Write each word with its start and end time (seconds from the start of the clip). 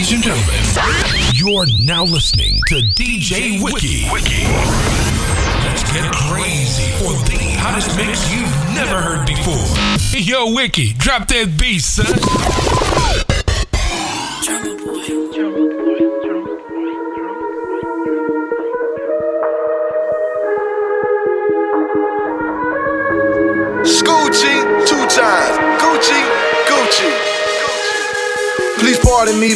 Ladies 0.00 0.14
and 0.14 0.22
gentlemen, 0.22 1.30
you're 1.34 1.66
now 1.84 2.04
listening 2.04 2.58
to 2.68 2.76
DJ 2.76 3.62
Wiki. 3.62 4.08
Wiki. 4.10 4.44
Let's 5.66 5.82
get 5.92 6.10
crazy 6.10 6.90
for 6.92 7.12
the 7.28 7.36
hottest 7.60 7.94
mix 7.98 8.32
you've 8.32 8.74
never 8.74 8.98
heard 8.98 9.26
before. 9.26 10.18
Yo, 10.18 10.54
Wiki, 10.54 10.94
drop 10.94 11.28
that 11.28 11.54
beat, 11.58 11.82
son. 11.82 13.28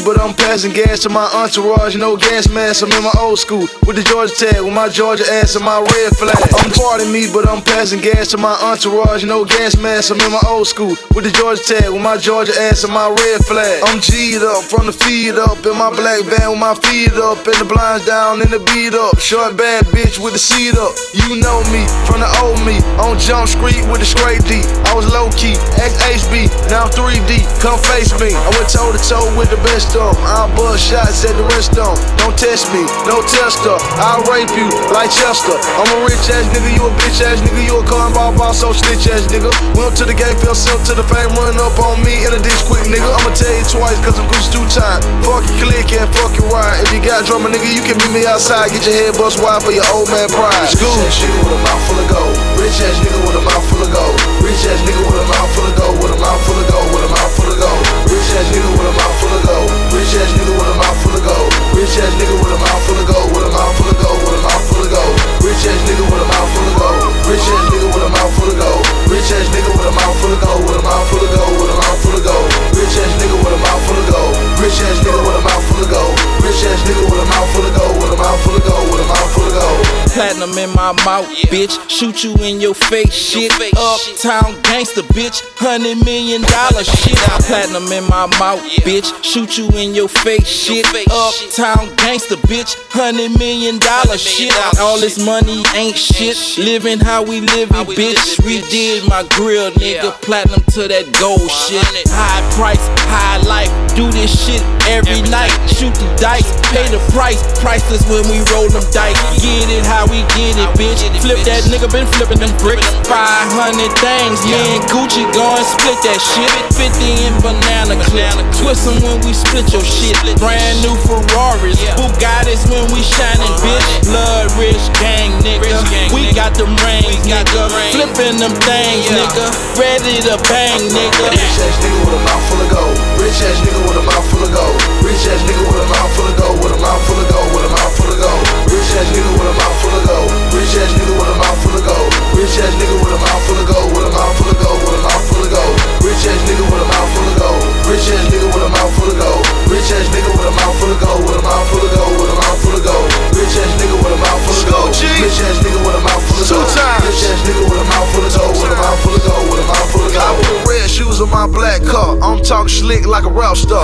But 0.05 0.21
I'm 0.21 0.35
passing 0.35 0.73
gas 0.73 1.01
to 1.01 1.09
my 1.09 1.25
entourage. 1.33 1.97
No 1.97 2.17
gas 2.17 2.49
mask, 2.49 2.85
I'm 2.85 2.93
in 2.93 3.03
my 3.03 3.17
old 3.19 3.39
school 3.39 3.67
with 3.89 3.97
the 3.97 4.05
Georgia 4.05 4.35
tag, 4.35 4.61
with 4.63 4.75
my 4.75 4.89
Georgia 4.89 5.25
ass 5.41 5.57
and 5.57 5.65
my 5.65 5.81
red 5.81 6.13
flag. 6.17 6.37
I'm 6.61 6.71
pardon 6.71 7.11
me, 7.11 7.27
but 7.33 7.49
I'm 7.49 7.63
passing 7.63 8.01
gas 8.01 8.29
to 8.33 8.39
my 8.39 8.53
entourage. 8.61 9.25
No 9.25 9.45
gas 9.45 9.77
mask, 9.77 10.13
I'm 10.13 10.21
in 10.21 10.31
my 10.31 10.45
old 10.47 10.69
school 10.69 10.95
with 11.17 11.25
the 11.25 11.33
Georgia 11.33 11.63
tag, 11.63 11.89
with 11.91 12.03
my 12.03 12.17
Georgia 12.17 12.53
ass 12.69 12.85
and 12.85 12.93
my 12.93 13.09
red 13.09 13.41
flag. 13.45 13.83
I'm 13.89 14.01
G'd 14.01 14.45
up 14.45 14.65
from 14.69 14.87
the 14.87 14.93
feet 14.93 15.35
up 15.41 15.65
in 15.65 15.77
my 15.77 15.89
black 15.89 16.21
van 16.29 16.53
with 16.53 16.61
my 16.61 16.75
feet 16.85 17.17
up 17.17 17.41
and 17.49 17.57
the 17.57 17.65
blinds 17.65 18.05
down 18.05 18.43
and 18.43 18.53
the 18.53 18.61
beat 18.61 18.93
up. 18.93 19.19
Short 19.19 19.57
bad 19.57 19.89
bitch 19.89 20.21
with 20.21 20.37
the 20.37 20.43
seat 20.43 20.77
up. 20.77 20.93
You 21.17 21.41
know 21.41 21.65
me 21.73 21.89
from 22.05 22.21
the 22.21 22.29
old 22.45 22.61
me 22.69 22.77
on 23.01 23.17
Jump 23.19 23.49
Street 23.49 23.81
with 23.89 24.05
the 24.05 24.09
straight 24.09 24.45
D. 24.45 24.61
I 24.85 24.93
was 24.93 25.09
low 25.09 25.33
key, 25.33 25.57
XHB, 25.81 26.53
now 26.69 26.85
I'm 26.85 26.93
3D. 26.93 27.41
Come 27.65 27.81
face 27.89 28.13
me. 28.21 28.37
I 28.37 28.51
went 28.61 28.69
toe 28.69 28.93
to 28.93 29.01
toe 29.01 29.33
with 29.39 29.49
the 29.49 29.61
best 29.65 29.94
'em. 29.97 30.15
I'll 30.27 30.49
bust 30.57 30.91
shots 30.91 31.25
at 31.25 31.37
the 31.37 31.45
rest. 31.55 31.73
Don't 31.75 31.99
test 32.37 32.71
me, 32.73 32.83
no 33.07 33.23
tester. 33.27 33.77
I'll 33.99 34.23
rape 34.31 34.51
you 34.57 34.69
like 34.93 35.11
Chester. 35.11 35.57
I'm 35.79 35.91
a 35.97 35.99
rich 36.07 36.27
ass 36.31 36.47
nigga, 36.55 36.71
you 36.71 36.83
a 36.87 36.91
bitch 36.99 37.21
ass 37.25 37.41
nigga, 37.41 37.63
you 37.67 37.77
a 37.79 37.85
cornball 37.85 38.37
boss, 38.37 38.61
so 38.61 38.73
snitch 38.73 39.07
ass 39.11 39.27
nigga. 39.29 39.51
Went 39.75 39.93
up 39.93 39.95
to 39.99 40.05
the 40.05 40.15
game, 40.15 40.35
fell 40.39 40.55
self 40.55 40.83
to 40.87 40.95
the 40.95 41.03
fame, 41.05 41.31
run 41.35 41.59
up 41.59 41.79
on 41.79 42.03
me 42.05 42.25
in 42.27 42.33
a 42.33 42.41
ditch 42.41 42.63
quick 42.67 42.87
nigga. 42.87 43.07
I'ma 43.07 43.31
tell 43.35 43.51
you 43.51 43.65
twice, 43.67 43.99
cause 44.05 44.19
I'm 44.19 44.27
goose 44.31 44.49
two 44.51 44.65
time. 44.71 45.03
Fuck 45.27 45.47
your 45.51 45.69
click 45.69 45.91
and 45.95 46.09
fuck 46.15 46.33
your 46.39 46.49
ride. 46.51 46.83
If 46.85 46.93
you 46.95 47.01
got 47.03 47.27
drama, 47.27 47.51
nigga, 47.51 47.69
you 47.69 47.83
can 47.83 47.99
meet 47.99 48.13
me 48.13 48.23
outside, 48.27 48.71
get 48.71 48.87
your 48.87 48.95
head 48.95 49.15
bust 49.19 49.43
wide 49.43 49.63
for 49.63 49.73
your 49.73 49.87
old 49.95 50.09
man 50.11 50.29
pride. 50.31 50.55
Rich 50.65 50.81
ass 50.81 51.17
nigga 51.21 51.39
with 51.43 51.55
a 51.55 51.61
mouth 51.61 51.83
full 51.87 51.99
of 51.99 52.07
gold. 52.09 52.35
Rich 52.59 52.81
ass 52.83 52.97
nigga 53.03 53.21
with 53.27 53.37
a 53.37 53.43
mouth 53.45 53.65
full 53.69 53.83
of 53.83 53.91
gold. 53.93 54.17
Rich 54.43 54.65
ass 54.65 54.81
nigga 54.87 55.03
with 55.07 55.19
a 55.19 55.27
mouth 55.29 55.51
full 55.55 55.67
of 55.69 55.75
gold. 55.77 55.97
With 56.03 56.13
a 56.15 56.19
mouth 56.19 56.41
full 56.47 56.59
of 56.59 56.67
gold. 56.71 56.89
With 56.95 57.05
a 57.05 57.11
mouth 57.13 57.33
full 57.37 57.51
of 57.53 57.59
gold. 57.61 57.83
Rich 58.09 58.31
ass 58.39 58.47
nigga 58.55 58.71
with 58.75 58.89
a 58.89 58.95
mouth 58.97 59.17
full 59.21 59.35
of 59.35 59.43
gold. 59.45 59.84
Rich 59.95 60.19
ass 60.19 60.31
nigga 60.35 60.51
with 60.59 60.67
a 60.67 60.75
mouth 60.75 60.99
full 61.07 61.15
of 61.15 61.23
gold. 61.23 61.55
Rich 61.79 61.97
ass 62.03 62.13
nigga 62.19 62.35
with 62.35 62.51
a 62.51 62.59
mouth 62.59 62.83
full 62.83 62.99
of 62.99 63.07
gold. 63.07 63.31
With 63.31 63.47
a 63.47 63.51
mouth 63.55 63.75
full 63.79 63.87
of 63.87 63.97
gold. 64.03 64.19
With 64.27 64.35
a 64.35 64.43
mouth 64.43 64.65
full 64.67 64.83
of 64.83 64.91
gold. 64.91 65.15
Rich 65.47 65.67
ass 65.71 65.81
nigga 65.87 66.03
with 66.03 66.19
a 66.19 66.27
mouth 66.27 66.51
full 66.51 66.67
of 66.67 66.75
gold. 66.83 67.15
Rich 67.31 67.47
ass 67.47 67.63
nigga 67.71 67.89
with 67.95 68.03
a 68.03 68.11
mouth 68.11 68.33
full 68.35 68.51
of 68.51 68.57
gold. 68.59 68.85
Rich 69.07 69.31
ass 69.31 69.47
nigga 69.55 69.71
with 69.71 69.87
a 69.87 69.95
mouth 69.95 70.17
full 70.19 70.33
of 70.35 70.41
gold. 70.43 70.63
With 70.67 70.79
a 70.79 70.83
mouth 70.83 71.07
full 71.07 71.23
of 71.23 71.31
gold. 71.31 71.55
With 71.63 71.71
a 71.71 71.77
mouth 71.79 71.99
full 72.03 72.17
of 72.19 72.23
gold. 72.27 72.49
Rich 72.75 72.97
ass 72.99 73.13
nigga 73.23 73.37
with 73.39 73.55
a 73.55 73.61
mouth 73.63 73.83
full 73.87 73.99
of 74.03 74.07
gold. 74.11 74.44
Rich 74.65 74.81
ass 74.81 74.99
nigga 75.05 75.21
with 75.21 75.37
a 75.37 75.43
mouth 75.45 75.65
full 75.69 75.85
of 75.85 75.91
gold. 75.91 76.17
Rich 76.41 76.65
ass 76.65 76.81
nigga 76.89 77.05
with 77.05 77.21
a 77.21 77.27
mouth 77.29 77.53
full 77.53 77.67
of 77.67 77.77
gold. 77.77 77.97
With 78.01 78.13
a 78.13 78.17
mouth 78.17 78.41
full 78.41 78.57
of 78.57 78.65
gold. 78.65 78.91
With 78.91 79.05
a 79.05 79.09
mouth 79.13 79.35
full 79.35 79.45
of 79.45 79.53
gold. 79.53 79.85
Platinum 80.15 80.57
in 80.57 80.71
my 80.73 80.93
mouth, 81.05 81.29
bitch. 81.53 81.75
Shoot 81.91 82.25
you 82.25 82.35
in 82.37 82.61
your 82.63 82.73
face, 82.73 83.13
shit. 83.13 83.53
Uptown 83.77 84.63
gangster, 84.63 85.03
bitch. 85.13 85.43
Hundred 85.59 86.03
million 86.07 86.41
dollar 86.49 86.85
shit. 86.85 87.19
Platinum 87.45 87.93
in 87.93 88.05
my 88.09 88.25
mouth, 88.41 88.63
bitch. 88.87 89.13
Shoot 89.23 89.59
you 89.59 89.69
in 89.77 89.93
your 89.93 90.09
face, 90.09 90.47
shit. 90.49 90.87
Uptown 91.11 91.93
gangster, 91.97 92.37
bitch. 92.49 92.73
Hundred 92.89 93.37
million 93.37 93.77
dollar 93.79 94.17
shit. 94.17 94.55
All 94.81 94.99
this 94.99 95.19
money 95.19 95.63
ain't 95.75 95.99
shit. 95.99 96.39
Living 96.57 97.01
how 97.01 97.23
we 97.23 97.41
live 97.41 97.69
it, 97.69 97.87
bitch. 97.99 98.41
Redid 98.41 99.07
my 99.09 99.27
grill, 99.37 99.73
nigga. 99.73 100.13
Platinum 100.23 100.63
to 100.73 100.89
that 100.89 101.13
gold 101.21 101.51
shit. 101.51 101.85
High 102.09 102.41
price, 102.57 102.87
high 103.11 103.43
life. 103.45 103.69
Do 103.95 104.11
this 104.11 104.31
shit 104.31 104.54
every 104.91 105.23
night. 105.31 105.53
Shoot 105.71 105.95
the 105.97 106.09
dice, 106.21 106.47
pay 106.71 106.87
the 106.93 107.01
price. 107.15 107.41
Priceless 107.61 108.05
when 108.11 108.27
we 108.29 108.43
roll 108.53 108.69
them 108.69 108.85
dice. 108.93 109.17
Get 109.41 109.71
it 109.71 109.85
how 109.87 110.05
we 110.07 110.23
get 110.37 110.59
it, 110.59 110.71
bitch. 110.77 111.01
Flip 111.23 111.41
that 111.49 111.65
nigga, 111.71 111.89
been 111.91 112.07
flipping 112.19 112.41
them 112.43 112.53
bricks. 112.61 112.85
500 113.09 113.91
things, 113.99 114.39
me 114.45 114.61
and 114.77 114.85
Gucci 114.91 115.25
going 115.33 115.65
split 115.65 115.99
that 116.05 116.21
shit. 116.21 116.53
50 116.77 117.27
in 117.27 117.35
banana 117.41 117.97
clip. 118.09 118.35
Twist 118.61 118.87
'em 118.87 119.01
when 119.03 119.19
we 119.25 119.33
split 119.33 119.71
your 119.73 119.85
shit. 119.85 120.17
Brand 120.39 120.77
new 120.85 120.95
Ferraris. 121.07 121.79
Bugattis 121.97 122.69
when 122.69 122.85
we 122.93 123.01
shining, 123.03 123.49
uh-huh. 123.49 123.65
bitch. 123.65 124.11
Blood 124.11 124.47
rich 124.59 124.85
gang, 125.01 125.33
nigga. 125.41 126.13
We 126.13 126.33
got 126.33 126.55
them 126.55 126.75
rings, 126.85 127.25
nigga. 127.27 127.71
Flipping 127.93 128.39
them 128.39 128.55
things, 128.67 129.07
nigga. 129.09 129.47
Ready 129.79 130.21
to 130.29 130.37
bang, 130.49 130.81
nigga. 130.93 131.25
Rich 131.31 131.59
ass 131.63 131.77
nigga 131.83 131.99
with 132.05 132.15
a 132.15 132.23
mouth 132.25 132.45
full 132.49 132.61
of 132.61 132.69
gold. 132.71 132.97
Rich 133.21 133.41
ass 133.43 133.59
nigga 133.65 133.81
with 133.89 133.99
a 133.99 134.05
mouth 134.05 134.27
full 134.31 134.43
of 134.44 134.44
gold. 134.53 134.77
Rich 135.01 135.25
ass 135.31 135.41
nigga 135.47 135.65
with 135.65 135.81
a 135.81 135.87
mouth 135.89 136.11
full 136.13 136.29
of 136.29 136.37
gold. 136.37 136.57
With 136.61 136.75
a 136.75 136.79
mouth 136.83 137.03
full 137.07 137.21
of 137.21 137.27
gold. 137.31 137.49
With 137.55 137.65
a 137.65 137.71
mouth 137.71 137.95
full 137.97 138.11
of 138.11 138.19
gold. 138.21 138.45
Rich 138.69 138.93
ass 138.99 139.09
nigga 139.15 139.31
with 139.33 139.49
a 139.49 139.55
mouth 139.55 139.77
full 139.81 139.95
of 139.95 140.03
gold. 140.05 140.31
Rich 140.53 140.75
ass 140.77 140.93
nigga 140.99 141.15
with 141.15 141.31
a 141.31 141.37
mouth 141.41 141.59
full 141.63 141.77
of 141.79 141.85
gold. 141.87 142.11
Rich 142.35 142.59
ass 142.61 142.75
nigga 142.77 142.97
with 142.99 143.15
a 143.15 143.19
mouth 143.25 143.43
full 143.47 143.59
of 143.61 143.67
gold. 143.71 143.89
With 143.95 144.05
a 144.05 144.11
mouth 144.11 144.35
full 144.37 144.51
of 144.51 144.59
gold. 144.61 144.81
With 144.85 144.95
a 144.95 145.03
mouth 145.05 145.25
full 145.25 145.45
of 145.45 145.51
gold. 145.55 145.75
Rich 146.05 146.27
ass 146.29 146.41
nigga 146.45 146.65
with 146.67 146.83
a 146.83 146.89
mouth 146.91 147.11
full 147.15 147.29
of 147.29 147.37
gold. 147.39 147.63
Rich 147.89 148.09
ass 148.11 148.25
nigga 148.29 148.49
with 148.51 148.65
a 148.65 148.71
mouth 148.75 148.93
full 148.95 149.11
of 149.11 149.17
gold. 149.21 149.45
Rich 149.71 149.91
ass 149.95 150.07
nigga 150.13 150.31
with 150.35 150.49
a 150.49 150.53
mouth 150.59 150.77
full 150.79 150.93
of 150.93 150.99
gold. 151.01 151.21
With 151.25 151.39
a 151.39 151.43
mouth 151.45 151.67
full 151.71 151.85
of 151.85 151.91
gold. 151.95 152.15
With 152.19 152.33
a 152.33 152.37
mouth 152.43 152.59
full 152.65 152.75
of 152.75 152.83
gold. 152.85 153.07
Rich 153.35 153.57
ass 153.61 153.73
nigga 153.79 153.97
with 154.03 154.15
a 154.15 154.19
mouth 154.19 154.43
full 154.45 154.59
of 154.59 154.67
gold. 154.69 154.91
Rich 154.95 155.41
ass 155.45 155.57
nigga 155.63 155.81
with 155.85 155.95
a 155.95 156.03
mouth 156.05 156.23
full 156.25 156.41
of 156.41 156.49
gold. 156.49 156.75
Rich 157.05 157.25
ass 157.25 157.41
nigga 157.45 157.63
with 157.65 157.81
a 157.81 157.87
mouth 157.87 158.09
full 158.13 158.25
of 158.25 158.33
gold. 158.35 158.55
With 158.61 158.73
a 158.73 158.79
mouth 158.83 158.99
full 159.05 159.15
of 159.15 159.23
gold. 159.25 159.45
With 159.49 159.63
a 159.63 159.67
mouth 159.69 159.89
full 159.93 160.05
of 160.05 160.13
gold. 160.13 160.25
I 160.25 160.43
put 160.43 160.69
red 160.69 160.89
shoes 160.91 161.21
on 161.21 161.31
my 161.31 161.47
black 161.47 161.81
car. 161.85 162.19
I'm 162.21 162.43
talking 162.43 162.69
slick 162.69 163.07
like 163.07 163.25
a 163.25 163.33
rap 163.33 163.57
star. 163.57 163.84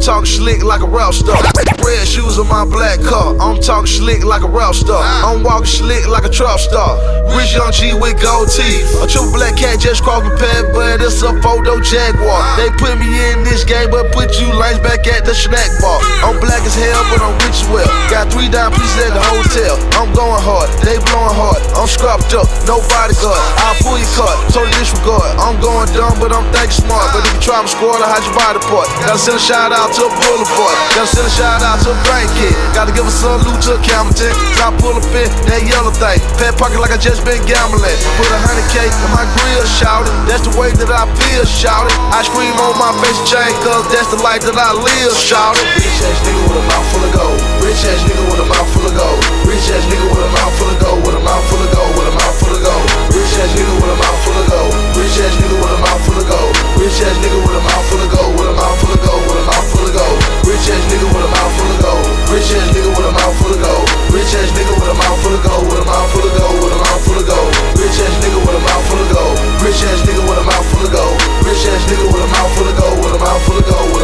Car. 0.00 0.24
Slick 0.26 0.62
like 0.62 0.82
a 0.82 0.86
rap 0.86 1.14
star. 1.14 1.69
Red 1.90 2.06
shoes 2.06 2.38
on 2.38 2.46
my 2.46 2.62
black 2.62 3.02
car. 3.02 3.34
I'm 3.42 3.58
talking 3.58 3.90
slick 3.90 4.22
like 4.22 4.46
a 4.46 4.50
rap 4.50 4.78
star. 4.78 5.02
I'm 5.02 5.42
walking 5.42 5.66
slick 5.66 6.06
like 6.06 6.22
a 6.22 6.30
trap 6.30 6.62
star. 6.62 6.94
Rich 7.34 7.58
young 7.58 7.74
G 7.74 7.90
with 7.98 8.14
gold 8.22 8.46
teeth. 8.46 8.86
A 9.02 9.10
triple 9.10 9.34
black 9.34 9.58
cat 9.58 9.82
just 9.82 10.06
crossed 10.06 10.22
the 10.22 10.34
pad, 10.38 10.70
but 10.70 11.02
it's 11.02 11.18
a 11.26 11.34
photo 11.42 11.82
jaguar. 11.82 12.38
They 12.54 12.70
put 12.78 12.94
me 12.94 13.10
in 13.10 13.42
this 13.42 13.66
game, 13.66 13.90
but 13.90 14.14
put 14.14 14.38
you 14.38 14.46
lines 14.54 14.78
back 14.86 15.02
at 15.10 15.26
the 15.26 15.34
snack 15.34 15.66
bar. 15.82 15.98
I'm 16.22 16.38
black 16.38 16.62
as 16.62 16.78
hell, 16.78 17.02
but 17.10 17.26
I'm 17.26 17.34
rich 17.42 17.58
as 17.58 17.66
well. 17.66 17.90
Got 18.06 18.30
three 18.30 18.46
dime 18.46 18.70
pieces 18.70 19.10
at 19.10 19.10
the 19.10 19.24
hotel. 19.26 19.74
I'm 19.98 20.14
going 20.14 20.38
hard, 20.46 20.70
they 20.86 20.94
blowing 21.10 21.34
hard. 21.34 21.58
I'm 21.74 21.90
scrapped 21.90 22.30
up, 22.38 22.46
no 22.70 22.78
bodyguard. 22.86 23.42
I'll 23.66 23.74
pull 23.82 23.98
your 23.98 24.14
card, 24.14 24.38
so 24.54 24.62
disregard. 24.78 25.26
I'm 25.42 25.58
going 25.58 25.90
dumb, 25.90 26.14
but 26.22 26.30
I'm 26.30 26.46
thinking 26.54 26.86
smart. 26.86 27.10
But 27.10 27.26
if 27.26 27.34
you 27.34 27.50
try 27.50 27.58
to 27.58 27.66
score, 27.66 27.98
I'll 27.98 28.06
hide 28.06 28.22
your 28.22 28.38
body 28.38 28.62
part. 28.70 28.86
Gotta 29.02 29.18
send 29.18 29.38
a 29.38 29.42
shout 29.42 29.74
out 29.74 29.90
to 29.98 30.06
a 30.06 30.10
boulevard. 30.22 30.74
Gotta 30.94 31.10
send 31.10 31.26
a 31.26 31.34
shout 31.34 31.66
out 31.66 31.79
to 31.84 31.92
bank 32.08 32.28
kid. 32.36 32.54
Gotta 32.76 32.92
give 32.92 33.06
a 33.06 33.12
salute 33.12 33.60
to. 33.66 33.80
Cause 33.80 34.62
I 34.62 34.70
pull 34.78 34.94
up 34.96 35.06
in 35.16 35.28
that 35.48 35.62
yellow 35.64 35.90
thing. 35.90 36.20
Fat 36.36 36.54
pocket 36.60 36.78
like 36.80 36.92
I 36.92 37.00
just 37.00 37.24
been 37.24 37.40
gambling. 37.48 37.96
Put 38.16 38.28
a 38.28 38.38
hundred 38.44 38.66
K 38.70 38.84
in 38.86 39.10
my 39.12 39.24
grill, 39.38 39.64
shouted. 39.66 40.12
That's 40.28 40.44
the 40.44 40.54
way 40.58 40.70
that 40.76 40.90
I 40.90 41.08
feel, 41.16 41.44
shouted. 41.48 41.92
I 42.12 42.22
scream 42.22 42.52
on 42.60 42.76
my 42.76 42.92
face 43.00 43.18
chain, 43.28 43.50
cause 43.64 43.84
that's 43.88 44.08
the 44.12 44.20
life 44.20 44.44
that 44.44 44.56
I 44.56 44.76
live, 44.76 45.12
shouted. 45.16 45.62
Rich 45.80 46.00
ass 46.04 46.18
nigga 46.22 46.40
with 46.44 46.60
a 46.60 46.64
mouth 46.68 46.86
full 46.92 47.04
of 47.04 47.12
gold. 47.14 47.38
Rich 47.64 47.82
ass 47.88 48.00
nigga 48.04 48.24
with 48.28 48.40
a 48.40 48.46
mouth 48.46 48.68
full 48.72 48.86
of 48.86 48.94
gold. 48.94 49.20
Rich 49.48 49.68
ass 49.72 49.84
nigga 49.88 50.06
with 50.10 50.24
a 50.24 50.30
mouth 50.36 50.54
full 50.58 50.70
of 50.70 50.78
gold. 50.80 51.00
With 51.06 51.16
a 51.16 51.22
mouth 51.24 51.44
full 51.48 51.62
of 51.62 51.70
gold. 51.72 51.92
With 51.96 52.10
a 52.10 52.14
mouth 52.14 52.36
full 52.40 52.54
of 52.54 52.60
gold. 52.60 52.86
Rich 53.14 53.34
ass 53.40 53.50
nigga 53.56 53.74
with 53.80 53.92
a 53.92 53.96
mouth 53.96 54.20
full 54.24 54.38
of 54.38 54.46
gold. 54.50 54.72
Rich 54.96 55.16
ass 55.20 55.34
nigga 55.40 55.56
with 55.56 55.72
a 55.72 55.78
mouth 55.80 56.02
full 56.04 56.18
of 56.20 56.26
gold. 56.28 56.52
Rich 56.76 56.98
ass 57.04 57.16
nigga 57.24 57.38
with 57.40 57.56
a 57.56 57.62
mouth 57.64 57.84
full 57.88 58.02
of 58.04 58.08
gold. 58.12 58.32
With 58.36 58.50
a 58.50 58.54
mouth 58.54 58.76
full 58.80 58.92
of 58.92 59.00
gold. 59.00 59.22
With 59.30 59.40
a 59.40 59.44
mouth 59.48 59.59
full 59.80 59.88
of 59.88 59.96
gold. 59.96 60.20
Rich 60.44 60.68
ass 60.68 60.84
nigga 60.92 61.08
with 61.08 61.24
a 61.24 61.30
mouth 61.32 61.52
full 61.56 61.70
of 61.72 61.78
gold. 61.80 62.04
Rich 62.28 62.52
ass 62.52 62.68
nigga 62.76 62.90
with 62.92 63.08
a 63.08 63.12
mouth 63.16 63.36
full 63.40 63.52
of 63.52 63.60
gold. 63.64 63.86
Rich 64.12 64.34
ass 64.36 64.50
nigga 64.52 64.72
with 64.76 64.92
a 64.92 64.96
mouth 65.00 65.18
full 65.22 65.34
of 65.34 65.42
gold. 65.42 65.64
With 65.64 65.80
a 65.80 65.86
mouth 65.88 66.10
full 66.12 66.26
of 66.26 66.32
gold. 66.36 66.56
With 66.60 66.76
a 66.76 66.80
mouth 66.84 67.02
full 67.04 67.18
of 67.20 67.26
gold. 67.26 67.52
Rich 67.80 68.00
ass 68.04 68.14
nigga 68.20 68.38
with 68.44 68.56
a 68.56 68.60
mouth 68.60 68.84
full 68.88 69.00
of 69.00 69.08
gold. 69.08 69.36
Rich 69.64 69.80
ass 69.88 70.00
nigga 70.04 70.22
with 70.28 70.38
a 70.38 70.44
mouth 70.44 70.66
full 70.68 70.84
of 70.84 70.92
gold. 70.92 71.16
Rich 71.46 71.64
ass 71.72 71.82
nigga 71.88 72.06
with 72.12 72.24
a 72.24 72.28
mouth 72.28 72.52
full 72.56 72.68
of 72.68 72.76
gold. 72.76 72.96
With 73.00 73.16
a 73.16 73.20
mouth 73.24 73.42
full 73.48 73.56
of 73.56 73.64
gold. 73.64 73.99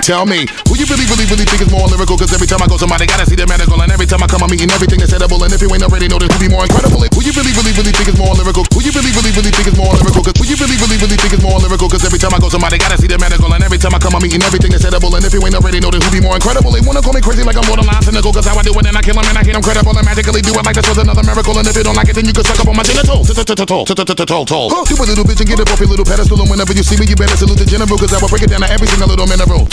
Tell 0.00 0.24
me, 0.24 0.48
who 0.64 0.80
you 0.80 0.88
really, 0.88 1.04
really, 1.12 1.28
really 1.28 1.44
think 1.44 1.60
is 1.60 1.68
more 1.68 1.84
lyrical? 1.84 2.16
Cause 2.16 2.32
every 2.32 2.48
time 2.48 2.64
I 2.64 2.66
go, 2.66 2.80
somebody 2.80 3.04
gotta 3.04 3.28
see 3.28 3.36
the 3.36 3.44
medical. 3.44 3.76
And 3.84 3.92
every 3.92 4.08
time 4.08 4.24
I 4.24 4.26
come, 4.26 4.40
I'm 4.40 4.48
eating 4.48 4.72
everything 4.72 4.96
that's 4.96 5.12
edible. 5.12 5.36
And 5.44 5.52
if 5.52 5.60
you 5.60 5.68
ain't 5.68 5.84
already 5.84 6.08
know, 6.08 6.16
this 6.16 6.32
could 6.32 6.40
be 6.40 6.48
more 6.48 6.64
incredible. 6.64 7.04
Who 7.04 7.20
you 7.20 7.36
really, 7.36 7.52
really, 7.52 7.76
really 7.76 7.92
think 7.92 8.08
is 8.08 8.16
more 8.16 8.32
lyrical? 8.32 8.64
Who 8.72 8.80
you 8.80 8.90
really, 8.96 9.12
really, 9.12 9.28
really 9.36 9.52
think 9.52 9.68
is 9.68 9.76
more 9.76 9.92
lyrical? 9.92 10.24
Cause 10.24 10.34
who 10.40 10.48
you 10.48 10.56
really, 10.56 10.80
really, 10.80 10.96
really 10.96 11.18
think 11.20 11.36
is 11.36 11.42
more 11.44 11.60
lyrical? 11.60 11.86
Cause 11.92 12.00
every 12.00 12.16
time 12.16 12.32
I 12.32 12.40
go, 12.40 12.48
somebody 12.48 12.80
gotta 12.80 12.96
see 12.96 13.12
the 13.12 13.20
medical. 13.20 13.52
And 13.52 13.60
every 13.60 13.76
time 13.76 13.92
I 13.92 14.00
come, 14.00 14.16
I'm 14.16 14.24
eating 14.24 14.40
everything 14.40 14.72
that's 14.72 14.88
edible. 14.88 15.12
And 15.12 15.22
if 15.22 15.36
you 15.36 15.44
ain't 15.44 15.54
already 15.54 15.84
know, 15.84 15.92
then 15.92 16.00
who 16.00 16.08
be 16.08 16.24
more 16.24 16.34
incredible? 16.40 16.72
They 16.72 16.80
wanna 16.80 17.04
call 17.04 17.12
me 17.12 17.20
crazy 17.20 17.44
like 17.44 17.60
I'm 17.60 17.68
borderline 17.68 18.00
cynical. 18.00 18.32
Cause 18.32 18.48
how 18.48 18.56
I 18.56 18.64
do 18.64 18.72
it 18.72 18.88
and 18.88 18.96
I 18.96 19.04
kill 19.04 19.20
them 19.20 19.28
and 19.28 19.36
I 19.36 19.44
get 19.44 19.60
credible 19.60 19.92
and 19.92 20.06
magically 20.08 20.40
do 20.40 20.56
it 20.56 20.64
like 20.64 20.80
this 20.80 20.88
was 20.88 20.96
another 20.96 21.22
miracle. 21.28 21.52
And 21.60 21.68
if 21.68 21.76
you 21.76 21.84
don't 21.84 21.94
like 21.94 22.08
it, 22.08 22.16
then 22.16 22.24
you 22.24 22.32
can 22.32 22.42
suck 22.48 22.56
up 22.56 22.72
on 22.72 22.74
my 22.74 22.82
genitals. 22.88 23.28
You 23.28 23.36
a 24.96 25.06
little 25.06 25.28
bitch 25.28 25.44
and 25.44 25.48
get 25.48 25.60
up 25.60 25.68
off 25.68 25.78
your 25.78 25.92
little 25.92 26.08
pedestal. 26.08 26.40
And 26.40 26.48
whenever 26.48 26.72
you 26.72 26.82
see 26.82 26.96
me, 26.96 27.04
you 27.04 27.14
better 27.20 27.36
salute 27.36 27.60
the 27.60 27.68
general. 27.68 28.00
Cause 28.00 28.16
I 28.16 28.18
will 28.18 28.32
break 28.32 28.42
it 28.42 28.50
down 28.50 28.64
to 28.64 28.70
every 28.72 28.88
single 28.88 29.06
little 29.06 29.28
mineral. 29.28 29.68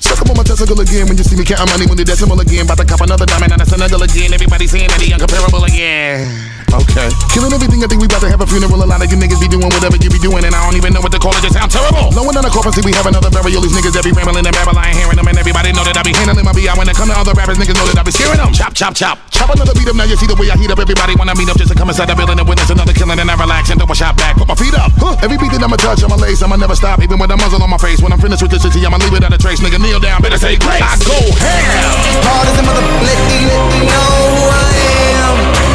Suck 0.00 0.22
up 0.22 0.30
on 0.30 0.36
my 0.36 0.42
testicle 0.42 0.80
again 0.80 1.06
when 1.06 1.16
you 1.16 1.24
see 1.24 1.36
me 1.36 1.44
counting 1.44 1.68
money 1.72 1.86
when 1.86 1.96
they 1.96 2.04
decimal 2.04 2.40
again. 2.40 2.64
About 2.64 2.78
to 2.78 2.84
cop 2.84 3.00
another 3.00 3.26
diamond 3.26 3.52
and 3.52 3.62
a 3.62 3.66
Senegal 3.66 4.02
again. 4.02 4.32
Everybody 4.32 4.66
saying 4.66 4.88
that 4.88 5.00
he 5.00 5.12
uncomparable 5.12 5.66
again. 5.66 6.57
Okay. 6.68 7.08
Killing 7.32 7.52
everything, 7.52 7.80
I 7.80 7.88
think 7.88 8.00
we 8.00 8.08
about 8.08 8.20
to 8.20 8.28
have 8.28 8.44
a 8.44 8.48
funeral. 8.48 8.76
A 8.76 8.84
lot 8.84 9.00
of 9.00 9.08
you 9.08 9.16
niggas 9.16 9.40
be 9.40 9.48
doing 9.48 9.72
whatever 9.72 9.96
you 9.96 10.12
be 10.12 10.20
doing, 10.20 10.44
and 10.44 10.52
I 10.52 10.60
don't 10.60 10.76
even 10.76 10.92
know 10.92 11.00
what 11.00 11.12
to 11.16 11.20
call 11.20 11.32
it. 11.32 11.40
Just 11.40 11.56
sound 11.56 11.72
terrible. 11.72 12.12
No 12.12 12.22
one 12.22 12.36
on 12.36 12.44
the 12.44 12.52
coffin, 12.52 12.76
see 12.76 12.84
we 12.84 12.92
have 12.92 13.08
another 13.08 13.32
burial. 13.32 13.64
These 13.64 13.72
niggas 13.72 13.96
that 13.96 14.04
be 14.04 14.12
rambling 14.12 14.44
and 14.44 14.52
babble, 14.52 14.76
I 14.76 14.92
ain't 14.92 15.00
hearing 15.00 15.16
them, 15.16 15.24
and 15.24 15.36
everybody 15.40 15.72
know 15.72 15.82
that 15.88 15.96
I 15.96 16.04
be 16.04 16.12
handling 16.12 16.44
my 16.44 16.52
BI. 16.52 16.68
When 16.76 16.84
it 16.84 16.94
come 16.94 17.08
to 17.08 17.16
other 17.16 17.32
rappers, 17.32 17.56
niggas 17.56 17.72
know 17.72 17.88
that 17.88 17.96
I 17.96 18.04
be 18.04 18.12
scaring 18.12 18.36
them. 18.36 18.52
Chop, 18.52 18.76
chop, 18.76 18.92
chop. 18.92 19.16
Chop 19.32 19.48
another 19.48 19.72
beat 19.72 19.88
up, 19.88 19.96
now 19.96 20.04
you 20.04 20.16
see 20.20 20.28
the 20.28 20.36
way 20.36 20.52
I 20.52 20.56
heat 20.60 20.68
up. 20.68 20.78
Everybody 20.78 21.16
wanna 21.16 21.32
meet 21.34 21.48
up 21.48 21.56
just 21.56 21.72
to 21.72 21.76
come 21.78 21.88
inside 21.88 22.12
the 22.12 22.16
building 22.18 22.36
and 22.36 22.44
witness 22.44 22.68
another 22.68 22.92
killing, 22.92 23.16
and 23.16 23.28
I 23.30 23.34
relax 23.40 23.72
and 23.72 23.80
double 23.80 23.96
shot 23.96 24.20
back. 24.20 24.36
Put 24.36 24.48
my 24.48 24.58
feet 24.58 24.76
up. 24.76 24.92
Huh. 25.00 25.16
Every 25.24 25.40
beat 25.40 25.56
that 25.56 25.64
I'ma 25.64 25.80
touch, 25.80 26.04
I'ma 26.04 26.20
lace, 26.20 26.44
I'ma 26.44 26.60
never 26.60 26.76
stop, 26.76 27.00
even 27.00 27.16
with 27.16 27.32
a 27.32 27.36
muzzle 27.40 27.64
on 27.64 27.70
my 27.72 27.80
face. 27.80 28.04
When 28.04 28.12
I'm 28.12 28.20
finished 28.20 28.44
with 28.44 28.52
this 28.52 28.62
city, 28.62 28.84
I'ma 28.84 29.00
leave 29.00 29.16
it 29.16 29.24
at 29.24 29.32
a 29.32 29.40
trace. 29.40 29.64
Nigga, 29.64 29.80
kneel 29.80 30.04
down, 30.04 30.20
better 30.20 30.36
say 30.36 30.60
grace. 30.60 30.84
I 30.84 31.00
go 31.00 31.16
ham. 31.16 31.96
Hard 32.28 32.44
as 32.44 32.60
a 32.60 32.62
mother, 32.62 32.84
let 32.84 33.18
me, 33.24 33.38
let 33.48 33.64
me 33.72 33.80
know 33.88 34.12
who 34.36 34.42
I 34.52 35.64
am. 35.64 35.67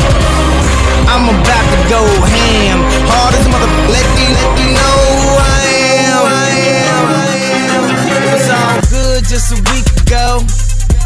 I'm 1.13 1.30
about 1.30 1.65
to 1.69 1.80
go 1.94 2.01
ham. 2.25 2.81
Hard 3.06 3.38
as 3.38 3.45
mother, 3.45 3.69
let 3.86 4.01
me, 4.18 4.25
let 4.33 4.50
me 4.57 4.65
know 4.74 4.98
who 5.13 5.30
I 5.38 5.62
am. 6.10 6.21
I 6.25 6.50
am, 6.74 7.04
I 7.06 7.33
am. 7.54 7.81
It 8.18 8.21
was 8.33 8.50
all 8.50 8.77
good 8.89 9.21
just 9.21 9.54
a 9.54 9.62
week 9.69 9.86
ago. 10.10 10.42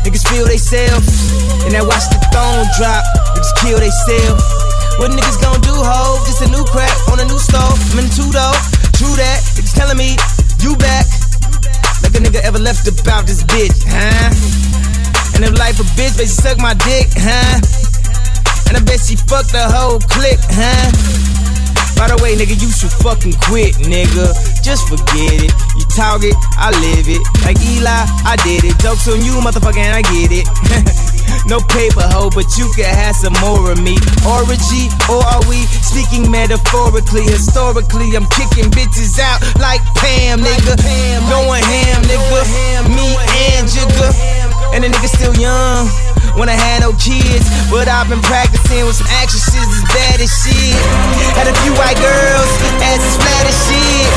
Niggas 0.08 0.24
feel 0.32 0.48
they 0.48 0.56
self, 0.56 1.04
and 1.68 1.76
then 1.76 1.84
watch 1.84 2.08
the 2.08 2.24
throne 2.32 2.64
drop. 2.80 3.04
Niggas 3.36 3.52
kill 3.60 3.84
they 3.84 3.92
self. 4.08 4.40
What 4.96 5.12
niggas 5.12 5.44
gon' 5.44 5.60
do, 5.60 5.76
ho? 5.76 6.24
Just 6.24 6.40
a 6.40 6.48
new 6.56 6.64
crack 6.72 6.96
on 7.12 7.20
a 7.20 7.28
new 7.28 7.38
stove. 7.38 7.76
I'm 7.92 8.00
in 8.00 8.08
two 8.08 8.32
though. 8.32 8.56
True 8.96 9.12
that. 9.20 9.44
Niggas 9.60 9.76
telling 9.76 10.00
me 10.00 10.16
you 10.64 10.80
back. 10.80 11.04
Like 12.00 12.16
a 12.16 12.24
nigga 12.24 12.40
ever 12.48 12.64
left 12.64 12.88
about 12.88 13.28
this 13.28 13.44
bitch, 13.44 13.76
huh? 13.84 14.32
And 15.36 15.44
if 15.44 15.52
life 15.60 15.84
a 15.84 15.88
bitch, 16.00 16.16
basically 16.16 16.32
suck 16.32 16.64
my 16.64 16.80
dick, 16.88 17.12
huh? 17.12 17.60
And 18.68 18.76
I 18.76 18.82
bet 18.84 19.00
she 19.00 19.16
fucked 19.16 19.52
the 19.52 19.64
whole 19.64 20.00
clique, 20.00 20.44
huh? 20.52 21.28
By 21.98 22.06
the 22.14 22.18
way, 22.22 22.38
nigga, 22.38 22.54
you 22.54 22.70
should 22.70 22.94
fucking 23.02 23.34
quit, 23.50 23.74
nigga. 23.82 24.30
Just 24.62 24.86
forget 24.86 25.34
it. 25.42 25.50
You 25.74 25.86
talk 25.98 26.22
it, 26.22 26.38
I 26.54 26.70
live 26.70 27.10
it. 27.10 27.24
Like 27.42 27.58
Eli, 27.58 28.06
I 28.22 28.38
did 28.46 28.70
it. 28.70 28.78
Jokes 28.78 29.10
on 29.10 29.18
you, 29.26 29.34
motherfucker, 29.42 29.82
and 29.82 29.98
I 29.98 30.06
get 30.06 30.30
it. 30.30 30.46
no 31.50 31.58
paper 31.74 32.06
hoe, 32.06 32.30
but 32.30 32.46
you 32.54 32.70
can 32.78 32.86
have 32.86 33.18
some 33.18 33.34
more 33.42 33.74
of 33.74 33.82
me. 33.82 33.98
Orgy, 34.30 34.94
or 35.10 35.26
are 35.26 35.42
we 35.50 35.66
speaking 35.82 36.30
metaphorically? 36.30 37.26
Historically, 37.26 38.14
I'm 38.14 38.30
kicking 38.30 38.70
bitches 38.70 39.18
out 39.18 39.42
like 39.58 39.82
Pam, 39.98 40.46
nigga. 40.46 40.78
Going 41.34 41.66
ham, 41.66 42.06
nigga. 42.06 42.40
Me 42.94 43.10
and 43.58 43.66
Jigga. 43.66 44.14
And 44.70 44.86
the 44.86 44.94
nigga 44.94 45.10
still 45.10 45.34
young 45.34 45.90
when 46.38 46.48
I 46.48 46.56
had 46.56 46.86
no 46.86 46.94
kids. 46.96 47.50
But 47.68 47.90
I've 47.90 48.08
been 48.08 48.22
practicing 48.22 48.86
with 48.86 49.02
some 49.02 49.10
actresses 49.18 49.58
as 49.58 49.84
bad 49.90 50.22
as 50.22 50.30
shit. 50.30 50.78
Had 51.34 51.50
a 51.50 51.56
few 51.66 51.74
white 51.76 51.98
girls, 51.98 52.52
ass 52.86 53.02
as 53.02 53.18
flat 53.18 53.44
as 53.50 53.58
shit. 53.66 54.10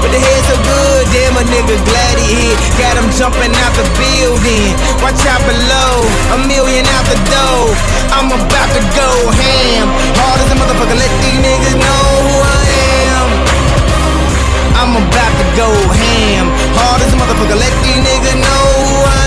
But 0.00 0.14
the 0.14 0.22
head 0.22 0.42
so 0.48 0.56
good, 0.62 1.04
damn 1.10 1.34
a 1.36 1.44
nigga 1.50 1.76
glad 1.84 2.14
he 2.22 2.48
hit. 2.48 2.56
Got 2.78 2.94
him 2.96 3.10
jumping 3.18 3.52
out 3.66 3.74
the 3.74 3.84
building. 3.98 4.72
Watch 5.02 5.20
out 5.26 5.42
below, 5.44 5.92
a 6.32 6.38
million 6.46 6.86
out 6.94 7.06
the 7.10 7.18
door. 7.28 7.74
I'm 8.14 8.30
about 8.30 8.70
to 8.72 8.82
go 8.94 9.10
ham. 9.34 9.90
Hard 10.16 10.38
as 10.40 10.48
a 10.54 10.56
motherfucker, 10.56 10.96
let 10.96 11.12
these 11.20 11.40
niggas 11.42 11.76
know 11.76 12.06
who 12.22 12.34
I 12.38 12.62
am. 13.10 13.28
I'm 14.78 14.92
about 14.94 15.34
to 15.42 15.46
go 15.58 15.68
ham. 15.90 16.46
Hard 16.78 17.02
as 17.02 17.10
a 17.10 17.18
motherfucker, 17.18 17.58
let 17.58 17.74
these 17.82 18.00
niggas 18.00 18.38
know 18.38 18.62
who 18.86 18.96
I 19.02 19.18
am. 19.18 19.23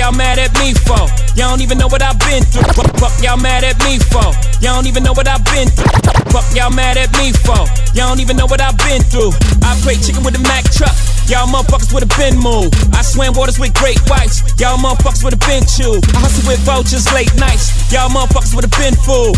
Y'all 0.00 0.16
mad 0.16 0.38
at 0.40 0.48
me 0.56 0.72
for? 0.72 0.96
Y'all 1.36 1.52
don't 1.52 1.60
even 1.60 1.76
know 1.76 1.86
what 1.86 2.00
I've 2.00 2.18
been 2.24 2.40
through. 2.48 2.64
Fuck, 2.72 2.88
fuck 2.96 3.12
y'all 3.20 3.36
mad 3.36 3.64
at 3.64 3.76
me 3.84 4.00
for? 4.00 4.24
Y'all 4.64 4.80
don't 4.80 4.88
even 4.88 5.04
know 5.04 5.12
what 5.12 5.28
I've 5.28 5.44
been 5.44 5.68
through. 5.68 5.92
Fuck 6.32 6.48
y'all 6.56 6.72
mad 6.72 6.96
at 6.96 7.12
me 7.20 7.36
for? 7.44 7.60
Y'all 7.92 8.08
don't 8.08 8.20
even 8.20 8.36
know 8.40 8.48
what 8.48 8.64
I've 8.64 8.78
been 8.80 9.04
through. 9.12 9.36
I 9.60 9.76
play 9.84 10.00
chicken 10.00 10.24
with 10.24 10.40
a 10.40 10.42
Mack 10.48 10.64
truck. 10.72 10.96
Y'all 11.28 11.46
motherfuckers 11.46 11.92
with 11.92 12.08
a 12.08 12.10
bin 12.16 12.40
move. 12.40 12.72
I 12.96 13.02
swam 13.02 13.36
waters 13.36 13.60
with 13.60 13.74
great 13.74 14.00
whites. 14.08 14.40
Y'all 14.56 14.80
motherfuckers 14.80 15.22
with 15.22 15.36
a 15.36 15.40
bin 15.44 15.68
chew. 15.68 16.00
I 16.16 16.24
hustle 16.24 16.48
with 16.48 16.60
vultures 16.64 17.04
late 17.12 17.30
nights. 17.36 17.92
Y'all 17.92 18.08
motherfuckers 18.08 18.56
with 18.56 18.64
a 18.64 18.72
bin 18.80 18.96
fool. 19.04 19.36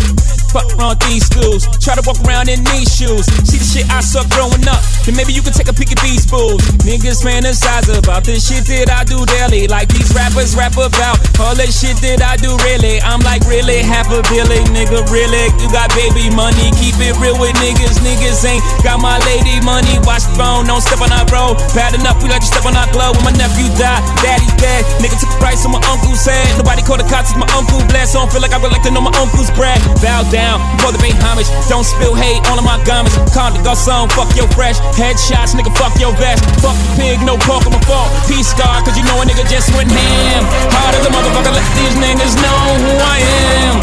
Fuck 0.53 0.69
around 0.77 1.01
these 1.09 1.25
schools. 1.25 1.65
Try 1.81 1.97
to 1.97 2.05
walk 2.05 2.21
around 2.21 2.45
in 2.45 2.61
these 2.69 2.85
shoes. 2.93 3.25
See 3.49 3.57
the 3.57 3.65
shit 3.65 3.89
I 3.89 4.05
saw 4.05 4.21
growing 4.29 4.61
up. 4.69 4.85
Then 5.01 5.17
maybe 5.17 5.33
you 5.33 5.41
can 5.41 5.49
take 5.49 5.65
a 5.65 5.73
peek 5.73 5.89
at 5.89 5.99
these 6.05 6.29
fools. 6.29 6.61
Niggas 6.85 7.25
fantasize 7.25 7.89
about 7.89 8.21
this 8.21 8.45
shit 8.45 8.69
that 8.69 8.93
I 8.93 9.01
do 9.01 9.25
daily. 9.25 9.65
Like 9.65 9.89
these 9.89 10.13
rappers 10.13 10.53
rap 10.53 10.77
about 10.77 11.17
all 11.41 11.57
that 11.57 11.73
shit 11.73 11.97
that 12.05 12.21
I 12.21 12.37
do 12.37 12.53
really. 12.69 13.01
I'm 13.01 13.25
like 13.25 13.41
really 13.49 13.81
half 13.81 14.13
a 14.13 14.21
billion, 14.29 14.69
nigga. 14.69 15.01
Really, 15.09 15.49
you 15.57 15.67
got 15.73 15.89
baby 15.97 16.29
money. 16.29 16.69
Keep 16.77 17.01
it 17.01 17.17
real 17.17 17.37
with 17.41 17.57
niggas. 17.57 17.97
Niggas 18.05 18.45
ain't 18.45 18.61
got 18.85 19.01
my 19.01 19.17
lady 19.25 19.57
money. 19.65 19.97
Watch 20.05 20.29
the 20.29 20.37
phone, 20.37 20.69
don't 20.69 20.83
step 20.83 20.99
on 20.99 21.09
our 21.09 21.25
road. 21.33 21.57
Bad 21.73 21.95
enough, 21.95 22.21
we 22.21 22.29
let 22.29 22.43
you 22.43 22.51
step 22.51 22.67
on 22.67 22.75
our 22.77 22.89
glove. 22.93 23.17
When 23.23 23.33
my 23.33 23.33
nephew 23.39 23.71
died, 23.79 24.05
daddy's 24.21 24.53
dead. 24.59 24.85
Nigga 24.99 25.17
took 25.17 25.31
the 25.31 25.39
price 25.39 25.63
on 25.65 25.73
my 25.73 25.81
uncle's 25.87 26.21
head. 26.21 26.45
Nobody 26.59 26.85
called 26.85 27.01
the 27.01 27.09
cops, 27.09 27.33
my 27.33 27.49
uncle 27.57 27.81
blessed. 27.89 28.13
So 28.13 28.19
I 28.19 28.27
don't 28.27 28.31
feel 28.35 28.43
like 28.43 28.51
I 28.51 28.59
would 28.59 28.69
like 28.69 28.83
to 28.83 28.91
know 28.91 28.99
my 28.99 29.15
uncle's 29.15 29.47
bread. 29.55 29.79
Bow 30.03 30.27
down, 30.27 30.42
before 30.83 30.91
the 30.91 30.99
pay 30.99 31.13
homage. 31.23 31.47
Don't 31.69 31.85
spill 31.85 32.15
hate 32.15 32.43
on 32.51 32.59
my 32.63 32.77
garments. 32.83 33.15
Comme 33.31 33.53
des 33.53 33.63
Garçons, 33.63 34.07
fuck 34.11 34.29
your 34.35 34.47
fresh. 34.51 34.79
Headshots, 34.99 35.55
nigga, 35.55 35.71
fuck 35.77 35.95
your 35.99 36.13
vest. 36.19 36.43
Fuck 36.59 36.75
the 36.75 36.89
pig, 36.99 37.17
no 37.23 37.37
pork 37.47 37.65
on 37.65 37.73
my 37.73 37.81
fault. 37.87 38.09
Peace 38.27 38.51
scar, 38.51 38.83
cause 38.83 38.97
you 38.97 39.03
know 39.07 39.21
a 39.21 39.25
nigga 39.25 39.47
just 39.47 39.71
went 39.75 39.91
ham. 39.91 40.43
Hard 40.75 40.95
as 40.95 41.05
a 41.07 41.11
motherfucker, 41.11 41.53
let 41.55 41.67
these 41.79 41.95
niggas 41.99 42.35
know 42.43 42.59
who 42.83 42.91
I 42.99 43.17
am. 43.63 43.75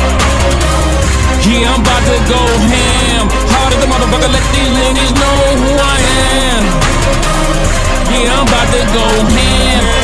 Yeah, 1.48 1.72
I'm 1.72 1.80
about 1.80 2.02
to 2.04 2.16
go 2.28 2.42
ham. 2.68 3.24
Hard 3.48 3.72
as 3.74 3.80
a 3.80 3.88
motherfucker, 3.88 4.30
let 4.30 4.44
these 4.52 4.72
niggas 4.76 5.12
know 5.16 5.36
who 5.56 5.70
I 5.80 5.98
am. 6.44 6.62
Yeah, 8.12 8.34
I'm 8.36 8.46
about 8.46 8.68
to 8.76 8.80
go 8.92 9.06
ham. 9.34 10.00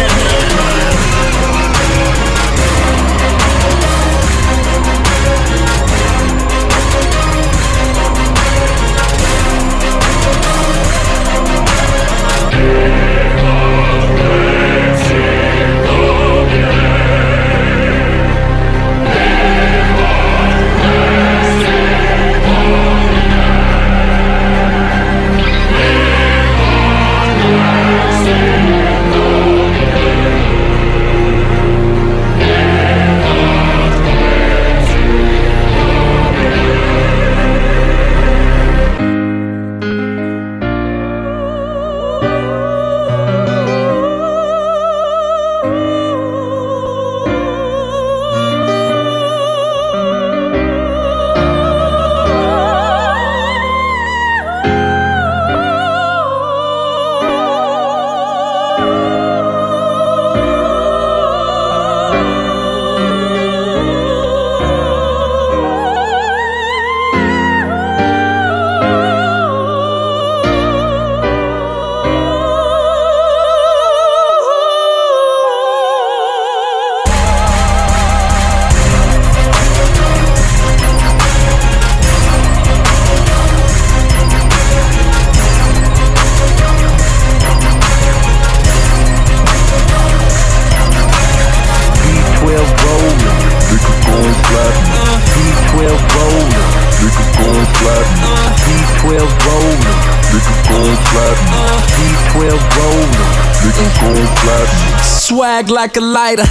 Swag 105.57 105.71
like 105.71 105.97
a 105.97 106.01
lighter, 106.03 106.45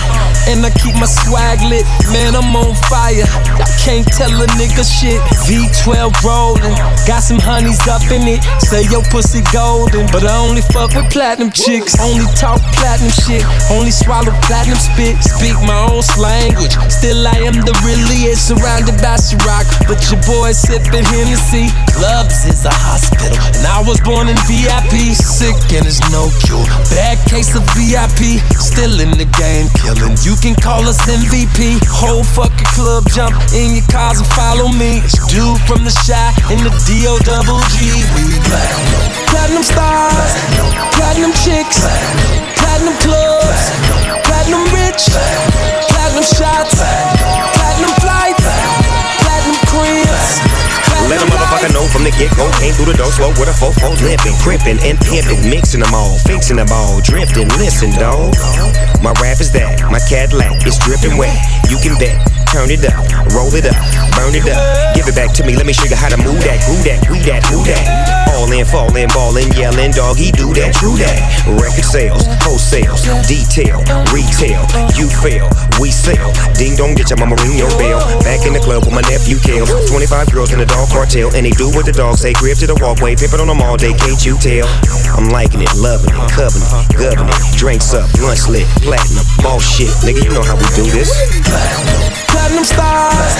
and 0.50 0.66
I 0.66 0.72
keep 0.82 0.96
my 0.96 1.06
swag 1.06 1.62
lit. 1.62 1.86
Man, 2.10 2.34
I'm 2.36 2.56
on 2.56 2.74
fire. 2.90 3.22
I 3.62 3.70
can't 3.78 4.08
tell 4.08 4.34
a 4.34 4.48
nigga 4.58 4.82
shit. 4.82 5.22
V12 5.46 6.10
rolling, 6.26 6.74
got 7.06 7.22
some 7.22 7.40
honeys 7.40 7.80
up 7.88 8.02
in 8.10 8.26
it. 8.26 8.42
Say 8.60 8.84
your 8.90 9.06
pussy 9.14 9.46
golden, 9.54 10.10
but 10.10 10.26
I 10.26 10.36
only 10.42 10.66
fuck 10.74 10.94
with 10.98 11.10
platinum 11.14 11.54
chicks. 11.54 11.98
Only 12.02 12.26
talk 12.34 12.60
platinum 12.82 13.14
shit, 13.14 13.46
only 13.70 13.94
swallow 13.94 14.34
platinum 14.50 14.78
spit. 14.78 15.22
Speak 15.22 15.56
my 15.66 15.86
own 15.86 16.02
language. 16.18 16.74
Still, 16.90 17.22
I 17.26 17.46
am 17.46 17.62
the 17.62 17.74
realest, 17.86 18.50
surrounded 18.50 18.98
by 19.00 19.22
Ciroc. 19.22 19.66
But 19.86 20.02
your 20.10 20.20
boy 20.26 20.52
sipping 20.52 21.06
Hennessy. 21.06 21.70
Clubs 21.94 22.50
is 22.50 22.66
a 22.66 22.74
hospital, 22.74 23.38
and 23.56 23.64
I 23.70 23.86
was 23.86 24.02
born 24.02 24.28
in 24.28 24.38
VIP. 24.50 25.14
Sick 25.14 25.56
and 25.78 25.86
it's 25.86 26.02
no 26.10 26.28
cure. 26.44 26.66
Bad 26.90 27.22
case 27.30 27.54
of 27.54 27.64
VIP. 27.78 28.42
Still 28.58 29.00
in 29.00 29.14
the 29.16 29.30
game, 29.38 29.70
killing. 29.78 30.18
You 30.26 30.36
can 30.42 30.58
call 30.58 30.84
us 30.90 31.00
MVP. 31.06 31.80
Whole 31.86 32.26
fucking 32.26 32.72
club 32.74 33.06
jump 33.14 33.38
in 33.54 33.78
your 33.78 33.88
cars 33.94 34.20
and 34.20 34.30
follow 34.34 34.74
me. 34.74 35.06
It's 35.06 35.22
dude 35.30 35.62
from 35.70 35.86
the 35.86 35.94
Chi 35.94 36.34
in 36.52 36.66
the 36.66 36.74
D 36.84 36.95
O 37.04 37.20
double 37.20 37.60
G. 37.76 37.92
We 38.16 38.40
platinum. 38.48 39.04
Platinum 39.28 39.64
stars, 39.68 40.32
platinum 40.96 41.36
chicks, 41.44 41.84
platinum 42.56 42.96
clubs, 43.04 43.64
platinum 44.24 44.64
rich, 44.72 45.12
platinum 45.92 46.24
shots, 46.24 46.80
platinum 47.60 47.92
flights, 48.00 48.48
platinum 49.20 49.60
cribs. 49.68 50.40
Let 51.12 51.22
a 51.22 51.28
motherfucker 51.28 51.74
know 51.76 51.86
from 51.92 52.04
the 52.08 52.12
get 52.16 52.32
go. 52.38 52.50
Came 52.64 52.74
through 52.74 52.96
the 52.96 52.98
door 52.98 53.12
slow 53.12 53.30
with 53.36 53.52
a 53.52 53.56
fofo 53.60 53.92
limping, 54.02 54.34
crimping 54.40 54.80
and 54.82 54.98
pimping, 55.04 55.50
mixing 55.50 55.82
them 55.82 55.94
all, 55.94 56.18
fixing 56.20 56.56
them 56.56 56.72
all, 56.72 57.02
drifting. 57.02 57.50
Listen, 57.60 57.92
dawg. 57.92 58.34
My 59.04 59.12
rap 59.22 59.42
is 59.44 59.52
that, 59.52 59.84
my 59.92 60.00
Cadillac 60.08 60.66
is 60.66 60.80
dripping 60.80 61.18
wet. 61.18 61.36
You 61.70 61.78
can 61.78 62.00
bet. 62.00 62.35
Turn 62.52 62.72
it 62.72 62.86
up, 62.88 63.04
roll 63.36 63.52
it 63.54 63.66
up, 63.68 63.76
burn 64.16 64.36
it 64.36 64.48
up. 64.48 64.62
Give 64.96 65.08
it 65.08 65.16
back 65.16 65.36
to 65.36 65.44
me, 65.44 65.56
let 65.56 65.66
me 65.66 65.74
show 65.74 65.86
you 65.86 65.96
how 65.96 66.10
to 66.10 66.18
move 66.18 66.40
that, 66.48 66.64
who 66.64 66.76
that, 66.88 67.04
we 67.12 67.20
that, 67.28 67.44
who 67.52 67.60
that. 67.68 67.84
All 68.36 68.52
in, 68.52 68.64
falling, 68.68 69.08
ballin', 69.12 69.52
yelling, 69.56 69.92
dog, 69.92 70.16
he 70.16 70.32
do 70.32 70.54
that, 70.56 70.76
true 70.76 70.96
that. 71.00 71.20
Record 71.60 71.84
sales, 71.84 72.24
wholesale, 72.44 72.96
detail, 73.28 73.80
retail, 74.12 74.64
you 74.96 75.08
fail, 75.24 75.48
we 75.80 75.92
sell. 75.92 76.32
Ding 76.56 76.76
dong, 76.76 76.96
get 76.96 77.12
your 77.12 77.20
mama 77.20 77.36
ring 77.44 77.60
your 77.60 77.72
bell. 77.76 78.00
Back 78.24 78.48
in 78.48 78.54
the 78.56 78.64
club 78.64 78.88
with 78.88 78.96
my 78.96 79.04
nephew 79.08 79.40
Kale. 79.40 79.68
25 79.88 80.32
girls 80.32 80.52
in 80.52 80.60
the 80.60 80.68
dog 80.68 80.88
cartel, 80.92 81.32
and 81.36 81.44
they 81.44 81.56
do 81.56 81.72
what 81.72 81.86
the 81.86 81.96
dogs 81.96 82.22
say. 82.24 82.32
Grip 82.36 82.60
to 82.64 82.68
the 82.68 82.78
walkway, 82.80 83.16
pimpin' 83.16 83.40
on 83.40 83.48
them 83.48 83.62
all 83.62 83.76
day, 83.76 83.94
can't 83.96 84.20
you 84.24 84.40
tell? 84.40 84.68
I'm 85.16 85.32
liking 85.32 85.64
it, 85.64 85.72
loving 85.76 86.12
it, 86.12 86.28
covering 86.32 86.64
it, 86.64 86.72
governing 86.96 87.32
it. 87.32 87.42
Drinks 87.56 87.92
up, 87.96 88.08
lunch 88.20 88.48
lit, 88.48 88.68
platinum, 88.84 89.26
ball 89.44 89.60
shit. 89.60 89.92
Nigga, 90.04 90.24
you 90.24 90.32
know 90.32 90.44
how 90.44 90.56
we 90.56 90.68
do 90.76 90.88
this. 90.92 91.12
Platinum 91.48 92.35
stars, 92.66 93.36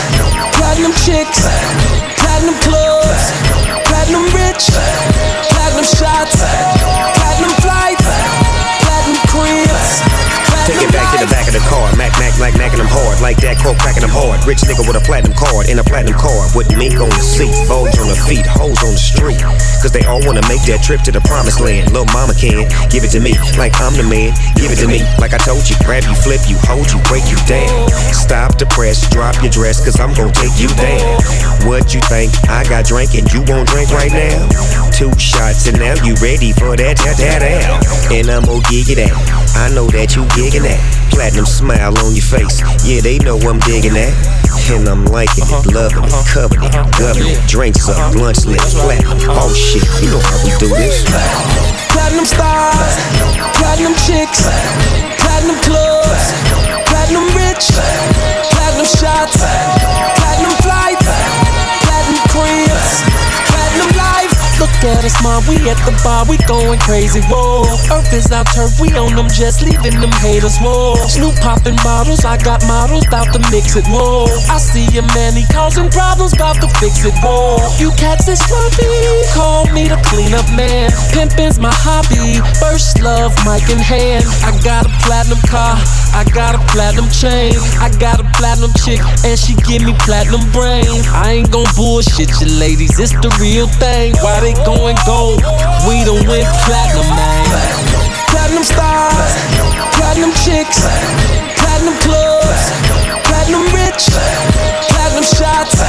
platinum 0.56 0.94
chicks, 0.94 1.48
platinum 2.18 2.56
clubs, 2.62 3.32
platinum 3.88 4.24
rich, 4.34 4.70
platinum 5.50 5.84
shots, 5.84 7.15
Take 10.66 10.82
it 10.82 10.90
back 10.90 11.14
to 11.14 11.22
the 11.22 11.30
back 11.30 11.46
of 11.46 11.54
the 11.54 11.62
car. 11.70 11.86
Mac, 11.94 12.10
Mac, 12.18 12.34
Mac, 12.42 12.58
Macking 12.58 12.82
them 12.82 12.90
hard. 12.90 13.22
Like 13.22 13.38
that, 13.46 13.62
coke 13.62 13.78
cracking 13.78 14.02
them 14.02 14.10
hard. 14.10 14.42
Rich 14.50 14.66
nigga 14.66 14.82
with 14.82 14.98
a 14.98 15.04
platinum 15.06 15.38
card 15.38 15.70
in 15.70 15.78
a 15.78 15.86
platinum 15.86 16.18
car. 16.18 16.50
With 16.58 16.66
mink 16.74 16.98
on 16.98 17.14
the 17.14 17.22
seat, 17.22 17.54
Vogues 17.70 18.02
on 18.02 18.10
the 18.10 18.18
feet, 18.26 18.50
hoes 18.50 18.82
on 18.82 18.98
the 18.98 19.02
street. 19.02 19.38
Cause 19.86 19.94
they 19.94 20.02
all 20.10 20.26
wanna 20.26 20.42
make 20.50 20.66
that 20.66 20.82
trip 20.82 21.06
to 21.06 21.14
the 21.14 21.22
promised 21.30 21.62
land. 21.62 21.94
Little 21.94 22.10
mama 22.10 22.34
can 22.34 22.66
give 22.90 23.06
it 23.06 23.14
to 23.14 23.22
me 23.22 23.38
like 23.62 23.78
I'm 23.78 23.94
the 23.94 24.10
man. 24.10 24.34
Give 24.58 24.74
it 24.74 24.82
to 24.82 24.90
me 24.90 25.06
like 25.22 25.38
I 25.38 25.40
told 25.46 25.70
you. 25.70 25.78
Grab 25.86 26.02
you, 26.10 26.18
flip 26.18 26.42
you, 26.50 26.58
hold 26.66 26.90
you, 26.90 26.98
break 27.06 27.30
you 27.30 27.38
down. 27.46 27.70
Stop 28.10 28.58
the 28.58 28.66
press, 28.74 29.06
drop 29.14 29.38
your 29.46 29.54
dress, 29.54 29.86
cause 29.86 30.02
I'm 30.02 30.18
gonna 30.18 30.34
take 30.34 30.58
you 30.58 30.74
down. 30.74 31.22
What 31.70 31.94
you 31.94 32.02
think? 32.10 32.34
I 32.50 32.66
got 32.66 32.90
drink 32.90 33.14
and 33.14 33.30
you 33.30 33.46
won't 33.46 33.70
drink 33.70 33.94
right 33.94 34.10
now? 34.10 34.50
Two 34.90 35.14
shots 35.22 35.70
and 35.70 35.78
now 35.78 35.94
you 36.02 36.18
ready 36.26 36.58
for 36.58 36.74
that, 36.74 36.98
that, 37.06 37.22
that, 37.22 37.46
out. 37.70 37.86
And 38.10 38.34
I'm 38.34 38.50
gonna 38.50 38.66
give 38.74 38.90
it 38.90 38.98
out. 39.06 39.22
I 39.54 39.70
know 39.70 39.86
that 39.94 40.18
you 40.18 40.26
that. 40.64 40.80
Platinum 41.12 41.46
smile 41.46 41.98
on 42.04 42.16
your 42.16 42.24
face. 42.24 42.62
Yeah, 42.84 43.02
they 43.02 43.18
know 43.20 43.36
I'm 43.40 43.60
digging 43.68 43.94
that. 43.96 44.14
And 44.72 44.88
I'm 44.90 45.06
liking 45.06 45.46
it, 45.46 45.52
uh-huh. 45.52 45.76
loving 45.76 46.04
it, 46.04 46.14
uh-huh. 46.14 46.26
covering 46.32 46.64
it, 46.64 46.76
uh-huh. 46.76 46.98
governing 46.98 47.36
it. 47.36 47.44
Drinks 47.48 47.88
up, 47.88 48.16
lunch 48.16 48.46
lit, 48.46 48.62
platinum. 48.82 49.18
Oh 49.30 49.54
shit, 49.54 49.86
you 50.02 50.10
know 50.10 50.22
how 50.22 50.40
we 50.42 50.52
do 50.58 50.70
this. 50.74 51.06
Platinum 51.94 52.26
stars, 52.26 52.98
platinum 53.62 53.94
chicks, 54.04 54.44
platinum 55.22 55.60
clubs, 55.62 56.34
platinum 56.90 57.30
rich, 57.38 57.70
platinum 58.52 58.88
shots, 58.90 59.40
Look 64.56 64.72
at 64.88 65.04
us, 65.04 65.20
mom, 65.20 65.44
we 65.52 65.60
at 65.68 65.76
the 65.84 65.92
bar, 66.00 66.24
we 66.30 66.38
going 66.48 66.80
crazy, 66.80 67.20
whoa. 67.28 67.68
Earth 67.92 68.14
is 68.16 68.32
our 68.32 68.48
turf, 68.56 68.80
we 68.80 68.88
on 68.96 69.12
them 69.16 69.28
jets, 69.28 69.60
leaving 69.60 70.00
them 70.00 70.16
haters, 70.24 70.56
whoa. 70.64 70.96
Snoop 71.12 71.36
popping 71.44 71.76
bottles, 71.84 72.24
I 72.24 72.40
got 72.40 72.64
models, 72.64 73.04
bout 73.12 73.36
to 73.36 73.40
mix 73.52 73.76
it, 73.76 73.84
whoa. 73.92 74.32
I 74.48 74.58
see 74.58 74.88
a 74.96 75.04
man, 75.12 75.36
he 75.36 75.44
causing 75.52 75.92
problems, 75.92 76.32
bout 76.40 76.56
to 76.64 76.72
fix 76.80 77.04
it, 77.04 77.14
whoa. 77.20 77.60
You 77.76 77.92
cats 78.00 78.32
is 78.32 78.40
sloppy, 78.40 78.88
call 79.36 79.68
me 79.76 79.92
the 79.92 80.00
cleanup 80.08 80.48
man. 80.56 80.88
Pimpin's 81.12 81.60
my 81.60 81.76
hobby, 81.76 82.40
first 82.56 83.04
love, 83.04 83.36
mic 83.44 83.68
in 83.68 83.80
hand. 83.80 84.24
I 84.48 84.56
got 84.64 84.88
a 84.88 84.94
platinum 85.04 85.44
car, 85.52 85.76
I 86.16 86.24
got 86.32 86.56
a 86.56 86.62
platinum 86.72 87.12
chain, 87.12 87.60
I 87.84 87.92
got 88.00 88.24
a 88.24 88.28
platinum 88.40 88.72
chick, 88.80 89.04
and 89.28 89.36
she 89.36 89.52
give 89.68 89.84
me 89.84 89.92
platinum 90.08 90.48
brain. 90.56 90.88
I 91.12 91.44
ain't 91.44 91.52
gon' 91.52 91.68
bullshit 91.76 92.32
you 92.40 92.48
ladies, 92.56 92.96
it's 93.04 93.12
the 93.20 93.28
real 93.44 93.68
thing. 93.68 94.16
Why 94.24 94.45
they 94.46 94.54
going 94.64 94.96
gold? 95.08 95.42
We 95.90 96.06
done 96.06 96.22
went 96.30 96.46
platinum, 96.70 97.10
man. 97.18 97.46
Platinum 98.30 98.64
stars, 98.64 99.34
platinum 99.98 100.32
chicks, 100.46 100.86
platinum 101.58 101.98
clubs, 102.06 102.70
platinum 103.26 103.66
rich, 103.74 104.06
platinum 104.94 105.26
shots, 105.26 105.82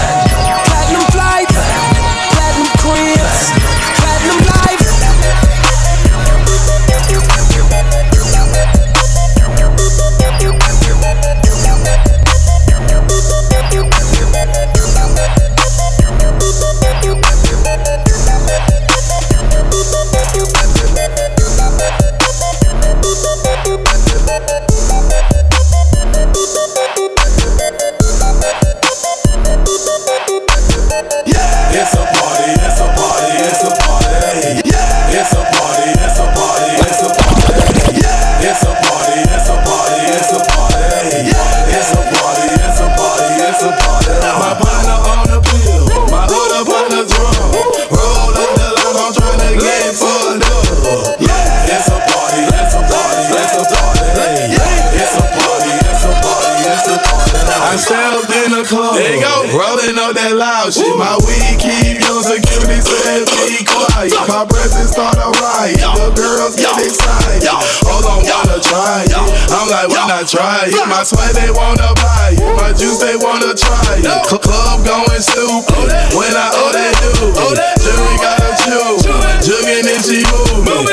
try 70.26 70.66
it? 70.66 70.75
My 70.90 71.06
sweat 71.06 71.38
they 71.38 71.50
wanna 71.54 71.95
buy 72.02 72.35
it, 72.35 72.42
my 72.59 72.75
juice 72.75 72.99
they 72.99 73.14
wanna 73.14 73.54
try 73.54 74.02
it. 74.02 74.04
Cl- 74.26 74.42
Club 74.42 74.83
going 74.83 75.23
stupid. 75.23 75.87
When 76.18 76.33
I 76.35 76.50
owe 76.50 76.73
that 76.75 76.95
dude. 76.99 77.35
Jury 77.78 78.16
gotta 78.18 78.50
chew, 78.59 78.99
jugging 79.40 79.87
and 79.87 80.02
she 80.02 80.26
moving. 80.26 80.87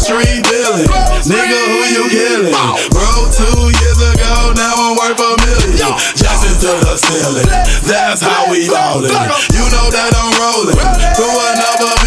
Street 0.00 0.40
dealing, 0.48 0.88
nigga 1.28 1.60
who 1.68 1.80
you 1.92 2.04
killing? 2.08 2.56
Bro, 2.88 3.28
two 3.36 3.68
years 3.68 4.00
ago, 4.00 4.56
now 4.56 4.72
I'm 4.72 4.96
worth 4.96 5.20
a 5.20 5.30
million. 5.44 5.92
Jackson 6.16 6.56
to 6.64 6.72
the 6.80 6.96
ceiling, 6.96 7.44
that's 7.84 8.22
how 8.24 8.50
we 8.50 8.64
ballin'. 8.66 9.12
You 9.52 9.64
know 9.68 9.86
that 9.92 10.10
I'm 10.16 10.32
rolling 10.40 10.78
through 11.14 11.36
another 11.52 12.00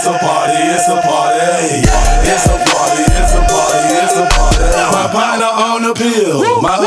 it's 0.00 0.08
a 0.08 0.16
party, 0.16 0.56
it's 0.56 0.88
a 0.88 0.96
party. 0.96 1.84
It's 2.24 2.46
a 2.48 2.56
party, 2.56 3.04
it's 3.20 3.34
a 3.36 3.42
party, 3.44 3.84
it's 4.00 4.16
a 4.16 4.24
party. 4.32 4.64
My 4.96 5.04
partner 5.12 5.44
on 5.44 5.82
the 5.84 5.92
pill. 5.92 6.40
My 6.62 6.79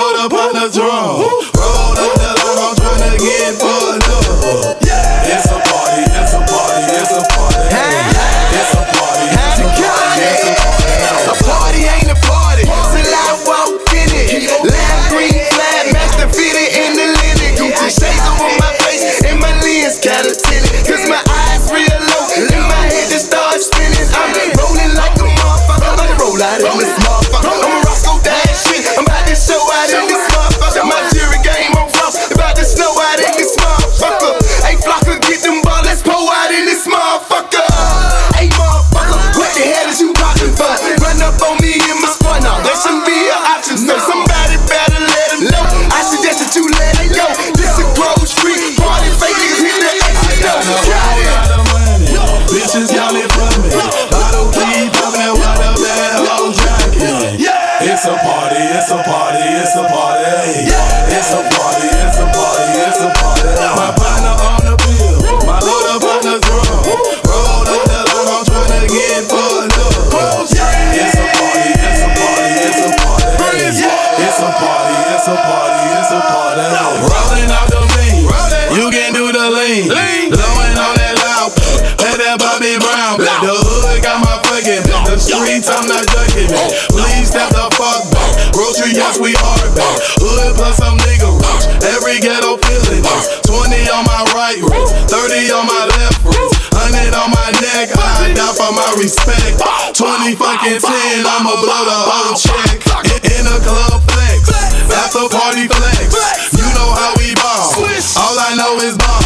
I'm 85.70 85.88
not 85.88 86.04
ducking 86.12 86.52
it. 86.52 86.72
Please 86.92 87.32
step 87.32 87.50
the 87.56 87.68
fuck 87.80 88.04
back. 88.12 88.32
Grocery, 88.52 88.92
yes, 88.92 89.16
we 89.20 89.32
are 89.40 89.68
back. 89.78 89.98
Hood 90.20 90.56
plus 90.60 90.76
some 90.78 90.98
nigga 91.08 91.30
rocks. 91.30 91.66
Every 91.84 92.20
ghetto 92.20 92.60
feeling 92.68 93.04
this. 93.04 93.26
20 93.48 93.76
on 93.96 94.04
my 94.04 94.24
right 94.36 94.60
wrist, 94.60 94.92
30 95.08 95.56
on 95.56 95.66
my 95.70 95.84
left 96.00 96.20
wrist, 96.26 96.56
100 96.74 97.16
on 97.16 97.30
my 97.32 97.50
neck. 97.64 97.96
I 97.96 98.34
die 98.36 98.56
for 98.58 98.72
my 98.76 98.90
respect. 99.00 99.62
20 99.96 100.36
fucking 100.36 100.80
10, 100.82 101.24
I'ma 101.28 101.54
blow 101.62 101.84
the 101.86 102.00
whole 102.12 102.36
check. 102.36 102.84
In, 103.24 103.46
a 103.48 103.58
club 103.64 104.02
flex, 104.10 104.52
after 104.92 105.30
party 105.32 105.68
flex. 105.70 106.12
You 106.58 106.68
know 106.76 106.90
how 106.92 107.14
we 107.16 107.32
ball. 107.40 107.72
All 108.20 108.36
I 108.36 108.52
know 108.58 108.80
is 108.84 108.98
ball. 109.00 109.22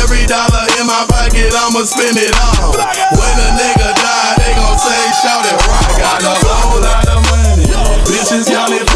Every 0.00 0.24
dollar 0.24 0.64
in 0.80 0.86
my 0.86 1.04
pocket, 1.10 1.52
I'ma 1.52 1.82
spend 1.84 2.16
it 2.16 2.32
all. 2.36 2.72
When 2.72 3.34
a 3.36 3.48
nigga 3.58 3.90
die, 3.96 4.34
they 4.38 4.52
gon' 4.54 4.78
say, 4.78 5.02
shout 5.20 5.44
it. 5.44 5.67
Got 6.16 6.42
a 6.42 6.48
whole 6.64 6.80
lot 6.80 7.06
of 7.06 7.20
money. 7.28 7.68
Bitches 8.08 8.48
yelling 8.48 8.87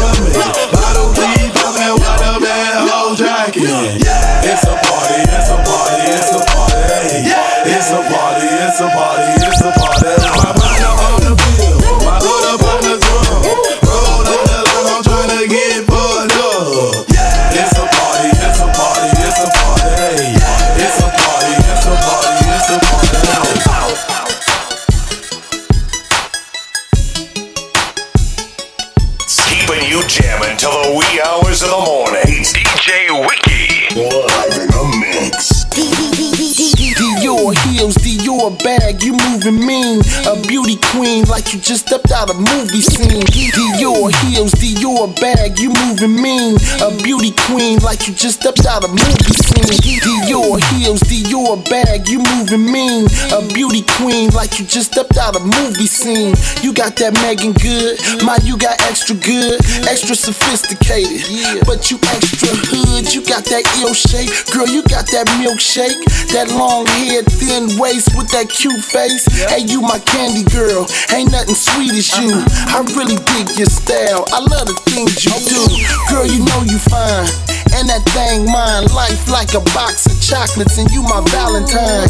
queen 40.91 41.25
like 41.25 41.53
you 41.53 41.59
just 41.59 41.87
stepped 41.87 42.11
out 42.11 42.29
a 42.29 42.33
movie 42.33 42.81
scene. 42.81 43.23
Dior 43.23 44.11
heels, 44.25 44.53
Dior 44.53 45.07
bag, 45.19 45.59
you 45.59 45.69
moving 45.69 46.15
mean. 46.15 46.57
A 46.81 46.91
beauty 47.03 47.31
queen 47.47 47.79
like 47.79 48.07
you 48.07 48.13
just 48.13 48.41
stepped 48.41 48.65
out 48.65 48.83
a 48.83 48.87
movie 48.87 49.37
scene. 49.45 49.69
Dior 50.03 50.59
heels, 50.73 51.01
Dior 51.01 51.57
bag, 51.69 52.07
you 52.09 52.19
moving 52.19 52.65
mean. 52.65 53.07
A 53.31 53.41
beauty 53.53 53.83
queen 53.97 54.29
like 54.31 54.59
you 54.59 54.65
just 54.65 54.91
stepped 54.91 55.17
out 55.17 55.35
a 55.35 55.39
movie 55.39 55.87
scene. 55.87 56.35
You 56.61 56.73
got 56.73 56.95
that 56.97 57.13
Megan 57.21 57.53
good, 57.53 57.99
my 58.23 58.37
you 58.43 58.57
got 58.57 58.79
extra 58.89 59.15
good, 59.15 59.59
extra 59.87 60.15
sophisticated, 60.15 61.65
but 61.65 61.91
you 61.91 61.97
extra 62.11 62.49
hood. 62.49 63.13
You 63.13 63.21
got 63.25 63.45
that 63.45 63.63
ill 63.79 63.93
shape, 63.93 64.29
girl. 64.51 64.67
You 64.67 64.83
got 64.83 65.05
that 65.13 65.27
milkshake, 65.39 66.01
that 66.33 66.49
long 66.57 66.85
hair, 66.85 67.21
thin 67.23 67.77
waist 67.79 68.15
with 68.17 68.29
that 68.31 68.49
cute 68.49 68.83
face. 68.83 69.25
Hey, 69.49 69.61
you 69.65 69.81
my 69.81 69.99
candy 69.99 70.43
girl. 70.49 70.72
Ain't 71.13 71.29
nothing 71.29 71.53
sweet 71.53 71.93
as 71.93 72.09
you. 72.17 72.33
I 72.73 72.81
really 72.97 73.21
dig 73.37 73.53
your 73.61 73.69
style. 73.69 74.25
I 74.33 74.41
love 74.41 74.65
the 74.65 74.73
things 74.89 75.21
you 75.21 75.33
do, 75.45 75.61
girl. 76.09 76.25
You 76.25 76.41
know 76.41 76.61
you 76.65 76.81
fine. 76.81 77.29
And 77.77 77.89
that 77.89 78.05
thing 78.13 78.45
mine, 78.45 78.85
life 78.93 79.29
like 79.29 79.53
a 79.53 79.63
box 79.73 80.05
of 80.05 80.13
chocolates, 80.21 80.77
and 80.77 80.89
you 80.89 81.01
my 81.01 81.21
Valentine. 81.33 82.09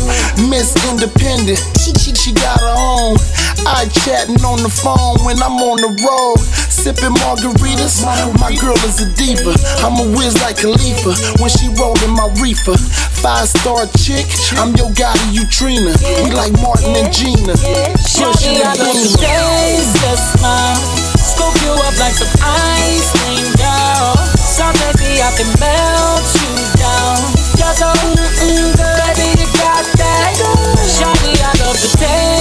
Miss 0.52 0.76
Independent, 0.92 1.60
she, 1.80 1.92
she, 2.00 2.12
she 2.16 2.32
got 2.36 2.60
her 2.60 2.76
own. 2.76 3.16
I 3.64 3.88
chatting 4.04 4.44
on 4.44 4.60
the 4.60 4.72
phone 4.72 5.24
when 5.24 5.40
I'm 5.40 5.56
on 5.64 5.80
the 5.80 5.92
road, 6.04 6.40
sipping 6.68 7.16
margaritas. 7.20 8.04
My 8.40 8.52
girl 8.60 8.76
is 8.84 9.00
a 9.00 9.08
diva. 9.16 9.56
I'm 9.84 9.96
a 10.04 10.08
Wiz 10.16 10.36
like 10.44 10.60
Khalifa 10.60 11.16
when 11.40 11.48
she 11.52 11.72
rollin' 11.80 12.12
my 12.12 12.28
reefer. 12.44 12.76
Five 13.24 13.48
star 13.48 13.88
chick, 14.04 14.28
I'm 14.60 14.76
your 14.76 14.92
guy 14.92 15.16
you 15.32 15.48
Trina. 15.48 15.96
We 16.28 16.36
like 16.36 16.52
Martin 16.60 16.92
and 17.00 17.08
Gina. 17.08 17.56
I 17.56 18.36
smile. 20.18 20.78
You 21.64 21.72
up 21.74 21.98
like 21.98 22.14
some 22.14 22.28
ice 22.42 23.12
cream, 23.24 23.48
girl. 23.56 24.14
I 25.24 25.32
can 25.38 25.48
melt 25.60 26.28
you 26.36 26.52
down. 26.76 27.18
Good, 28.44 29.16
baby, 29.16 29.40
you 29.40 29.48
got 29.58 29.86
that. 29.96 30.36
Shawty, 30.84 31.34
I 31.40 31.52
love 31.64 31.80
the 31.80 31.88
taste, 31.98 32.33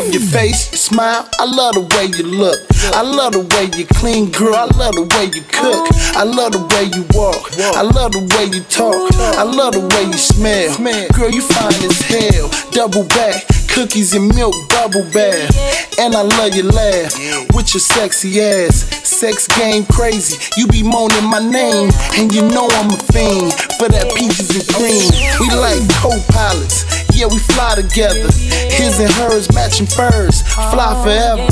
love 0.00 0.12
your 0.12 0.22
face, 0.22 0.70
your 0.70 0.78
smile. 0.78 1.28
I 1.38 1.44
love 1.44 1.74
the 1.74 1.80
way 1.96 2.06
you 2.16 2.24
look. 2.24 2.60
I 2.96 3.02
love 3.02 3.32
the 3.32 3.40
way 3.40 3.68
you 3.76 3.86
clean, 3.86 4.30
girl. 4.30 4.54
I 4.54 4.64
love 4.76 4.94
the 4.96 5.04
way 5.04 5.26
you 5.34 5.42
cook. 5.42 5.88
I 6.16 6.24
love 6.24 6.52
the 6.52 6.64
way 6.72 6.88
you 6.96 7.04
walk. 7.12 7.52
I 7.76 7.82
love 7.82 8.12
the 8.12 8.24
way 8.36 8.48
you 8.56 8.62
talk. 8.64 9.12
I 9.36 9.42
love 9.44 9.74
the 9.74 9.80
way 9.80 10.04
you 10.08 10.16
smell. 10.18 10.76
Girl, 11.12 11.30
you 11.30 11.42
fine 11.42 11.76
as 11.84 12.00
hell. 12.00 12.48
Double 12.72 13.04
back, 13.04 13.44
cookies 13.70 14.14
and 14.14 14.34
milk, 14.34 14.54
bubble 14.68 15.04
bath. 15.12 15.50
And 15.98 16.14
I 16.14 16.22
love 16.22 16.54
your 16.54 16.66
laugh 16.66 17.14
with 17.54 17.74
your 17.74 17.80
sexy 17.80 18.40
ass. 18.40 18.88
Sex 19.04 19.46
game 19.58 19.84
crazy. 19.86 20.38
You 20.56 20.66
be 20.66 20.82
moaning 20.82 21.28
my 21.28 21.40
name, 21.40 21.90
and 22.16 22.34
you 22.34 22.42
know 22.42 22.68
I'm 22.80 22.90
a 22.90 22.96
fiend 23.12 23.52
for 23.78 23.88
that 23.88 24.12
peaches 24.16 24.50
and 24.56 24.66
cream. 24.74 25.08
We 25.40 25.48
like 25.56 25.82
co-pilots. 26.00 26.88
Yeah, 27.12 27.26
we 27.28 27.38
fly 27.52 27.76
together. 27.76 28.32
His 28.72 28.98
and 28.98 29.12
hers 29.20 29.52
matching 29.52 29.86
furs. 29.86 30.42
Fly 30.72 30.96
forever. 31.04 31.44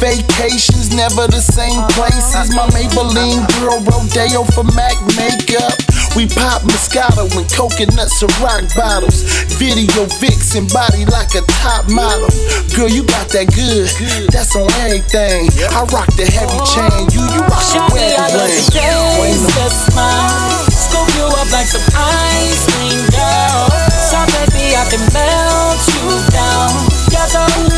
Vacations 0.00 0.96
never 0.96 1.28
the 1.28 1.44
same 1.44 1.84
places. 1.92 2.56
My 2.56 2.64
Maybelline 2.72 3.44
girl 3.60 3.84
Rodeo 3.84 4.44
for 4.56 4.64
Mac 4.72 4.96
makeup. 5.20 5.76
We 6.16 6.26
pop 6.26 6.62
Moscato 6.66 7.24
and 7.38 7.46
coconuts 7.54 8.20
and 8.22 8.32
rock 8.42 8.66
bottles. 8.74 9.22
Video 9.56 10.04
Vicks 10.18 10.58
and 10.58 10.66
body 10.72 11.06
like 11.06 11.34
a 11.38 11.42
top 11.62 11.88
model. 11.88 12.28
Girl, 12.74 12.90
you 12.90 13.04
got 13.06 13.30
that 13.30 13.48
good. 13.54 13.86
That's 14.34 14.56
on 14.56 14.68
everything. 14.82 15.48
I 15.70 15.86
rock 15.94 16.10
the 16.18 16.26
heavy 16.26 16.58
chain. 16.66 17.08
You, 17.14 17.22
you 17.30 17.40
rock 17.46 17.62
your 17.72 17.86
wedding 17.94 18.18
ring. 18.36 19.38
The 19.54 19.68
smile, 19.70 20.66
scoop 20.68 21.06
you 21.14 21.26
up 21.30 21.48
like 21.54 21.70
some 21.70 21.86
ice 21.94 22.66
cream, 22.74 23.00
girl. 23.14 23.70
So 23.94 24.18
baby, 24.34 24.74
I 24.74 24.84
can 24.90 25.02
melt 25.14 25.80
you 25.94 26.18
down. 26.34 26.74
Got 27.14 27.30
the 27.30 27.69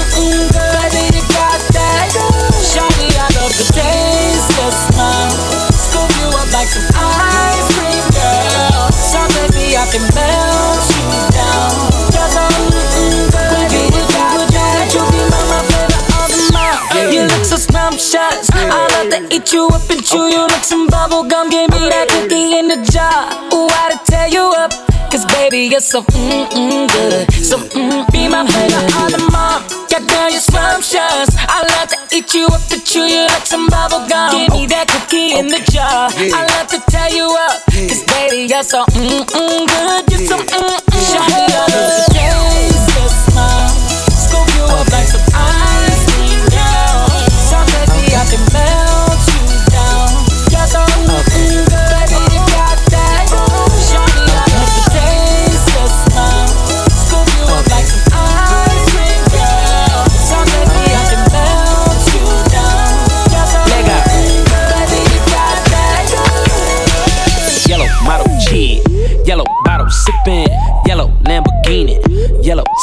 eat 19.32 19.52
you 19.52 19.66
up 19.72 19.88
and 19.88 20.04
chew 20.04 20.28
you 20.28 20.44
like 20.52 20.64
some 20.64 20.86
bubble 20.88 21.24
gum. 21.24 21.48
Give 21.48 21.68
me 21.70 21.88
that 21.88 22.06
cookie 22.12 22.58
in 22.60 22.68
the 22.68 22.76
jar. 22.92 23.32
Ooh, 23.56 23.66
I 23.66 23.96
to 23.96 23.98
tear 24.04 24.28
you 24.28 24.44
up. 24.60 24.72
Cause 25.10 25.24
baby, 25.26 25.68
you're 25.72 25.80
so 25.80 26.02
mm 26.02 26.44
mm 26.52 26.88
good. 26.92 27.32
So 27.32 27.56
mm, 27.56 28.04
be 28.12 28.28
my 28.28 28.44
favorite 28.46 28.92
all 28.96 29.08
the 29.08 29.20
mom. 29.32 29.64
Got 29.88 30.08
down 30.08 30.32
your 30.32 30.40
scrumptious. 30.40 31.32
I 31.48 31.64
love 31.64 31.88
to 31.92 32.16
eat 32.16 32.32
you 32.34 32.46
up 32.48 32.60
and 32.72 32.84
chew 32.84 33.08
you 33.08 33.24
like 33.32 33.44
some 33.48 33.68
bubble 33.68 34.04
gum. 34.08 34.32
Give 34.36 34.52
me 34.52 34.66
that 34.68 34.88
cookie 34.88 35.36
in 35.36 35.48
the 35.48 35.60
jar. 35.72 36.12
I 36.12 36.40
love 36.56 36.68
to 36.72 36.78
tear 36.92 37.08
you 37.12 37.28
up. 37.28 37.64
Cause 37.72 38.04
baby, 38.12 38.48
you're 38.52 38.64
so 38.64 38.84
mm 38.92 39.24
mm 39.32 39.64
good. 39.68 40.02
You're 40.12 40.28
so 40.28 40.36
mm 40.36 40.76
mm. 40.76 41.04
Show 41.08 41.24
me 41.28 41.44
all 41.56 41.68
the 41.72 42.04
days, 42.12 42.84
your 42.96 43.08
smile. 43.08 43.68
Scoop 44.12 44.48
you 44.56 44.64
up 44.68 44.88
like 44.92 45.08
some 45.08 45.24
ice 45.32 46.04
cream, 46.08 46.40
girl. 46.52 47.04
So 47.48 47.56
baby, 47.68 48.16
I 48.16 48.24
can 48.32 48.40
melt 48.52 48.81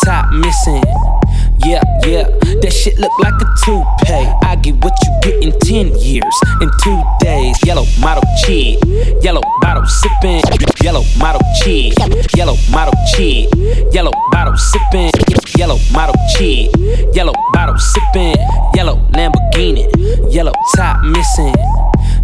top 0.09 0.31
missing. 0.33 0.81
Yeah, 1.65 1.83
yeah, 2.01 2.25
that 2.61 2.73
shit 2.73 2.97
look 2.97 3.11
like 3.19 3.35
a 3.35 3.45
toupee. 3.61 4.25
I 4.41 4.55
get 4.55 4.73
what 4.83 4.97
you 5.05 5.11
get 5.21 5.43
in 5.43 5.51
10 5.59 5.99
years, 6.01 6.35
in 6.61 6.69
two 6.81 6.99
days. 7.19 7.55
Yellow 7.63 7.85
model 7.99 8.23
kid, 8.43 8.79
yellow 9.21 9.41
bottle 9.61 9.85
sipping, 9.85 10.41
yellow 10.81 11.03
model 11.19 11.41
kid, 11.61 11.93
yellow 12.35 12.55
model 12.71 12.93
kid, 13.15 13.53
yellow 13.93 14.11
bottle 14.31 14.57
sipping, 14.57 15.11
yellow 15.59 15.77
model 15.93 16.15
kid, 16.35 16.73
yellow 17.13 17.33
bottle 17.53 17.77
sipping, 17.77 18.35
yellow 18.73 18.97
Lamborghini, 19.13 19.85
yellow 20.33 20.53
top 20.75 21.03
missing. 21.03 21.53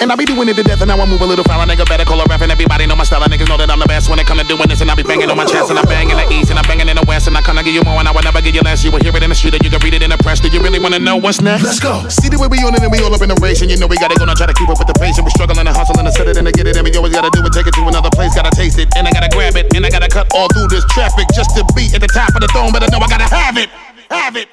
And 0.00 0.12
I 0.12 0.14
be 0.14 0.24
doing 0.24 0.48
it 0.48 0.54
to 0.54 0.62
death, 0.62 0.80
and 0.80 0.88
now 0.88 1.00
I 1.00 1.06
move 1.06 1.20
a 1.20 1.26
little 1.26 1.42
foul. 1.42 1.60
A 1.60 1.66
nigga 1.66 1.82
better 1.82 2.04
call 2.04 2.20
a 2.20 2.24
ref, 2.30 2.40
and 2.40 2.52
everybody 2.52 2.86
know 2.86 2.94
my 2.94 3.02
style. 3.02 3.22
And 3.22 3.32
niggas 3.32 3.48
know 3.48 3.58
that 3.58 3.68
I'm 3.68 3.82
the 3.82 3.90
best 3.90 4.08
when 4.08 4.18
it 4.22 4.26
come 4.30 4.38
to 4.38 4.46
doing 4.46 4.68
this. 4.70 4.80
And 4.80 4.90
I 4.90 4.94
be 4.94 5.02
banging 5.02 5.28
on 5.28 5.36
my 5.36 5.44
chest, 5.44 5.70
and 5.70 5.78
I 5.78 5.82
bang 5.82 6.10
in 6.10 6.16
the 6.16 6.26
east, 6.30 6.50
and 6.50 6.58
I 6.58 6.62
banging 6.62 6.88
in 6.88 6.94
the 6.94 7.04
west, 7.10 7.26
and 7.26 7.36
I 7.36 7.42
kinda 7.42 7.66
give 7.66 7.74
you 7.74 7.82
more, 7.82 7.98
and 7.98 8.06
I 8.06 8.12
will 8.14 8.22
never 8.22 8.40
give 8.40 8.54
you 8.54 8.62
less. 8.62 8.84
You 8.84 8.94
will 8.94 9.02
hear 9.02 9.10
it 9.10 9.22
in 9.22 9.30
the 9.30 9.34
street, 9.34 9.54
and 9.54 9.62
you 9.64 9.70
can 9.70 9.82
read 9.82 9.94
it 9.94 10.02
in 10.02 10.10
the 10.10 10.18
press. 10.18 10.38
Do 10.38 10.48
you 10.48 10.62
really 10.62 10.78
wanna 10.78 11.02
know 11.02 11.16
what's 11.16 11.40
next? 11.40 11.64
Let's 11.64 11.80
go. 11.80 12.06
See 12.08 12.28
the 12.28 12.38
way 12.38 12.46
we 12.46 12.62
on 12.62 12.74
it, 12.78 12.82
and 12.82 12.92
we 12.92 13.02
all 13.02 13.12
up 13.12 13.22
in 13.22 13.28
the 13.28 13.38
race, 13.42 13.60
and 13.60 13.70
you 13.70 13.76
know 13.76 13.88
we 13.90 13.98
gotta 13.98 14.14
go 14.14 14.22
and 14.24 14.38
try 14.38 14.46
to 14.46 14.54
keep 14.54 14.70
up 14.70 14.78
with 14.78 14.86
the 14.86 14.94
pace, 15.02 15.18
and 15.18 15.26
we 15.26 15.30
struggling 15.34 15.66
and 15.66 15.76
hustling 15.76 16.06
and 16.06 16.14
set 16.14 16.28
it 16.28 16.36
and 16.38 16.46
to 16.46 16.52
get 16.52 16.66
it, 16.66 16.76
and 16.76 16.86
we 16.86 16.94
always 16.94 17.12
gotta 17.12 17.30
do 17.34 17.42
it, 17.42 17.52
take 17.52 17.66
it 17.66 17.74
to 17.74 17.82
another 17.82 18.10
place, 18.14 18.34
gotta 18.38 18.54
taste 18.54 18.78
it, 18.78 18.86
and 18.94 19.08
I 19.08 19.10
gotta 19.10 19.28
grab 19.34 19.56
it, 19.56 19.66
and 19.74 19.84
I 19.84 19.90
gotta 19.90 20.08
cut 20.08 20.30
all 20.32 20.46
through 20.54 20.68
this 20.68 20.86
traffic 20.94 21.26
just 21.34 21.58
to 21.58 21.66
be 21.74 21.90
at 21.90 22.00
the 22.00 22.08
top 22.08 22.30
of 22.38 22.40
the 22.40 22.48
throne. 22.54 22.70
But 22.70 22.86
I 22.86 22.88
know 22.94 23.02
I 23.02 23.08
gotta 23.10 23.26
have 23.26 23.58
it, 23.58 23.68
have 24.10 24.36
it. 24.36 24.46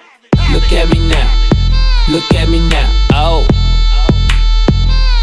Look 0.50 0.74
at 0.74 0.90
me 0.90 1.06
now, 1.06 1.30
look 2.10 2.26
at 2.34 2.50
me 2.50 2.60
now, 2.68 2.90
oh. 3.14 3.46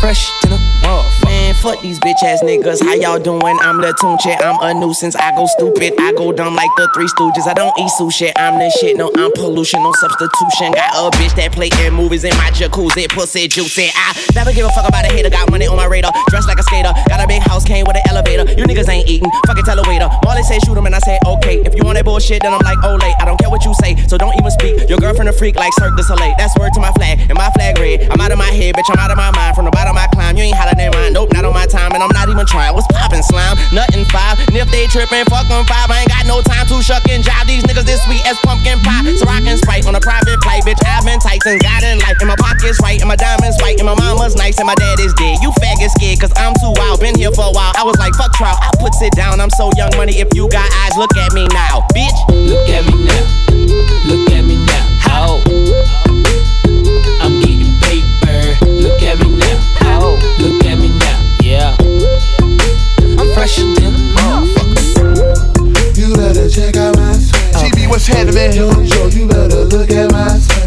Fresh 0.00 0.30
to 0.42 0.48
the 0.48 0.54
motherfucker. 0.54 1.24
Man, 1.24 1.54
fuck 1.54 1.80
these 1.82 1.98
bitch 1.98 2.22
ass 2.22 2.40
niggas. 2.42 2.80
How 2.80 2.94
y'all 2.94 3.18
doing? 3.18 3.58
I'm 3.60 3.80
the 3.80 3.92
tune 4.00 4.16
check. 4.18 4.38
I'm 4.40 4.56
a 4.62 4.72
nuisance. 4.72 5.16
I 5.16 5.34
go 5.34 5.44
stupid. 5.46 5.94
I 5.98 6.12
go 6.12 6.30
dumb 6.30 6.54
like 6.54 6.70
the 6.76 6.88
three 6.94 7.10
stooges. 7.10 7.50
I 7.50 7.54
don't 7.54 7.74
eat 7.78 7.90
sushi. 7.98 8.30
I'm 8.36 8.58
the 8.58 8.70
shit. 8.78 8.96
No, 8.96 9.10
I'm 9.16 9.32
pollution. 9.32 9.82
No 9.82 9.92
substitution. 9.98 10.72
Got 10.72 10.94
a 10.94 11.10
bitch 11.18 11.34
that 11.34 11.50
play 11.50 11.68
in 11.82 11.94
movies 11.94 12.22
in 12.22 12.30
my 12.38 12.54
jacuzzi. 12.54 13.10
Pussy 13.10 13.48
juicy. 13.48 13.90
I 13.90 14.14
never 14.34 14.52
give 14.52 14.66
a 14.66 14.70
fuck 14.70 14.88
about 14.88 15.04
a 15.04 15.08
hater. 15.08 15.30
Got 15.30 15.50
money 15.50 15.66
on 15.66 15.76
my 15.76 15.86
radar. 15.86 16.12
Dressed 16.28 16.46
like 16.46 16.58
a 16.58 16.62
skater. 16.62 16.94
Got 17.08 17.18
a 17.18 17.26
big 17.26 17.42
house. 17.42 17.64
Came 17.64 17.84
with 17.84 17.96
an 17.96 18.06
elevator. 18.08 18.46
You 18.54 18.64
niggas 18.64 18.88
ain't 18.88 19.08
eating. 19.08 19.30
Fucking 19.50 19.64
tell 19.64 19.78
a 19.78 19.84
waiter. 19.88 20.08
Molly 20.22 20.44
say 20.44 20.60
shoot 20.62 20.78
him 20.78 20.86
and 20.86 20.94
I 20.94 21.00
say 21.00 21.18
okay. 21.26 21.58
If 21.66 21.74
you 21.74 21.82
want 21.82 21.98
that 21.98 22.06
bullshit, 22.06 22.42
then 22.42 22.54
I'm 22.54 22.62
like, 22.62 22.78
oh 22.84 22.94
late. 23.02 23.18
I 23.18 23.24
don't 23.26 23.36
care 23.36 23.50
what 23.50 23.64
you 23.64 23.74
say. 23.74 23.96
So 24.06 24.16
don't 24.16 24.38
even 24.38 24.50
speak. 24.54 24.88
Your 24.88 24.98
girlfriend 24.98 25.28
a 25.28 25.34
freak 25.34 25.56
like 25.56 25.74
Cirque 25.74 25.96
du 25.96 26.04
Soleil. 26.04 26.38
That's 26.38 26.56
word 26.56 26.72
to 26.74 26.80
my 26.80 26.92
flag. 26.92 27.18
And 27.26 27.34
my 27.34 27.50
flag 27.50 27.78
red. 27.78 28.06
I'm 28.14 28.20
out 28.20 28.30
of 28.30 28.38
my 28.38 28.52
head, 28.54 28.76
bitch. 28.76 28.88
I'm 28.94 28.98
out 29.02 29.10
of 29.10 29.18
my 29.18 29.34
mind. 29.34 29.56
From 29.56 29.64
the 29.64 29.72
bottom 29.72 29.87
I 29.96 30.06
climb. 30.12 30.36
You 30.36 30.44
ain't 30.44 30.56
hollering 30.56 30.80
in 30.80 30.90
mine. 30.92 31.12
Nope, 31.12 31.32
not 31.32 31.44
on 31.44 31.54
my 31.54 31.66
time. 31.66 31.92
And 31.92 32.02
I'm 32.02 32.12
not 32.12 32.28
even 32.28 32.44
trying. 32.44 32.74
What's 32.74 32.86
poppin' 32.88 33.22
slime? 33.22 33.56
Nothing 33.72 34.04
five. 34.10 34.40
And 34.44 34.56
if 34.56 34.68
they 34.70 34.86
trippin', 34.90 35.24
fuck 35.30 35.48
'em 35.48 35.64
five. 35.64 35.88
I 35.90 36.04
ain't 36.04 36.12
got 36.12 36.26
no 36.26 36.42
time 36.42 36.66
to 36.68 36.82
shuck 36.82 37.06
and 37.08 37.24
jive. 37.24 37.46
These 37.46 37.64
niggas 37.64 37.86
this 37.86 38.02
sweet 38.04 38.24
as 38.26 38.36
pumpkin 38.44 38.80
pie. 38.80 39.08
So 39.16 39.24
I 39.28 39.40
can 39.40 39.56
sprite 39.56 39.86
on 39.86 39.94
a 39.94 40.00
private 40.00 40.42
flight, 40.42 40.64
bitch. 40.66 40.82
I've 40.84 41.04
been 41.04 41.20
tight 41.20 41.42
since 41.42 41.62
God 41.62 41.82
in 41.82 41.98
life. 42.00 42.18
And 42.20 42.28
my 42.28 42.36
pockets 42.36 42.78
right, 42.82 42.98
and 43.00 43.08
my 43.08 43.16
diamonds 43.16 43.56
white, 43.62 43.78
and 43.78 43.86
my 43.86 43.94
mama's 43.94 44.36
nice, 44.36 44.58
and 44.58 44.66
my 44.66 44.74
dad 44.74 45.00
is 45.00 45.14
dead. 45.14 45.38
You 45.40 45.50
faggot 45.62 45.90
scared, 45.96 46.20
cause 46.20 46.32
I'm 46.36 46.52
too 46.60 46.72
wild. 46.76 47.00
Been 47.00 47.16
here 47.16 47.32
for 47.32 47.46
a 47.46 47.52
while. 47.52 47.72
I 47.76 47.84
was 47.84 47.96
like, 47.98 48.14
fuck 48.14 48.32
trial. 48.34 48.58
I 48.60 48.70
put 48.78 48.92
it 49.00 49.12
down. 49.14 49.40
I'm 49.40 49.50
so 49.50 49.70
young 49.76 49.90
money. 49.96 50.18
If 50.18 50.28
you 50.34 50.48
got 50.48 50.68
eyes, 50.84 50.96
look 50.96 51.16
at 51.16 51.32
me 51.32 51.46
now, 51.48 51.86
bitch. 51.94 52.18
Look 52.28 52.68
at 52.68 52.84
me 52.86 53.04
now. 53.04 53.24
Look 54.08 54.30
at 54.32 54.44
me 54.44 54.56
now. 54.56 54.84
Oh. 55.10 56.07
Than 63.56 63.86
a 63.86 63.98
motherfucker. 64.14 65.96
You 65.96 66.14
better 66.14 66.48
check 66.50 66.76
out 66.76 66.96
my 66.96 67.12
swag. 67.14 67.72
GB, 67.72 67.88
what's 67.88 68.06
happening? 68.06 68.52
Yo, 68.52 68.68
yo, 68.82 69.06
you 69.08 69.26
better 69.26 69.64
look 69.64 69.90
at 69.90 70.12
my 70.12 70.28
swag. 70.38 70.57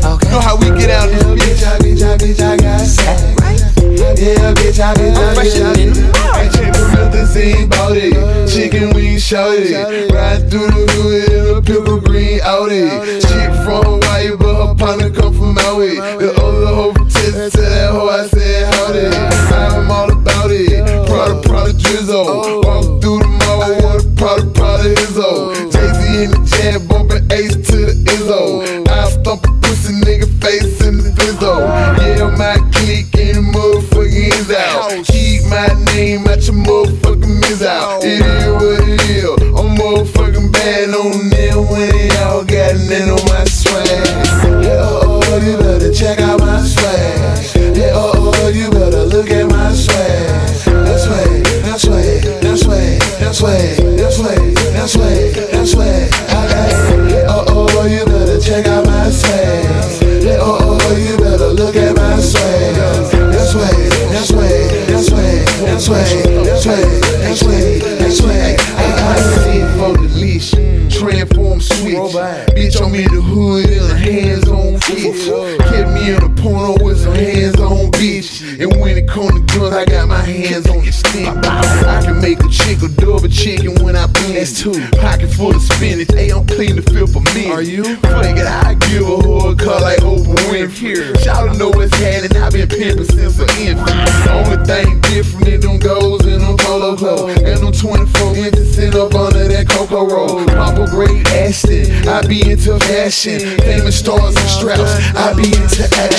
fashion, 103.11 103.59
famous 103.59 103.99
stars 103.99 104.37
and 104.37 104.49
straps. 104.49 104.95
I 105.17 105.33
be 105.33 105.47
into 105.47 105.83
action. 105.97 106.10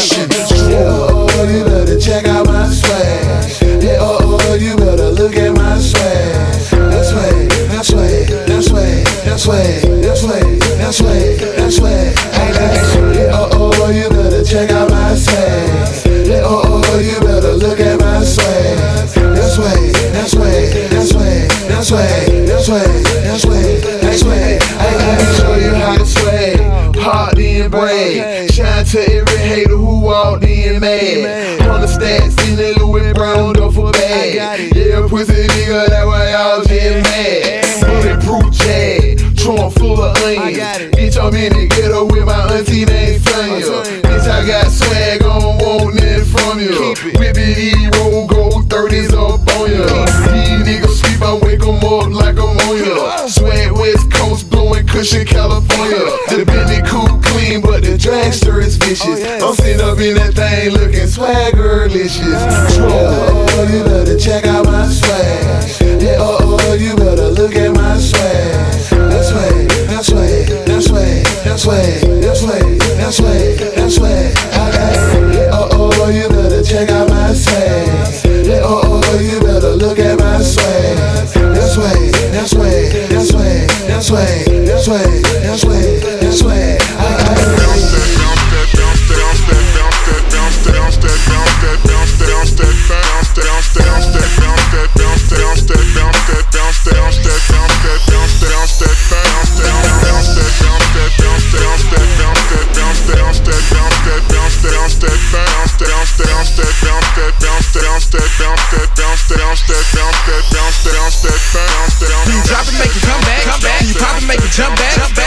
control. 62.66 62.90
Oh, 62.92 63.68
you 63.70 63.85
better 63.85 64.18
check 64.18 64.46
out 64.46 64.66
my 64.66 64.87
soul. 64.87 65.12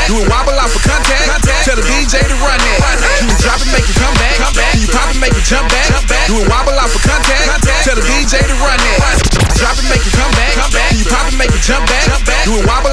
Do 0.05 0.21
it 0.21 0.29
wobble 0.29 0.53
off 0.61 0.69
a 0.69 0.81
contact. 0.85 1.25
contact. 1.25 1.65
Tell 1.65 1.73
the 1.73 1.85
DJ 1.89 2.21
to 2.29 2.37
run 2.37 2.61
that. 2.61 3.25
You 3.25 3.29
drop 3.41 3.57
it, 3.57 3.73
make 3.73 3.89
it 3.89 3.97
come 3.97 4.13
back. 4.21 4.37
Come 4.37 4.53
back. 4.53 4.77
You 4.77 4.85
pop 4.93 5.09
it, 5.09 5.17
make 5.17 5.33
it 5.33 5.41
jump 5.49 5.65
back. 5.73 5.89
Jump 5.89 6.05
back. 6.05 6.29
Do 6.29 6.37
it 6.37 6.45
wobble 6.45 6.77
off 6.77 6.93
a 6.93 7.01
contact. 7.01 7.41
contact. 7.49 7.89
Tell 7.89 7.97
the 7.97 8.05
DJ 8.05 8.45
to 8.45 8.55
run 8.61 8.77
that. 8.77 9.17
Drop 9.57 9.73
it, 9.81 9.87
make 9.89 10.05
it 10.05 10.13
come 10.13 10.29
back. 10.37 10.53
Come 10.53 10.69
back. 10.69 10.93
You 10.93 11.09
pop 11.09 11.25
it, 11.25 11.33
make 11.41 11.49
it 11.49 11.63
jump 11.65 11.89
back. 11.89 12.05
Jump 12.05 12.21
back. 12.21 12.45
Do 12.45 12.53
it 12.53 12.65
wobble 12.69 12.84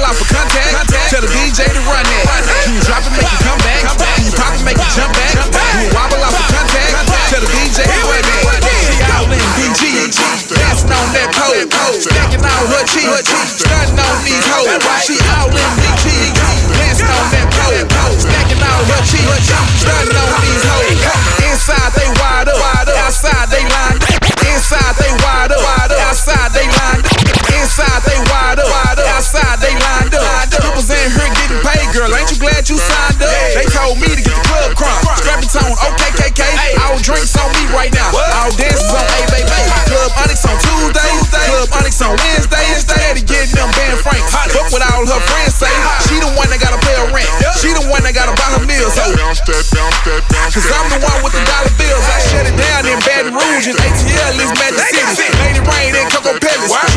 Cause 50.53 50.69
I'm 50.69 50.85
the 50.93 51.01
one 51.01 51.17
with 51.25 51.33
the 51.33 51.41
dollar 51.49 51.73
bills. 51.81 52.05
I 52.13 52.21
shut 52.29 52.45
it 52.45 52.53
down 52.53 52.85
in 52.85 53.01
Baton 53.01 53.33
Rouge 53.33 53.65
and 53.65 53.73
ATL 53.73 54.37
is 54.37 54.53
Magic 54.61 54.85
City. 54.85 55.33
Made 55.41 55.57
it 55.57 55.65
rain 55.65 55.97
in 55.97 56.05
Cocoa 56.13 56.37
Pebbles. 56.37 56.92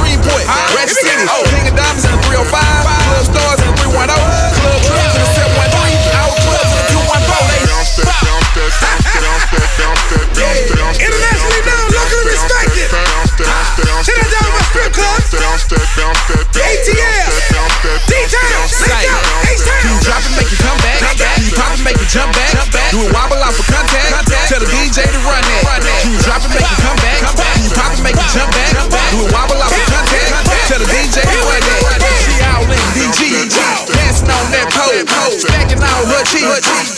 J 24.97 25.05
to 25.05 25.21
run 25.29 25.45
that. 25.45 25.85
Can 26.01 26.09
you 26.09 26.21
drop 26.25 26.41
it, 26.41 26.49
make 26.57 26.65
it 26.65 26.81
come 26.81 26.97
back? 27.05 27.21
Can 27.21 27.61
you 27.61 27.69
pop 27.77 27.93
it, 27.93 28.01
make 28.01 28.17
it 28.17 28.33
jump 28.33 28.49
back? 28.49 28.73
Do 29.13 29.29
it 29.29 29.29
wobble 29.29 29.61
off 29.61 29.69
the 29.69 29.85
contact? 29.93 30.49
Tell 30.73 30.81
the 30.81 30.89
DJ 30.89 31.21
to 31.21 31.37
run 31.45 31.61
that. 31.61 32.17
She 32.25 32.41
out 32.41 32.65
in 32.65 32.81
DG, 32.97 33.45
dancing 33.93 34.33
on 34.33 34.49
that 34.57 34.73
pole, 34.73 35.37
stacking 35.37 35.85
all 35.85 36.07
her 36.09 36.25
cheese. 36.25 36.96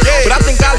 But 0.00 0.32
I 0.32 0.38
think 0.38 0.62
I 0.62 0.77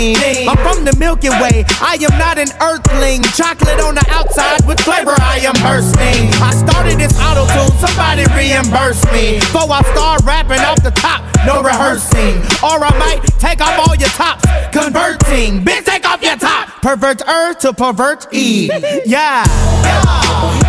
I'm 0.00 0.56
from 0.64 0.84
the 0.86 0.96
Milky 0.98 1.28
Way. 1.28 1.64
I 1.80 1.98
am 2.00 2.16
not 2.18 2.38
an 2.38 2.48
earthling. 2.62 3.22
Chocolate 3.36 3.80
on 3.80 3.94
the 3.94 4.06
outside 4.08 4.64
with 4.66 4.80
flavor, 4.80 5.12
I 5.20 5.40
am 5.44 5.52
bursting. 5.60 6.32
I 6.40 6.56
started 6.56 6.96
this 6.98 7.12
auto 7.20 7.44
tune, 7.52 7.76
somebody 7.78 8.24
reimburse 8.32 9.04
me. 9.12 9.40
Before 9.40 9.68
I 9.68 9.82
start 9.92 10.22
rapping 10.24 10.60
off 10.60 10.82
the 10.82 10.90
top, 10.92 11.20
no 11.44 11.62
rehearsing. 11.62 12.40
Or 12.64 12.80
I 12.80 12.96
might 12.98 13.20
take 13.38 13.60
off 13.60 13.76
all 13.86 13.94
your 13.94 14.08
tops, 14.16 14.44
converting. 14.72 15.60
Bitch, 15.64 15.84
take 15.84 16.08
off 16.08 16.22
your 16.22 16.36
top. 16.36 16.68
Pervert 16.80 17.20
earth 17.28 17.58
to 17.60 17.74
pervert 17.74 18.32
E. 18.32 18.70
Yeah. 19.04 19.99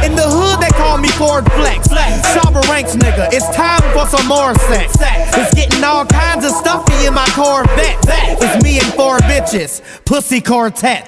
In 0.03 0.15
the 0.15 0.25
hood, 0.25 0.57
they 0.59 0.73
call 0.73 0.97
me 0.97 1.09
Ford 1.09 1.45
Flex. 1.53 1.87
Shabba 2.33 2.61
ranks, 2.69 2.95
nigga. 2.95 3.29
It's 3.31 3.47
time 3.55 3.81
for 3.93 4.07
some 4.09 4.25
more 4.27 4.53
sex. 4.67 4.97
It's 5.37 5.53
getting 5.53 5.83
all 5.83 6.05
kinds 6.05 6.45
of 6.45 6.51
stuffy 6.51 7.05
in 7.05 7.13
my 7.13 7.27
Corvette. 7.37 8.01
It's 8.41 8.63
me 8.63 8.79
and 8.79 8.91
four 8.93 9.19
bitches. 9.29 9.81
Pussy 10.05 10.41
quartet. 10.41 11.07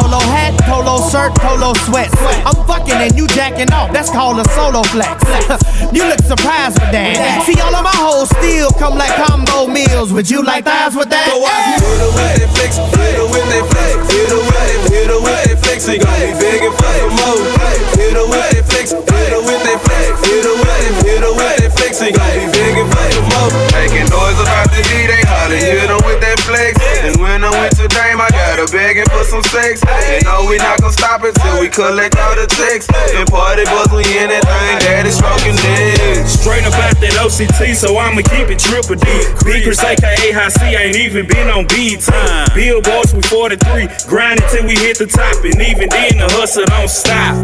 Polo 0.00 0.20
hat, 0.32 0.56
polo 0.64 0.96
shirt, 1.10 1.34
polo 1.36 1.74
sweats. 1.84 2.16
I'm 2.48 2.56
fucking 2.66 2.96
and 2.96 3.14
you 3.16 3.26
jacking 3.28 3.72
off. 3.72 3.92
That's 3.92 4.10
called 4.10 4.40
a 4.40 4.48
solo 4.50 4.82
flex. 4.84 5.20
you 5.92 6.08
look 6.08 6.20
surprised 6.24 6.80
with 6.80 6.92
that. 6.92 7.44
See, 7.44 7.60
all 7.60 7.74
of 7.74 7.84
my 7.84 7.94
hoes 7.94 8.30
still 8.40 8.70
come 8.80 8.96
like 8.96 9.12
combo 9.26 9.68
meals. 9.68 10.12
Would 10.12 10.30
you 10.30 10.42
like 10.42 10.64
thighs 10.64 10.96
with 10.96 11.10
that? 11.10 11.28
So 11.28 11.38
me 11.38 11.44
her 11.44 12.08
with 12.08 12.40
that 12.40 12.50
flex. 12.56 12.76
That 12.76 12.88
flex. 14.48 14.88
Her 15.04 15.20
with 15.20 15.44
that 15.44 15.58
flex. 15.60 15.88
Ain't 15.88 16.02
gon' 16.02 16.14
be 16.20 16.32
begging 16.40 16.72
for 16.72 17.10
more. 17.10 17.61
Begging 28.72 29.04
for 29.12 29.22
some 29.28 29.44
sex. 29.44 29.84
And 29.84 30.24
no, 30.24 30.48
we 30.48 30.56
not 30.56 30.80
gon' 30.80 30.90
stop 30.90 31.22
until 31.22 31.60
we 31.60 31.68
collect 31.68 32.16
all 32.16 32.34
the 32.34 32.48
checks. 32.48 32.88
And 33.12 33.28
party 33.28 33.68
bus, 33.68 33.92
we 33.92 34.02
anything 34.16 34.76
that 34.88 35.04
is 35.04 35.20
stroking 35.20 35.54
necks. 35.60 36.40
Straight 36.40 36.64
up 36.64 36.72
out 36.80 36.96
that 36.96 37.14
OCT, 37.20 37.76
so 37.76 38.00
I'ma 38.00 38.24
keep 38.24 38.48
it 38.48 38.58
triple 38.58 38.96
D. 38.96 39.06
Chris, 39.36 39.78
aka 39.84 40.32
High 40.32 40.48
C, 40.48 40.72
ain't 40.72 40.96
even 40.96 41.28
been 41.28 41.52
on 41.52 41.68
BT. 41.68 42.08
Billboards, 42.56 43.12
we 43.12 43.20
43, 43.22 44.08
grinding 44.08 44.48
till 44.48 44.64
we 44.64 44.74
hit 44.80 44.96
the 44.96 45.06
top, 45.06 45.36
and 45.44 45.60
even 45.60 45.92
then 45.92 46.16
the 46.16 46.26
hustle 46.32 46.64
don't 46.72 46.88
stop. 46.88 47.36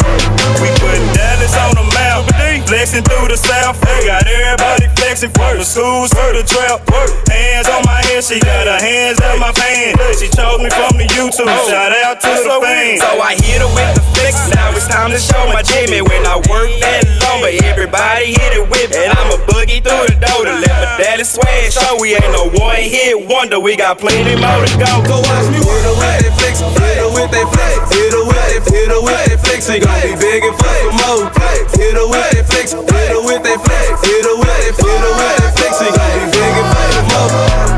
We 0.65 0.73
put 0.81 0.99
Dallas 1.13 1.55
on 1.61 1.77
the 1.77 1.87
map, 1.93 2.25
flexing 2.67 3.05
through 3.05 3.29
the 3.29 3.37
south. 3.37 3.77
They 3.85 4.09
got 4.09 4.25
everybody 4.25 4.89
flexing 5.09 5.33
for 5.33 5.57
the 5.57 5.65
schools, 5.65 6.13
for 6.13 6.37
the 6.37 6.45
trap. 6.45 6.85
Hands 7.33 7.65
on 7.73 7.81
my 7.89 7.97
head, 8.13 8.21
she 8.21 8.37
got 8.45 8.69
her 8.69 8.77
hands 8.77 9.17
on 9.25 9.41
my 9.41 9.49
pants. 9.57 10.21
She 10.21 10.29
chose 10.29 10.61
me 10.61 10.69
from 10.69 11.01
the 11.01 11.09
YouTube, 11.09 11.49
oh. 11.49 11.65
shout 11.65 11.97
out 12.05 12.21
to 12.21 12.29
the 12.29 12.61
fans. 12.61 13.01
So 13.01 13.17
I 13.17 13.33
hit 13.41 13.65
her 13.65 13.73
with 13.73 13.89
the 13.97 14.05
flex. 14.13 14.37
Now 14.53 14.69
it's 14.77 14.85
time 14.85 15.09
to 15.17 15.17
show 15.17 15.41
my 15.49 15.65
Jimmy. 15.65 16.05
When 16.05 16.23
I 16.29 16.37
work 16.53 16.69
that 16.85 17.09
lumber, 17.25 17.57
everybody 17.65 18.37
hit 18.37 18.61
it 18.61 18.69
with 18.69 18.93
me. 18.93 19.09
And 19.09 19.17
I'ma 19.17 19.41
boogie 19.49 19.81
through 19.81 20.13
the 20.13 20.21
door 20.21 20.45
to 20.45 20.55
let 20.61 20.77
my 20.77 21.01
daddy 21.01 21.25
swag 21.25 21.73
show. 21.73 21.97
We 21.97 22.13
ain't 22.13 22.29
no 22.37 22.53
one 22.53 22.85
hit 22.85 23.17
wonder. 23.17 23.57
We 23.57 23.81
got 23.81 23.97
plenty 23.97 24.37
more 24.37 24.61
to 24.61 24.77
go. 24.77 24.93
Go 25.09 25.25
watch 25.25 25.49
me 25.49 25.57
hit 25.57 25.85
her 25.89 25.97
with 25.97 26.21
that 26.21 26.37
flex. 26.37 26.61
Hit 26.61 27.01
her 27.01 27.09
with 27.17 27.31
that 27.33 27.49
flex. 27.49 27.81
Hit 27.97 28.13
her 28.13 28.25
with 28.29 28.37
that. 28.37 28.61
Hit 28.69 28.89
her 28.93 29.01
with 29.01 29.21
that 29.25 29.39
flex. 29.41 29.61
Ain't 29.73 29.85
gon' 29.89 30.01
be 30.05 30.13
begging 30.21 30.53
for 30.53 30.69
some 30.69 30.97
more. 31.01 31.33
Hit 31.81 31.97
her 31.97 32.07
with 32.13 32.29
that 32.29 32.45
flex. 32.45 32.77
Hit 32.77 33.09
her 33.09 33.23
with 33.25 33.43
that 33.49 33.59
flex. 33.65 33.97
Hit 34.05 34.25
her 34.29 34.37
with 34.37 34.53
that. 34.53 34.77
Hit 34.77 34.98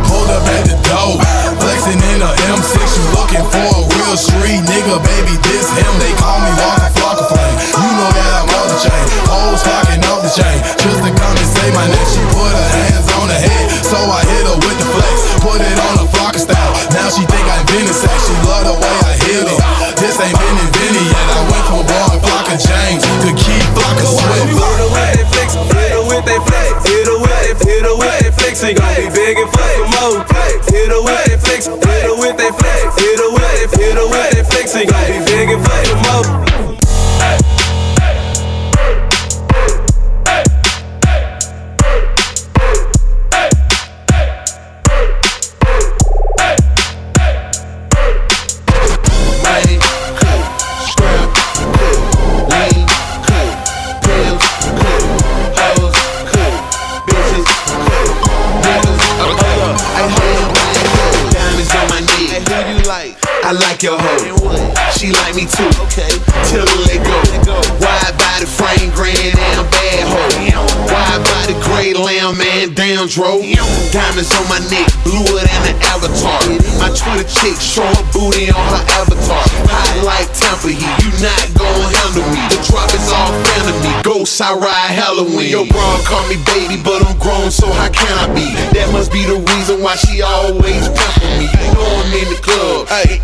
Hold 0.09 0.31
up 0.33 0.47
at 0.57 0.65
the 0.65 0.77
door, 0.89 1.21
flexing 1.61 2.01
in 2.01 2.21
a 2.25 2.31
M6. 2.49 2.81
You 2.81 3.05
looking 3.13 3.45
for 3.45 3.69
a 3.77 3.83
real 3.93 4.17
street 4.17 4.65
nigga, 4.65 4.97
baby? 5.05 5.37
This 5.45 5.69
him. 5.77 5.93
They 6.01 6.13
call 6.17 6.41
me 6.41 6.51
Waka 6.57 6.89
Flocka. 6.97 7.29
You 7.77 7.91
know 7.99 8.11
that 8.11 8.31
I'm 8.41 8.49
on 8.49 8.67
the 8.73 8.79
chain. 8.81 9.05
Hoes 9.29 9.63
off 9.69 10.25
the 10.25 10.33
chain. 10.33 10.59
Just 10.81 11.05
to 11.05 11.11
come 11.13 11.37
and 11.37 11.75
my. 11.77 11.85
She 12.09 12.23
put 12.33 12.53
her 12.53 12.69
hands 12.73 13.09
on 13.21 13.29
her 13.29 13.41
head, 13.41 13.67
so 13.85 13.99
I 14.01 14.25
hit 14.25 14.45
her 14.49 14.57
with 14.57 14.79
the 14.81 14.89
flex. 14.97 15.17
Put 15.45 15.61
it 15.61 15.77
on 15.77 15.95
a 16.01 16.07
Flocka 16.09 16.41
style. 16.41 16.73
Now 16.97 17.09
she 17.13 17.25
think 17.29 17.47
I. 17.47 17.61
She 17.71 18.35
love 18.47 18.65
the 18.65 18.75
way 18.79 18.97
I 19.07 19.13
hit 19.27 19.45
it. 19.45 19.61
This 19.99 20.21
ain't 20.21 20.39
been 20.39 20.70
her 28.51 28.57
with 28.59 28.59
that 28.59 28.59
flex. 28.59 28.65
Ain't 28.65 28.79
gon' 28.79 28.97
be 28.97 29.09
begging 29.15 29.47
for 29.47 29.59
some 29.59 30.19
more. 30.19 30.30
V2. 65.41 65.65
Okay. 65.89 66.13
Till 66.53 66.69
they 66.85 67.01
go. 67.01 67.17
Why 67.81 68.01
buy 68.21 68.37
the 68.41 68.49
frame 68.49 68.93
grand 68.93 69.17
and 69.17 69.65
bad 69.73 70.05
hoe? 70.05 70.61
Why 70.85 71.17
buy 71.17 71.43
the 71.49 71.57
gray 71.65 71.95
lamb 71.97 72.37
and 72.37 72.77
damn? 72.77 73.09
Diamonds 73.09 74.31
on 74.37 74.45
my 74.53 74.61
neck, 74.69 74.89
bluer 75.03 75.41
than 75.41 75.63
an 75.73 75.77
avatar. 75.89 76.45
My 76.77 76.93
Twitter 76.93 77.25
chick 77.25 77.57
showing 77.57 78.05
booty 78.13 78.53
on 78.53 78.67
her 78.69 78.85
avatar. 79.01 79.41
Hot 79.73 80.05
like 80.05 80.29
temper 80.37 80.69
heat, 80.69 80.95
you 81.01 81.11
not 81.25 81.47
gon' 81.57 81.89
handle 81.89 82.29
me. 82.37 82.43
The 82.53 82.61
drop 82.69 82.93
is 82.93 83.09
all 83.09 83.33
me 83.81 83.91
Ghosts, 84.05 84.41
I 84.41 84.53
ride 84.53 84.93
Halloween. 84.93 85.49
Your 85.49 85.67
bra 85.67 86.01
call 86.05 86.27
me 86.29 86.37
baby, 86.53 86.77
but 86.77 87.01
I'm 87.01 87.17
grown, 87.19 87.51
so 87.51 87.67
how 87.73 87.89
can 87.89 88.13
I 88.13 88.29
be? 88.35 88.45
That 88.77 88.93
must 88.93 89.13
be 89.13 89.25
the 89.25 89.41
reason 89.41 89.81
why 89.81 89.97
she 89.97 90.21
always 90.21 90.85
pimpin' 90.93 91.33
me. 91.41 91.49
You 91.49 91.69
know 91.73 91.89
I'm 91.89 92.13
in 92.13 92.29
the 92.29 92.41
club. 92.45 92.89
Hey, 92.89 93.21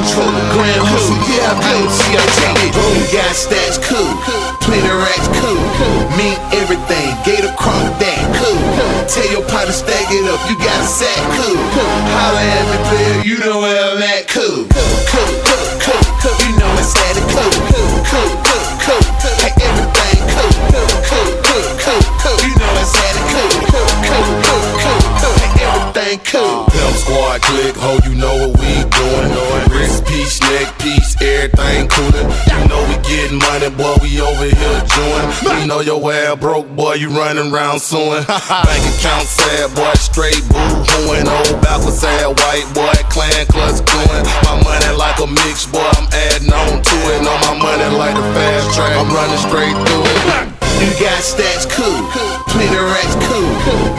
Young 0.00 0.08
Dro, 0.16 0.24
Grand 0.56 0.80
Hustle, 0.80 1.20
yeah, 1.28 1.52
I 1.52 1.60
play 1.60 1.84
CIT. 1.92 2.40
You 2.72 3.04
got 3.12 3.36
stats, 3.36 3.76
cool. 3.84 4.08
Plenty 4.64 4.88
racks, 4.96 5.28
cool. 5.36 5.60
Mean 6.16 6.40
everything, 6.56 7.12
gator 7.20 7.52
crop 7.52 7.84
that, 8.00 8.24
cool. 8.40 8.56
Tell 9.04 9.28
your 9.28 9.44
partner 9.44 9.76
stack 9.76 10.08
it 10.08 10.24
up, 10.24 10.40
you 10.48 10.56
got 10.56 10.80
a 10.80 10.88
sack, 10.88 11.20
cool. 11.36 11.60
Holla 12.16 12.40
at 12.40 12.64
me, 12.64 12.78
player, 12.88 13.16
you 13.28 13.36
know 13.44 13.60
where 13.60 13.76
I'm 13.76 14.00
at. 14.00 14.24
Cool, 14.32 14.49
know 35.84 35.98
your 35.98 36.12
ass 36.12 36.38
broke, 36.38 36.68
boy, 36.76 36.94
you 36.94 37.08
running 37.10 37.52
around 37.52 37.80
suing. 37.80 38.24
Bank 38.26 38.84
account 38.96 39.26
sad, 39.26 39.74
boy, 39.74 39.92
straight 39.94 40.42
boo 40.48 40.60
hooing. 40.84 41.28
Old 41.28 41.62
backwards 41.62 42.00
sad, 42.00 42.28
white 42.28 42.68
boy, 42.74 42.92
clan 43.08 43.46
clutch 43.46 43.80
going. 43.88 44.24
My 44.44 44.60
money 44.60 44.92
like 44.96 45.18
a 45.20 45.26
mix, 45.26 45.66
boy, 45.66 45.80
I'm 45.96 46.08
adding 46.12 46.52
on 46.52 46.82
to 46.82 46.96
it. 47.12 47.22
Know 47.22 47.36
my 47.48 47.56
money 47.56 47.96
like 47.96 48.14
the 48.14 48.26
fast 48.34 48.74
track, 48.76 48.96
I'm 48.96 49.08
running 49.08 49.40
straight 49.40 49.76
through 49.86 50.04
it. 50.04 50.60
You 50.80 50.88
got 50.96 51.20
stats, 51.20 51.68
cool. 51.68 52.08
Plenty 52.48 52.76
racks, 52.76 53.16
cool. 53.28 53.48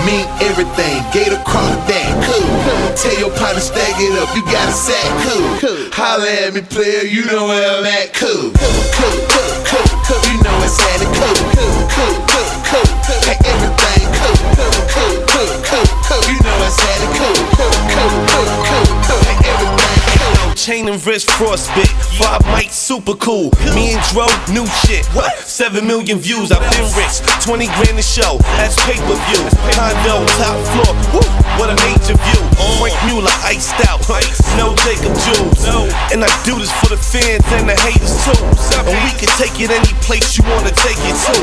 Mean 0.06 0.26
everything, 0.42 1.02
gator 1.14 1.42
crop 1.46 1.78
that, 1.88 2.10
cool. 2.26 2.50
Tell 2.98 3.18
your 3.18 3.30
partner 3.38 3.62
stack 3.62 3.96
it 3.98 4.14
up, 4.18 4.34
you 4.36 4.42
got 4.50 4.70
a 4.70 4.74
sack, 4.74 5.10
cool. 5.26 5.90
Holla 5.94 6.30
at 6.46 6.54
me, 6.54 6.62
player, 6.62 7.06
you 7.06 7.26
know 7.26 7.46
where 7.48 7.78
I'm 7.78 7.86
at, 7.86 8.14
cool. 8.14 8.50
Cool, 8.50 8.82
cool, 8.98 9.20
cool, 9.30 9.61
know 10.44 10.64
it's 10.64 10.80
it, 10.80 11.02
cool. 11.18 11.36
Cool, 11.56 11.78
cool, 11.94 12.16
cool, 12.30 12.88
cool. 13.06 13.22
Hey, 13.28 13.38
everything 13.46 14.08
cool. 14.20 14.38
Cool, 14.58 14.76
cool, 14.94 15.18
cool, 15.32 15.52
cool, 15.70 15.88
cool. 16.08 16.24
You 16.30 16.40
know 16.42 16.58
it's. 16.80 17.02
Cool, 17.18 17.36
cool, 17.58 17.76
cool, 17.94 18.12
cool, 18.28 18.66
cool. 18.66 18.71
Hey, 20.62 20.82
everything 20.82 20.82
cool. 20.82 20.86
Chain 20.86 20.88
and 20.90 21.06
wrist 21.06 21.30
frostbit, 21.30 21.90
five 22.18 22.42
mics 22.54 22.72
super 22.72 23.16
cool. 23.16 23.52
Me 23.74 23.94
and 23.94 24.04
Dro, 24.12 24.28
new 24.54 24.66
shit. 24.86 25.06
What? 25.14 25.32
Seven 25.40 25.88
million 25.88 26.20
views, 26.20 26.52
I've 26.52 26.62
been 26.72 26.86
rich. 26.94 27.22
20 27.44 27.66
grand 27.78 27.98
a 27.98 28.02
show, 28.02 28.38
that's 28.58 28.76
pay 28.86 28.98
per 28.98 29.18
view. 29.30 29.44
Condo, 29.74 30.26
top 30.38 30.58
floor, 30.74 30.94
woo, 31.14 31.26
what 31.58 31.70
a 31.70 31.78
major 31.88 32.14
view. 32.14 32.44
Franck 32.78 32.98
Muller, 33.10 33.34
iced 33.46 33.78
out, 33.90 34.02
no 34.58 34.74
Jacob 34.86 35.14
Jules. 35.26 35.66
And 36.14 36.24
I 36.24 36.30
do 36.46 36.58
this 36.58 36.72
for 36.82 36.90
the 36.90 36.98
fans 36.98 37.46
and 37.58 37.70
the 37.70 37.78
haters 37.78 38.22
too. 38.26 38.38
And 38.86 38.98
we 39.06 39.12
can 39.18 39.30
take 39.38 39.58
it 39.62 39.70
any 39.70 39.94
place 40.02 40.38
you 40.38 40.44
wanna 40.46 40.74
take 40.82 40.98
it 41.06 41.18
to. 41.30 41.36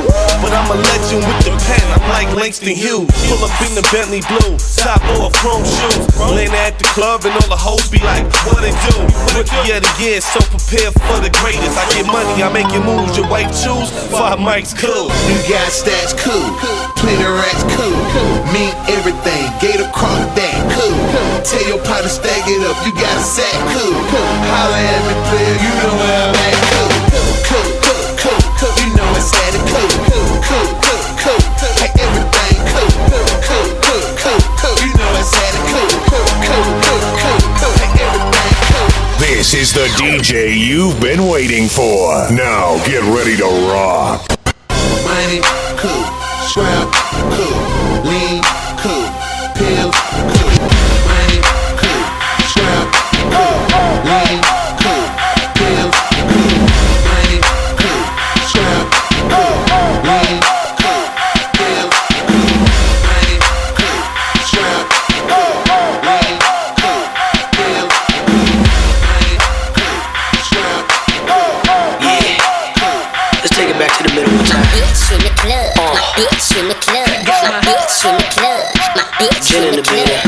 But 0.43 0.51
I'm 0.55 0.71
a 0.71 0.79
legend 0.79 1.23
with 1.27 1.41
the 1.47 1.55
pen, 1.67 1.85
I'm 1.95 2.07
like 2.11 2.31
Langston 2.35 2.75
Hughes. 2.75 3.11
Pull 3.27 3.43
up 3.43 3.55
in 3.67 3.75
the 3.75 3.87
Bentley 3.91 4.23
blue, 4.27 4.59
top 4.79 5.03
off 5.19 5.35
chrome 5.39 5.65
shoes. 5.65 6.07
Land 6.19 6.55
at 6.55 6.79
the 6.79 6.87
club 6.95 7.25
and 7.25 7.35
all 7.35 7.51
the 7.51 7.59
hoes 7.59 7.89
be 7.91 7.99
like, 7.99 8.27
what 8.47 8.63
it 8.63 8.75
do? 8.91 9.08
Rookie 9.37 9.71
of 9.71 9.83
the 9.87 9.93
year, 10.03 10.21
so 10.21 10.41
prepare 10.51 10.91
for 10.91 11.19
the 11.23 11.31
greatest. 11.39 11.79
I 11.79 11.85
get 11.95 12.07
money, 12.11 12.43
I 12.43 12.51
make 12.51 12.71
it 12.75 12.83
moves, 12.83 13.15
your 13.17 13.29
wife 13.31 13.51
choose. 13.55 13.91
Five 14.11 14.43
mics, 14.43 14.75
cool. 14.75 15.09
You 15.31 15.39
got 15.47 15.71
stats, 15.71 16.17
cool. 16.19 16.49
Plenty 16.99 17.23
racks, 17.23 17.63
cool. 17.79 17.95
Mean 18.51 18.75
everything, 18.91 19.47
gator 19.63 19.87
crop 19.95 20.19
that, 20.35 20.59
cool. 20.75 20.97
Tell 21.47 21.65
your 21.71 21.81
partner 21.87 22.11
stack 22.11 22.45
it 22.51 22.63
up, 22.67 22.77
you 22.83 22.93
got 22.99 23.15
a 23.15 23.23
sack, 23.23 23.55
cool. 23.77 23.95
Holla 24.51 24.79
at 24.79 25.01
me, 25.07 25.15
player, 25.31 25.57
you 25.63 25.71
know 25.79 25.95
where 26.03 26.19
I'm 26.29 26.35
at, 26.35 26.57
cool. 26.75 26.91
Cool, 27.49 27.69
cool, 27.85 28.05
cool, 28.19 28.41
cool. 28.59 28.75
You 28.83 28.91
know 28.99 29.09
it's 29.15 29.31
at 29.33 29.55
it. 29.55 29.63
Cool, 29.71 29.91
cool, 30.11 30.29
cool, 30.51 30.69
This 39.29 39.53
is 39.53 39.75
the 39.75 39.85
DJ 40.01 40.57
you've 40.59 40.99
been 41.03 41.29
waiting 41.29 41.69
for. 41.69 42.33
Now 42.33 42.83
get 42.87 43.03
ready 43.15 43.37
to 43.37 43.45
rock. 43.71 44.27
Money, 45.05 45.41
cool. 45.77 46.05
Scrap, 46.49 46.91
cool. 47.35 47.98
In 76.59 76.69
the 76.69 76.75
club. 76.75 77.07
My 77.07 77.61
bitch 77.63 78.05
in 78.05 78.17
the 78.17 78.25
club. 78.35 78.65
My 78.97 79.03
bitch 79.19 79.55
in 79.55 79.77
the 79.77 79.83
club. 79.83 80.28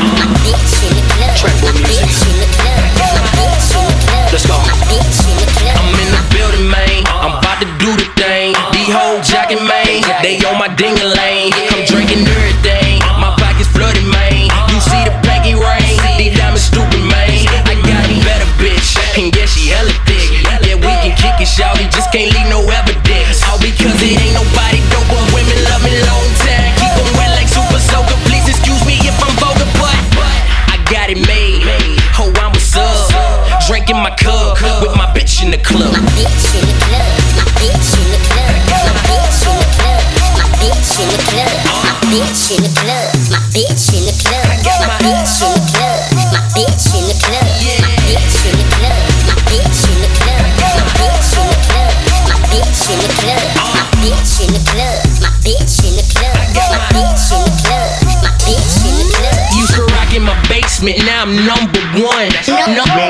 Bitch 42.11 42.51
in 42.51 42.59
the 42.59 42.71
club. 42.75 43.07
My 43.31 43.39
bitch 43.55 43.95
in 43.95 44.03
the 44.03 44.11
club. 44.19 44.43
My 44.43 44.99
bitch 44.99 45.39
in 45.47 45.55
the 45.55 45.63
club. 45.71 46.11
My 46.35 46.43
bitch 46.51 46.91
in 46.91 47.07
the 47.07 47.15
club. 47.23 47.47
My 47.71 47.87
bitch 48.11 48.43
in 48.43 48.55
the 48.59 48.67
club. 48.75 48.99
My 49.23 49.39
bitch 49.47 49.87
in 49.87 49.95
the 50.03 50.11
club. 50.19 50.43
My 50.51 50.83
bitch 50.91 51.23
in 51.31 51.39
the 51.39 51.55
club. 51.55 51.87
My 52.27 52.43
bitch 52.51 52.83
in 52.91 52.99
the 52.99 53.09
club. 53.15 53.47
My 53.63 53.87
bitch 54.03 54.43
in 54.43 54.51
the 54.51 54.61
club. 54.67 54.99
My 55.23 55.31
bitch 55.39 55.79
in 55.87 55.95
the 55.95 56.05
club. 56.11 56.35
My 56.67 56.83
bitch 56.91 57.31
in 57.31 57.41
the 57.47 57.55
club. 57.63 57.95
My 58.19 58.31
bitch 58.43 58.75
in 58.83 58.95
the 58.99 59.07
club. 59.15 59.39
Used 59.55 59.75
to 59.75 59.83
rock 59.95 60.11
in 60.11 60.23
my 60.23 60.35
basement, 60.51 60.99
now 61.07 61.23
I'm 61.23 61.31
number 61.47 61.79
one. 62.03 62.27
Number 62.75 63.07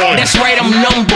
one. 0.00 0.16
That's 0.16 0.36
right, 0.40 0.56
I'm 0.56 0.72
number 0.72 1.07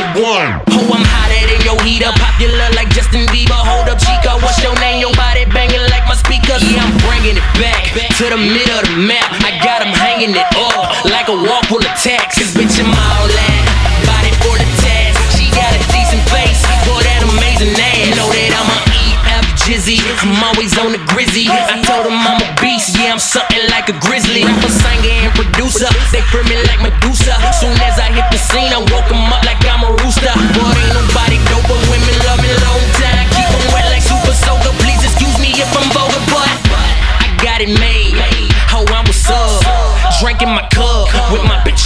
to 8.23 8.31
the 8.31 8.39
middle 8.39 8.79
of 8.79 8.87
the 8.87 8.97
map. 9.03 9.35
I 9.43 9.59
got 9.59 9.83
'em 9.83 9.91
hanging 9.91 10.31
it 10.31 10.51
up 10.55 11.05
like 11.11 11.27
a 11.27 11.35
wall 11.35 11.63
full 11.67 11.83
of 11.83 11.95
tacks. 11.99 12.39
Cause 12.39 12.55
bitch, 12.55 12.79
I'm 12.79 12.87
all 12.87 13.27
that. 13.27 13.63
Body 14.07 14.31
for 14.43 14.55
the 14.63 14.69
task. 14.79 15.19
She 15.35 15.51
got 15.51 15.71
a 15.75 15.81
decent 15.91 16.23
face 16.31 16.63
for 16.87 16.99
that 17.03 17.21
amazing 17.31 17.75
ass. 17.75 18.15
Know 18.15 18.31
that 18.31 18.53
I'm 18.61 18.71
a 18.77 18.79
EF 19.03 19.47
Jizzy. 19.63 19.99
I'm 20.23 20.39
always 20.49 20.79
on 20.79 20.93
the 20.93 21.03
grizzy. 21.11 21.51
I 21.51 21.83
told 21.83 22.07
him 22.07 22.19
I'm 22.31 22.39
a 22.47 22.49
beast. 22.63 22.95
Yeah, 22.95 23.13
I'm 23.13 23.19
something 23.19 23.65
like 23.75 23.89
a 23.89 23.97
grizzly. 24.07 24.45
Rapper, 24.45 24.71
singer, 24.71 25.17
and 25.27 25.35
producer. 25.35 25.91
They 26.13 26.23
feel 26.31 26.45
me 26.45 26.57
like 26.69 26.81
Medusa. 26.81 27.02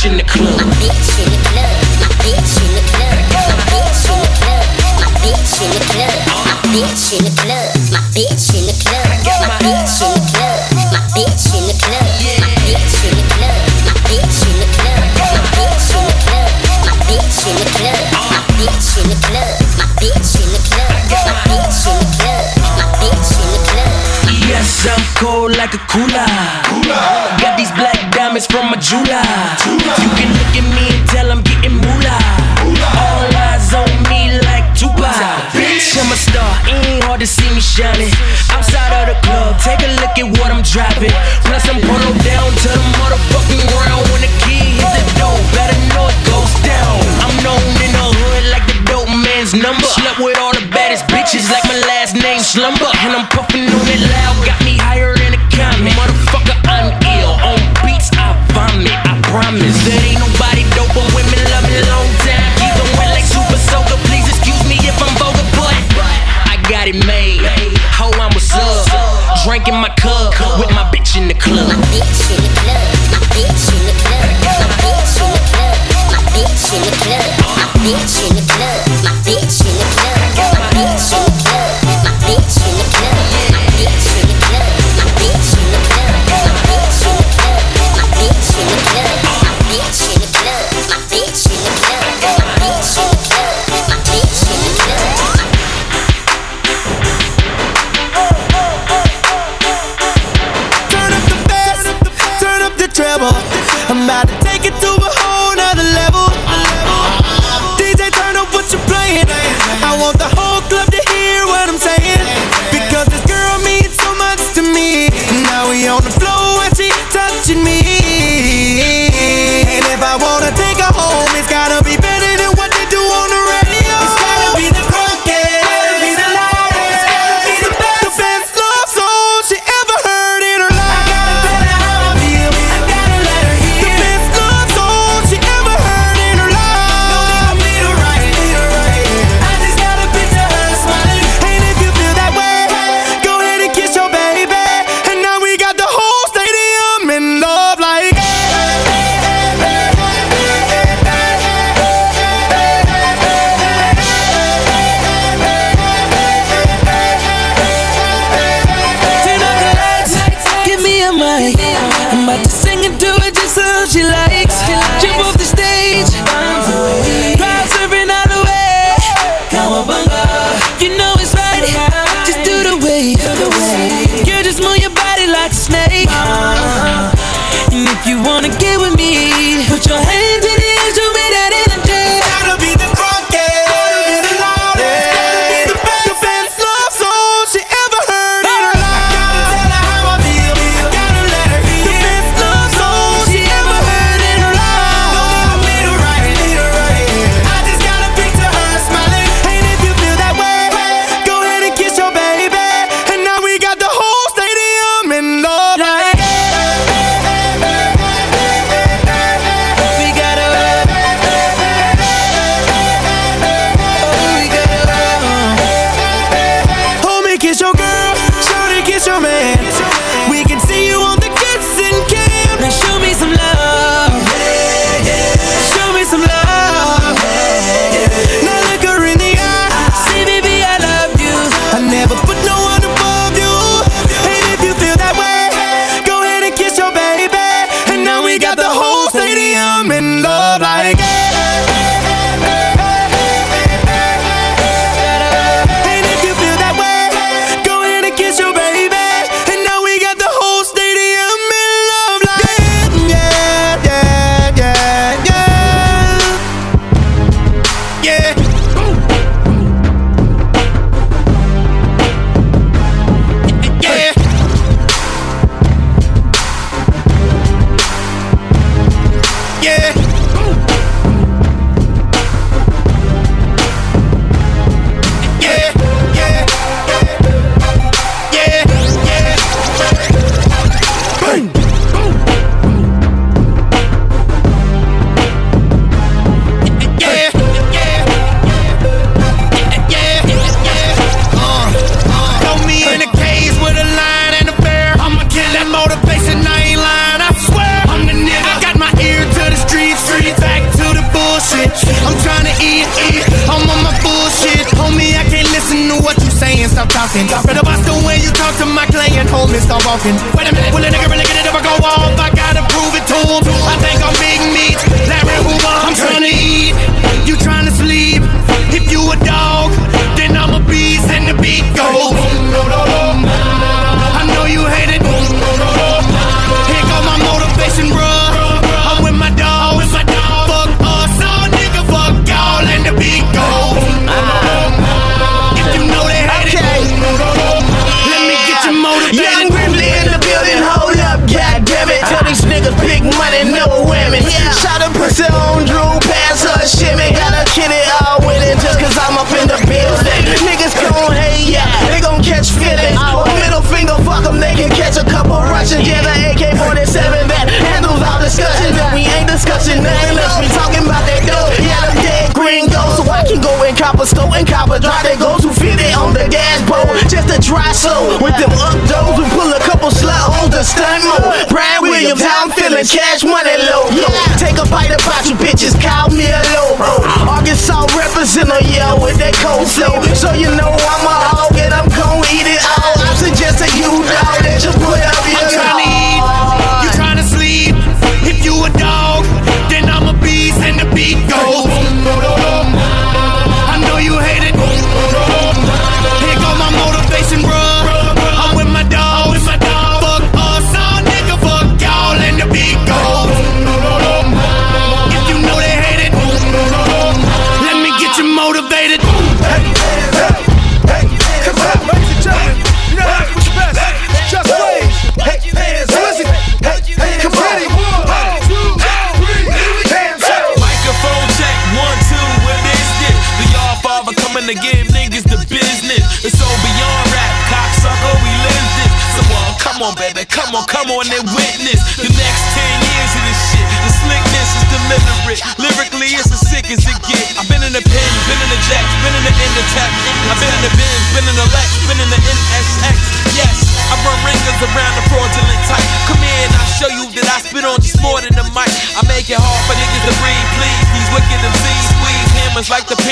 bitch 0.07 0.13
in 0.13 0.17
the 0.19 0.25
club. 0.25 0.61
My 0.61 0.75
bitch 0.79 1.19
in 1.19 1.31
the 1.31 1.39
club. 1.51 1.75
My 1.99 2.15
bitch 2.23 2.63
in 2.63 2.71
the 2.75 2.83
club. 2.91 3.17
My 3.17 3.65
bitch 3.67 3.99
in 4.03 4.11
the 4.11 4.31
club. 5.91 6.15
My 6.27 6.31
bitch 6.71 7.13
in 7.13 7.25
the 7.25 7.33
club. 7.35 7.67
My 7.91 8.07
bitch 8.15 8.55
in 8.55 8.67
the 8.67 8.75
club. 8.83 9.07
My 9.07 9.57
bitch 9.57 9.99
in 10.03 10.11
the 10.11 10.23
club. 10.27 10.47
My 10.47 10.53
bitch 10.57 11.43
in 11.47 11.67
the 11.67 11.75
club. 11.77 11.87
My 11.87 11.87
bitch 11.87 11.87
in 11.87 11.87
the 11.87 11.87
club. 12.07 13.51
My 13.57 14.03
bitch 14.07 14.37
in 14.37 14.55
the 14.55 14.55
club. 14.55 14.55
My 14.55 14.55
bitch 14.55 14.55
in 14.55 14.55
the 14.57 14.69
club. 15.47 16.47
My 16.67 17.03
bitch 17.07 17.43
in 17.47 17.57
the 17.57 17.67
club. 17.67 17.97
My 17.97 18.33
bitch 18.37 18.47
in 18.47 18.47
the 18.47 18.47
club. 18.47 18.47
My 18.47 18.47
bitch 18.47 18.95
in 18.97 19.09
the 19.11 19.19
club. 19.27 19.55
My 19.77 19.91
bitch 19.99 20.31
in 20.39 20.49
the 20.53 20.63
club. 20.71 20.95
My 20.97 21.43
bitch 21.51 21.83
in 21.87 21.99
the 21.99 22.15
club. 22.17 22.47
My 22.79 22.87
bitch 23.03 23.33
in 23.43 23.49
the 23.51 23.61
club. 23.67 23.91
Yes, 24.47 24.87
I'm 24.87 25.03
cold 25.19 25.57
like 25.57 25.75
a 25.75 25.83
cooler. 25.91 26.31
Got 27.43 27.59
these 27.59 27.73
black 27.73 27.99
diamonds 28.13 28.47
from 28.47 28.73
a 28.73 28.77
jeweler. 28.79 29.26
slumber 52.57 52.89
and 53.05 53.13
I'm 53.13 53.29
puffing 53.29 53.69
on 53.69 53.85
it 53.85 54.01
loud. 54.01 54.41
Got 54.41 54.57
me 54.65 54.81
higher 54.81 55.13
than 55.13 55.37
a 55.37 55.41
comet. 55.53 55.93
Motherfucker, 55.93 56.57
I'm 56.65 56.89
ill. 57.05 57.37
On 57.45 57.61
beats, 57.85 58.09
I 58.17 58.33
vomit. 58.57 58.97
I 58.97 59.13
promise. 59.29 59.77
There 59.85 60.01
ain't 60.01 60.17
nobody 60.25 60.65
dope, 60.73 60.89
but 60.97 61.05
women 61.13 61.37
love 61.53 61.69
me 61.69 61.85
long 61.93 62.09
time. 62.25 62.49
Keep 62.57 62.73
going 62.81 63.13
like 63.13 63.29
super 63.29 63.61
soaker. 63.61 64.01
Please 64.09 64.25
excuse 64.33 64.65
me 64.65 64.81
if 64.89 64.97
I'm 65.05 65.13
vulgar, 65.21 65.45
but 65.53 65.77
I 66.49 66.57
got 66.73 66.89
it 66.89 66.97
made. 67.05 67.45
Ho, 68.01 68.09
I'm 68.17 68.33
a 68.33 68.41
sub. 68.41 68.89
Drinking 69.45 69.77
my 69.77 69.93
cup 70.01 70.33
with 70.57 70.73
my 70.73 70.89
bitch 70.89 71.21
in 71.21 71.29
the 71.29 71.37
club. 71.37 71.69
My 71.69 71.77
bitch 71.93 72.25
in 72.33 72.41
the 72.41 72.53
club. 72.65 72.81
My 73.13 73.21
bitch 73.37 73.69
in 73.69 73.85
the 73.85 73.93
club. 74.01 74.33
My 74.65 74.73
bitch 74.81 75.13
in 75.21 75.29
the 75.29 75.45
club. 75.53 75.77
My 76.09 76.25
bitch 76.33 76.73
in 76.73 76.81
the 76.89 76.93
club. 77.05 77.21
My 77.53 77.69
bitch 77.85 78.17
in 78.25 78.33
the 78.33 78.33
club. 78.33 78.36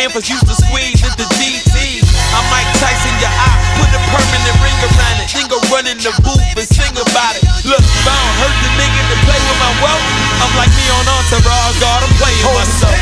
Hammers 0.04 0.28
like 0.28 0.28
the 0.28 0.36
used 0.36 0.44
to 0.44 0.56
squeeze 0.68 1.00
at 1.00 1.16
the 1.16 1.24
DT. 1.40 2.04
I'm 2.36 2.44
Mike 2.52 2.68
Tyson, 2.76 3.14
your 3.24 3.32
eye, 3.32 3.56
put 3.80 3.88
a 3.88 4.00
permanent 4.12 4.56
ring 4.60 4.76
around 4.84 5.16
it. 5.24 5.32
Then 5.32 5.48
go 5.48 5.56
run 5.72 5.88
in 5.88 5.96
the 5.96 6.12
booth 6.20 6.44
and 6.44 6.68
sing 6.68 6.92
about 6.92 7.40
it. 7.40 7.44
Look, 7.64 7.80
if 7.80 8.04
I 8.04 8.12
don't 8.12 8.36
hurt 8.44 8.56
the 8.60 8.70
nigga 8.76 9.00
to 9.00 9.16
play 9.24 9.40
with 9.40 9.58
my 9.64 9.72
wealth, 9.80 10.04
I'm 10.44 10.52
like 10.60 10.72
me 10.76 10.84
on 10.92 11.08
Entourage, 11.08 11.76
God, 11.80 12.04
I'm 12.04 12.12
playing 12.20 12.44
myself. 12.52 12.92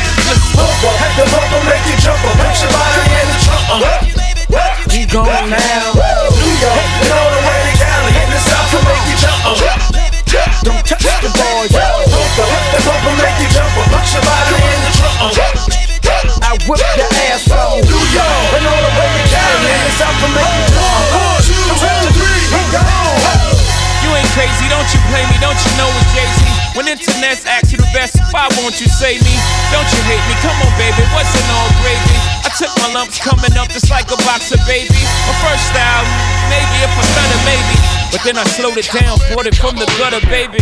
Had 0.95 1.13
the 1.19 1.25
bumper 1.27 1.61
make 1.67 1.83
you 1.91 1.97
jump 1.99 2.23
up, 2.23 2.39
put 2.39 2.55
your 2.63 2.71
body 2.71 3.03
in 3.03 3.27
the 3.27 3.37
trunk. 3.43 3.67
Uh. 3.67 4.23
He 4.93 5.03
gone 5.09 5.49
now. 5.51 5.97
New 5.97 6.55
York, 6.61 6.87
and 7.03 7.11
all 7.11 7.29
the 7.35 7.41
way 7.43 7.59
to 7.67 7.73
Cali, 7.83 8.13
in 8.15 8.29
the 8.31 8.39
South 8.47 8.69
to 8.71 8.79
make 8.87 9.03
you 9.11 9.17
jump 9.19 9.41
up. 9.51 9.59
Don't 10.63 10.83
touch 10.87 11.03
the 11.19 11.29
whip 16.67 16.79
your 16.95 17.11
ass 17.31 17.49
off. 17.51 17.83
New 17.83 18.03
York, 18.13 18.47
and 18.55 18.63
all 18.63 18.81
the 18.83 18.93
way 18.95 19.09
to 19.11 19.23
Cali, 19.27 19.67
in 19.67 19.81
the 19.83 19.91
South 19.99 20.17
to 20.23 20.27
make 20.31 20.47
you 20.47 20.65
jump 20.71 20.83
up. 20.83 21.11
One, 21.11 21.43
two, 21.43 22.15
three, 22.15 22.43
go. 22.71 22.83
You 24.03 24.09
ain't 24.15 24.31
crazy, 24.35 24.67
don't 24.67 24.87
you 24.91 24.99
play 25.07 25.23
me, 25.31 25.39
don't 25.39 25.55
you 25.55 25.71
know 25.79 25.87
it's 25.87 26.11
Jay-Z? 26.11 26.43
When 26.75 26.87
internet's 26.87 27.45
ask 27.47 27.71
you 27.71 27.79
the 27.79 27.87
best, 27.95 28.19
why 28.35 28.49
won't 28.59 28.79
you 28.81 28.87
say 28.91 29.15
me? 29.15 29.35
Don't 29.71 29.87
you 29.87 30.01
hate 30.07 30.23
me? 30.27 30.35
Come 30.43 30.57
on, 30.59 30.73
baby, 30.75 31.03
what's 31.15 31.31
in 31.31 31.47
all 31.55 31.71
gravy? 31.79 32.17
I 32.43 32.49
took 32.57 32.71
my 32.83 32.91
lumps 32.91 33.19
coming 33.19 33.55
up 33.55 33.69
just 33.71 33.89
like 33.89 34.11
a 34.11 34.19
box 34.27 34.51
of 34.51 34.59
baby. 34.67 35.01
My 35.27 35.35
first 35.39 35.71
style, 35.71 36.05
maybe 36.51 36.75
if 36.83 36.91
I 36.91 37.03
stutter, 37.03 37.39
maybe. 37.47 38.02
But 38.13 38.21
then 38.21 38.37
I 38.37 38.45
slowed 38.45 38.77
it 38.77 38.85
down, 38.93 39.17
brought 39.33 39.49
it 39.49 39.57
from 39.57 39.73
the 39.73 39.89
gutter, 39.97 40.21
baby. 40.29 40.61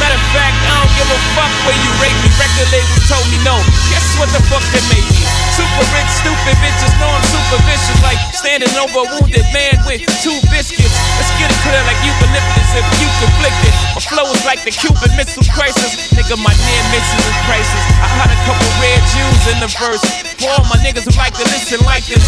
Matter 0.00 0.16
of 0.16 0.26
fact, 0.32 0.56
I 0.64 0.80
don't 0.80 0.94
give 0.96 1.04
a 1.12 1.20
fuck 1.36 1.52
where 1.68 1.76
you 1.76 1.92
rate 2.00 2.16
me. 2.24 2.32
Record 2.40 2.72
label 2.72 2.96
told 3.04 3.28
me 3.28 3.36
no. 3.44 3.52
Guess 3.92 4.16
what 4.16 4.32
the 4.32 4.40
fuck 4.48 4.64
they 4.72 4.80
made 4.88 5.04
me? 5.04 5.20
Super 5.52 5.84
rich, 5.92 6.08
stupid 6.24 6.56
bitches 6.56 6.96
know 6.96 7.12
I'm 7.12 7.20
super 7.28 7.60
vicious. 7.68 8.00
Like 8.00 8.16
standing 8.32 8.72
over 8.80 9.04
a 9.04 9.06
wounded 9.12 9.44
man 9.52 9.76
with 9.84 10.08
two 10.24 10.40
biscuits. 10.48 10.96
Let's 11.20 11.28
get 11.36 11.52
it 11.52 11.60
clear 11.60 11.84
like 11.84 12.00
eucalyptus 12.00 12.70
if 12.80 12.86
you 12.96 13.08
conflicted. 13.20 13.76
My 13.92 14.00
flow 14.00 14.32
is 14.32 14.40
like 14.48 14.64
the 14.64 14.72
Cuban 14.72 15.12
Missile 15.20 15.44
Crisis. 15.52 16.00
Nigga, 16.16 16.40
my 16.40 16.56
near 16.64 16.82
misses 16.96 17.20
is 17.28 17.38
prices. 17.44 17.82
I 18.00 18.08
had 18.24 18.32
a 18.32 18.40
couple 18.48 18.72
red 18.80 19.04
Jews 19.12 19.42
in 19.52 19.60
the 19.60 19.68
verse. 19.68 20.00
For 20.40 20.48
all 20.48 20.64
my 20.72 20.80
niggas 20.80 21.04
who 21.04 21.12
like 21.20 21.36
to 21.36 21.44
listen 21.52 21.76
like 21.84 22.08
this. 22.08 22.24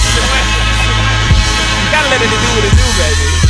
Gotta 1.88 2.04
let 2.12 2.20
it 2.20 2.28
do 2.28 2.36
what 2.52 2.68
it 2.68 2.74
do, 2.76 2.88
baby. 3.00 3.47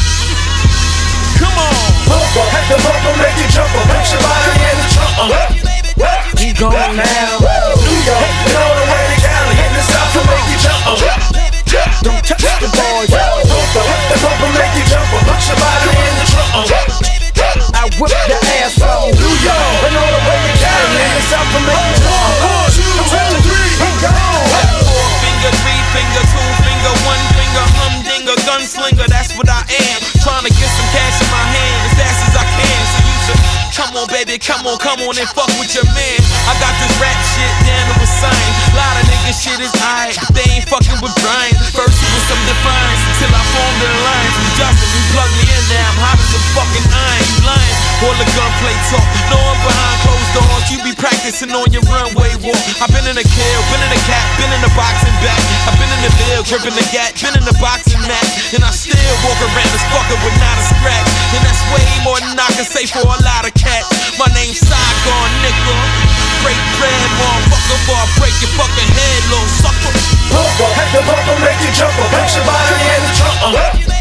Come 1.38 1.56
on. 1.58 1.74
Bumper, 2.06 2.46
had 2.50 2.66
the 2.68 2.76
bumper 2.82 3.14
make 3.22 3.38
you 3.38 3.48
jump 3.50 3.70
up, 3.74 3.86
put 3.86 4.04
your 4.10 4.20
body 4.22 4.52
in 4.58 4.76
the 4.78 4.86
trunk. 4.90 5.14
Uh. 5.18 5.30
He 6.38 6.54
gone 6.54 6.94
now. 6.94 7.42
New 7.42 7.98
York, 8.06 8.22
and 8.22 8.54
all 8.54 8.74
the 8.78 8.86
way 8.86 9.04
to 9.10 9.16
Cali, 9.22 9.54
in 9.58 9.72
the 9.74 9.82
South 9.82 10.10
to 10.14 10.20
make 10.26 10.46
you 10.50 10.58
jump 10.62 10.82
up. 10.86 10.98
Don't 12.02 12.22
touch 12.22 12.46
the 12.62 12.68
boy. 12.70 13.04
Bumper, 13.10 13.84
the 14.10 14.16
bumper 14.22 14.50
make 14.54 14.74
you 14.78 14.84
jump 14.86 15.10
up, 15.10 15.22
put 15.26 15.42
your 15.46 15.58
body 15.58 15.90
in 15.94 16.14
the 16.18 16.26
trunk. 16.30 16.50
Uh. 16.54 17.78
I 17.78 17.86
whip 17.98 18.14
your 18.30 18.42
ass 18.62 18.78
off. 18.82 19.10
New 19.14 19.34
York, 19.42 19.78
and 19.86 19.94
all 19.98 20.12
the 20.14 20.22
way 20.26 20.38
to 20.38 20.54
Cali, 20.62 20.98
in 21.02 21.10
the 21.18 21.22
South 21.26 21.48
to 21.54 21.60
make 21.66 21.82
you 21.90 21.98
jump 22.02 22.18
up. 22.18 22.46
One, 22.46 22.70
two, 22.74 23.38
three, 23.46 23.74
go. 24.02 24.10
Four 24.86 25.06
finger, 25.22 25.50
three 25.62 25.82
finger, 25.94 26.22
two 26.30 26.48
finger, 26.62 26.92
one 27.06 27.22
finger, 27.34 27.64
humdinger, 27.78 28.36
gunslinger, 28.46 29.06
that's 29.10 29.34
what 29.38 29.48
I 29.50 29.57
baby, 34.24 34.38
come 34.38 34.66
on, 34.66 34.78
come 34.82 34.98
on 35.06 35.14
and 35.14 35.30
fuck 35.30 35.46
with 35.62 35.70
your 35.78 35.86
man. 35.94 36.20
I 36.50 36.54
got 36.58 36.74
this 36.82 36.90
rap 36.98 37.14
shit 37.22 37.54
down 37.62 37.86
to 37.94 38.02
a 38.02 38.08
sign. 38.18 38.50
Lot 38.74 38.98
of 38.98 39.06
niggas 39.06 39.38
shit 39.38 39.60
is 39.62 39.70
alright, 39.78 40.18
they 40.34 40.58
ain't 40.58 40.66
fucking 40.66 40.98
with 40.98 41.14
Brian. 41.22 41.54
First 41.70 42.02
it 42.02 42.10
was 42.10 42.24
some 42.26 42.42
defiance 42.50 43.02
till 43.22 43.30
I 43.30 43.42
formed 43.54 43.78
alliance 43.78 44.36
with 44.42 44.54
Justin. 44.58 44.88
You 44.90 45.02
plug 45.14 45.30
me 45.38 45.46
in 45.46 45.64
now, 45.70 45.86
I'm 45.86 45.98
hot 46.02 46.18
as 46.18 46.34
a 46.34 46.40
fucking 46.50 46.86
iron. 46.90 47.26
You 47.30 47.40
lying? 47.46 47.87
All 47.98 48.14
the 48.14 48.30
gunplay 48.30 48.78
talk, 48.94 49.02
no 49.26 49.34
one 49.42 49.58
behind 49.66 49.98
closed 50.06 50.30
doors. 50.30 50.64
You 50.70 50.78
be 50.86 50.94
practicing 50.94 51.50
on 51.50 51.66
your 51.74 51.82
runway 51.90 52.30
walk. 52.46 52.62
I've 52.78 52.94
been 52.94 53.02
in 53.10 53.18
a 53.18 53.26
kill, 53.26 53.58
been 53.74 53.82
in 53.82 53.90
a 53.90 54.02
cat, 54.06 54.22
been 54.38 54.54
in 54.54 54.62
a 54.62 54.70
boxing 54.78 55.18
back. 55.18 55.42
I've 55.66 55.74
been 55.82 55.90
in 55.90 56.06
the 56.06 56.12
bill, 56.14 56.46
gripping 56.46 56.78
the 56.78 56.86
gat, 56.94 57.18
been 57.18 57.34
in 57.34 57.42
the 57.42 57.58
boxing 57.58 57.98
match. 58.06 58.54
And 58.54 58.62
I 58.62 58.70
still 58.70 58.94
walk 59.26 59.42
around 59.42 59.70
this 59.74 59.82
fucker 59.90 60.14
with 60.22 60.36
not 60.38 60.56
a 60.62 60.64
scratch. 60.70 61.10
And 61.34 61.42
that's 61.42 61.58
way 61.74 61.82
more 62.06 62.22
than 62.22 62.38
I 62.38 62.46
can 62.54 62.70
say 62.70 62.86
for 62.86 63.02
a 63.02 63.18
lot 63.26 63.42
of 63.42 63.50
cats. 63.58 63.90
My 64.14 64.30
name's 64.30 64.62
Saigon, 64.62 65.30
nigga. 65.42 65.74
Break 66.46 66.60
bread, 66.78 67.02
motherfucker, 67.18 67.82
before 67.82 67.98
I 67.98 68.06
break 68.14 68.34
your 68.38 68.54
fucking 68.54 68.90
head, 68.94 69.20
little 69.26 69.50
sucker. 69.58 69.90
Bumper, 70.30 70.70
had 70.70 70.88
the 70.94 71.02
bumper 71.02 71.34
make 71.42 71.58
you 71.66 71.74
jump 71.74 71.98
up, 71.98 72.14
put 72.14 72.30
your 72.30 72.46
body 72.46 72.78
in 72.78 73.00
the 73.02 73.10
trunk. 73.18 73.38
Uh. 73.42 73.98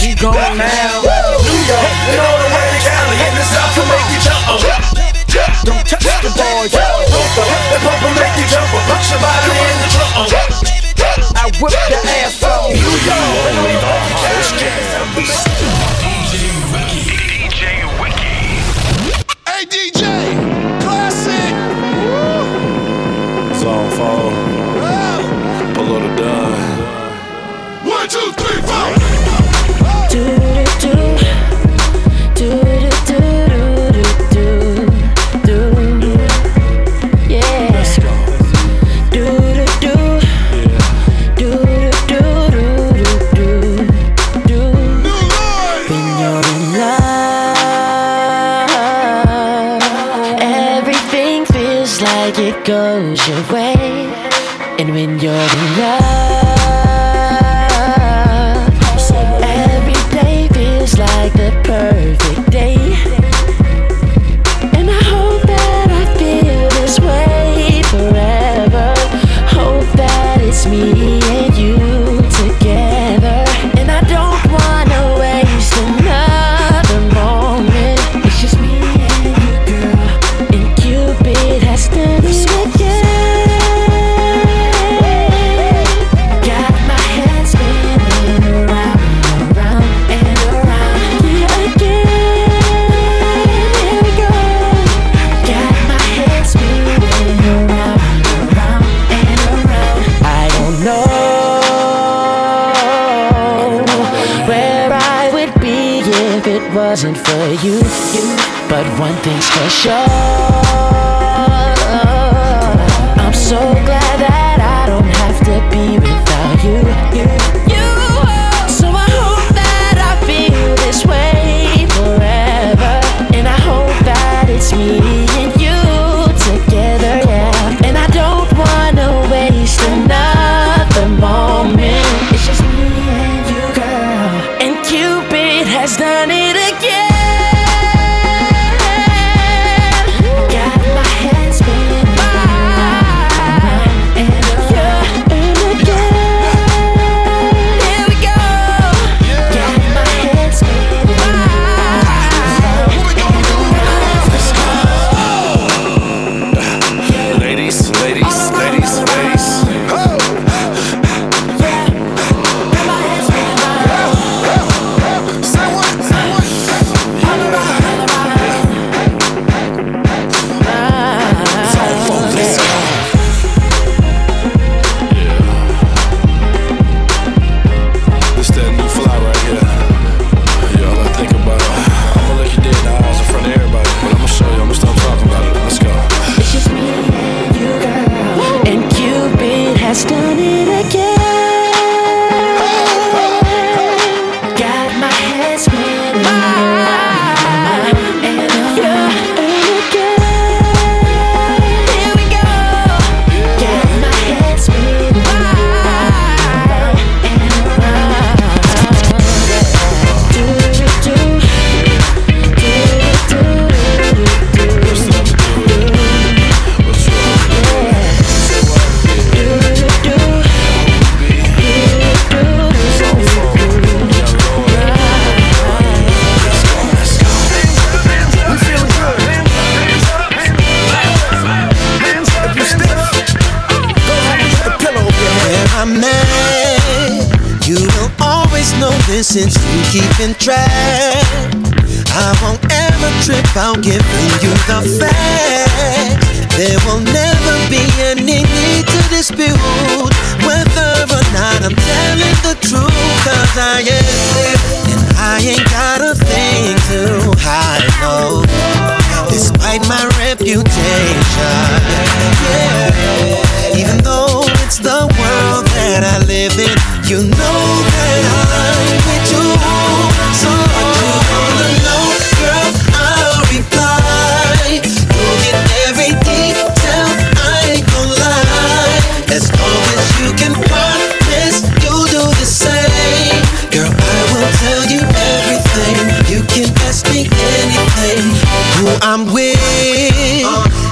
He 0.00 0.14
gone 0.14 0.56
now. 0.56 1.02
New 1.44 1.60
York, 1.68 1.92
and 2.08 2.95
hitting 3.16 3.38
the 3.40 3.46
south 3.48 3.72
to 3.74 3.82
make 3.88 4.08
you 4.12 4.20
jump. 4.20 4.44
Oh. 4.48 4.60
Don't 5.64 5.84
touch 5.88 6.04
the 6.22 6.30
ball, 6.36 6.68
yo. 6.68 6.84
The 7.72 7.78
pump 7.80 8.00
will 8.04 8.14
make 8.16 8.36
you 8.36 8.46
jump. 8.48 8.68
Punch 8.86 9.10
your 9.10 9.20
body 9.20 9.52
in 9.56 9.76
the 9.80 9.88
trunk. 9.90 10.12
Oh. 10.16 10.28
I 11.36 11.50
whip 11.60 11.72
your 11.88 12.02
ass 12.20 12.36
from 12.40 12.72
New 12.72 12.96
York. 13.04 13.36
DJ 16.04 16.44
Ricky. 16.72 17.08
DJ 17.16 17.84
Ricky. 18.00 18.36
Hey, 19.46 19.64
DJ. 19.64 20.00
Classic. 20.82 21.54
Zone 23.60 23.90
4. 23.96 24.55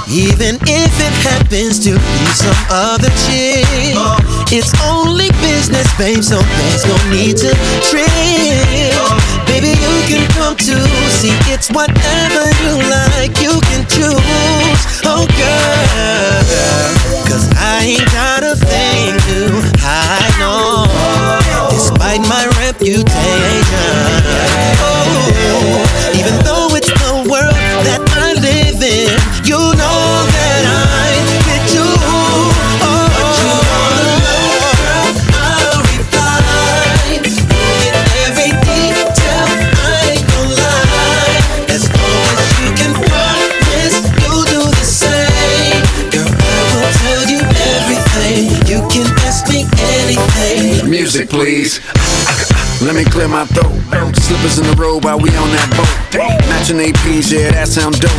even 0.09 0.55
if 0.63 0.91
it 0.95 1.15
happens 1.27 1.79
to 1.83 1.91
be 1.91 2.25
some 2.31 2.55
other 2.69 3.09
chick. 3.27 3.65
It's 4.51 4.71
only 4.85 5.29
business, 5.41 5.87
babe, 5.97 6.23
so 6.23 6.39
there's 6.39 6.85
no 6.85 6.95
need 7.11 7.37
to 7.43 7.51
trick. 7.89 8.95
Baby, 9.47 9.75
you 9.75 9.95
can 10.07 10.23
come 10.33 10.55
too. 10.55 10.85
see 11.09 11.35
it's 11.51 11.69
whatever 11.71 12.43
you 12.63 12.73
like, 12.87 13.33
you 13.41 13.59
can 13.69 13.83
choose. 13.91 14.81
Oh, 15.03 15.27
girl, 15.35 16.43
cause 17.27 17.49
I 17.57 17.97
ain't 17.97 18.11
got 18.11 18.43
a 18.43 18.55
thing 18.55 19.19
to 19.27 19.74
Let 52.85 52.93
me 52.93 53.01
clear 53.01 53.25
my 53.25 53.49
throat. 53.49 53.73
Slippers 54.13 54.61
in 54.61 54.65
the 54.69 54.77
road 54.77 55.01
while 55.01 55.17
we 55.17 55.33
on 55.41 55.49
that 55.57 55.73
boat. 55.73 55.89
Matching 56.45 56.77
APs, 56.77 57.33
yeah, 57.33 57.49
that 57.57 57.65
sound 57.65 57.97
dope. 57.97 58.13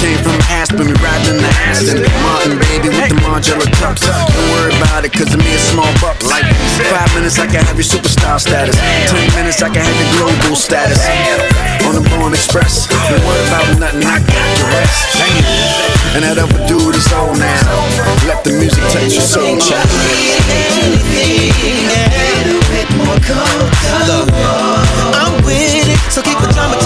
Came 0.00 0.16
from 0.24 0.40
Aspen, 0.48 0.88
we 0.88 0.96
riding 1.04 1.36
in 1.36 1.44
the 1.44 1.52
Aston. 1.68 2.00
Martin, 2.24 2.56
baby, 2.56 2.88
with 2.88 3.04
the 3.12 3.20
Margiela 3.20 3.68
cups. 3.76 4.08
Don't 4.08 4.48
worry 4.56 4.72
about 4.80 5.04
it, 5.04 5.12
cause 5.12 5.28
of 5.28 5.44
me, 5.44 5.52
it's 5.52 5.68
small 5.68 5.92
bucks. 6.00 6.24
Like 6.24 6.48
five 6.88 7.12
minutes, 7.12 7.36
I 7.36 7.52
can 7.52 7.60
have 7.68 7.76
your 7.76 7.84
superstar 7.84 8.40
status. 8.40 8.80
Ten 9.12 9.28
minutes, 9.36 9.60
I 9.60 9.68
can 9.68 9.84
have 9.84 9.98
your 10.00 10.10
global 10.24 10.56
status. 10.56 11.04
On 11.84 11.92
the 11.92 12.00
Born 12.08 12.32
Express, 12.32 12.88
don't 12.88 13.20
worry 13.28 13.44
about 13.44 13.68
nothing, 13.76 14.08
I 14.08 14.24
got 14.24 14.48
the 14.56 14.66
rest. 14.72 14.96
And 16.16 16.24
that 16.24 16.40
other 16.40 16.64
dude 16.64 16.96
is 16.96 17.12
on 17.12 17.36
now. 17.36 17.60
Let 18.24 18.40
the 18.40 18.56
music 18.56 18.80
take 18.88 19.12
your 19.12 19.20
soul, 19.20 19.60
child. 19.60 19.84
Anything, 20.40 20.96
anything, 20.96 21.52
anything 21.60 22.57
conquer 23.24 24.02
the. 24.06 24.18
I'm 25.18 25.42
with 25.44 25.88
it, 25.88 25.98
so 26.10 26.22
keep 26.22 26.38
the 26.38 26.52
drama. 26.52 26.76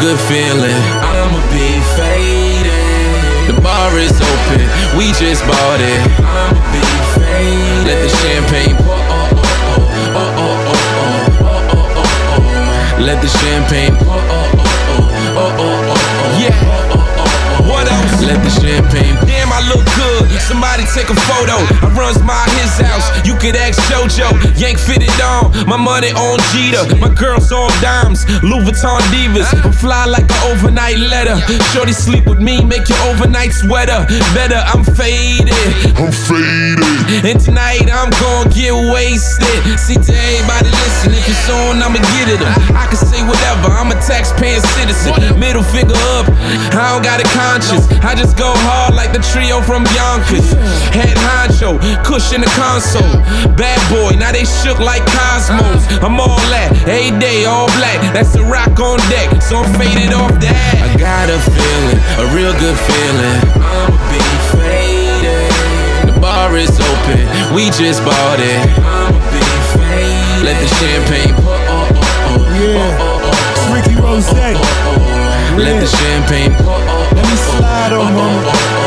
good 0.00 0.18
feeling. 0.28 0.80
I'ma 1.02 1.40
be 1.52 1.80
faded. 1.96 2.72
The 3.48 3.60
bar 3.60 3.92
is 3.98 4.12
open, 4.20 4.64
we 4.96 5.12
just 5.12 5.44
bought 5.46 5.80
it. 5.80 6.00
I'ma 6.20 6.60
be 6.72 6.82
faded. 7.16 7.86
Let 7.86 7.98
the 8.02 8.10
champagne 8.22 8.76
pour. 8.76 8.94
Oh, 8.94 9.28
oh, 10.14 10.20
oh, 10.20 10.44
oh, 10.44 10.44
oh, 10.44 11.12
oh, 11.44 11.72
oh, 11.74 12.02
oh. 12.34 13.02
Let 13.02 13.20
the 13.22 13.28
champagne 13.28 13.94
pour. 13.98 14.14
Oh, 14.14 14.22
oh, 14.24 14.72
oh, 14.90 15.08
oh, 15.36 15.50
oh, 15.58 15.64
oh, 15.64 16.02
oh. 16.04 16.40
Yeah. 16.40 16.54
What 17.68 17.86
else? 17.90 18.22
Let 18.22 18.40
the 18.44 18.50
champagne 18.50 19.16
look 19.70 19.84
good. 19.96 20.30
Somebody 20.40 20.84
take 20.94 21.08
a 21.10 21.18
photo. 21.28 21.56
I 21.84 21.88
runs 21.96 22.20
my 22.22 22.44
his 22.60 22.76
house. 22.80 23.08
You 23.26 23.34
could 23.36 23.56
ask 23.56 23.80
JoJo. 23.90 24.58
Yank 24.60 24.78
fitted 24.78 25.10
on. 25.20 25.52
My 25.66 25.76
money 25.76 26.12
on 26.12 26.38
Jeter. 26.52 26.84
My 26.96 27.12
girls 27.12 27.52
on 27.52 27.70
dimes. 27.80 28.26
Louis 28.42 28.64
Vuitton 28.64 29.00
divas. 29.12 29.48
I'm 29.64 29.72
fly 29.72 30.04
like 30.06 30.28
an 30.30 30.42
overnight 30.50 30.98
letter. 30.98 31.36
Shorty 31.72 31.92
sleep 31.92 32.26
with 32.26 32.40
me, 32.40 32.64
make 32.64 32.88
your 32.88 33.00
overnight 33.08 33.52
sweater 33.52 34.06
better. 34.34 34.60
I'm 34.72 34.84
faded. 34.84 35.52
I'm 35.96 36.12
faded. 36.12 37.24
And 37.24 37.40
tonight 37.40 37.88
I'm 37.90 38.10
gonna 38.20 38.50
get 38.50 38.74
wasted. 38.92 39.58
See 39.78 39.94
to 39.94 40.12
everybody 40.12 40.70
listen. 40.70 41.12
If 41.14 41.28
it's 41.28 41.48
on, 41.50 41.82
I'ma 41.82 42.00
get 42.18 42.28
it. 42.34 42.40
I 42.74 42.86
can 42.88 42.98
say 42.98 43.22
whatever. 43.22 43.72
I'm 43.72 43.90
a 43.90 43.98
taxpaying 44.02 44.64
citizen. 44.76 45.38
Middle 45.38 45.62
finger 45.62 45.96
up. 46.18 46.26
I 46.74 46.92
don't 46.92 47.04
got 47.04 47.20
a 47.20 47.28
conscience. 47.34 47.86
I 48.04 48.14
just 48.14 48.36
go 48.36 48.52
hard 48.66 48.94
like 48.94 49.12
the 49.12 49.22
trio 49.32 49.53
from 49.62 49.84
Yonkers. 49.94 50.50
Head 50.90 51.14
honcho, 51.20 51.78
cushion 52.02 52.40
the 52.40 52.50
console. 52.58 53.02
Bad 53.54 53.78
boy, 53.92 54.16
now 54.18 54.32
they 54.32 54.44
shook 54.44 54.78
like 54.80 55.04
cosmos. 55.06 55.84
I'm 56.02 56.18
all 56.18 56.40
that, 56.50 56.72
every 56.88 57.14
day, 57.20 57.44
all 57.44 57.68
black. 57.78 58.00
That's 58.14 58.34
a 58.34 58.42
rock 58.44 58.78
on 58.80 58.98
deck, 59.12 59.30
so 59.42 59.62
I'm 59.62 59.70
faded 59.78 60.12
off 60.12 60.34
that. 60.42 60.56
I 60.82 60.88
got 60.98 61.30
a 61.30 61.38
feeling, 61.38 61.98
a 62.18 62.24
real 62.34 62.54
good 62.58 62.78
feeling. 62.88 63.38
I'ma 63.60 63.98
be 64.10 64.22
faded. 64.54 65.50
The 66.08 66.14
bar 66.20 66.56
is 66.56 66.74
open, 66.80 67.22
we 67.54 67.70
just 67.70 68.02
bought 68.02 68.40
it. 68.40 68.58
I'ma 68.80 69.18
be 69.30 69.42
faded. 69.78 70.44
Let 70.44 70.56
the 70.60 70.68
champagne 70.78 71.34
pour. 71.38 71.54
Oh, 71.54 71.88
oh, 71.88 72.36
oh, 72.36 72.58
yeah. 72.58 72.98
oh, 73.00 73.22
oh, 73.22 73.30
oh. 73.30 73.74
Ricky 73.74 73.94
Rose. 74.00 74.28
Oh, 74.28 75.56
Let 75.56 75.80
the 75.80 75.86
champagne 75.86 76.52
pour. 76.62 76.78
Let 77.16 77.24
me 77.24 77.36
slide 77.36 77.92
on, 77.92 78.12
mama. 78.14 78.83